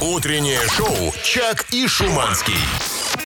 Утреннее 0.00 0.60
шоу 0.68 1.12
«Чак 1.22 1.66
и 1.70 1.86
Шуманский». 1.86 3.21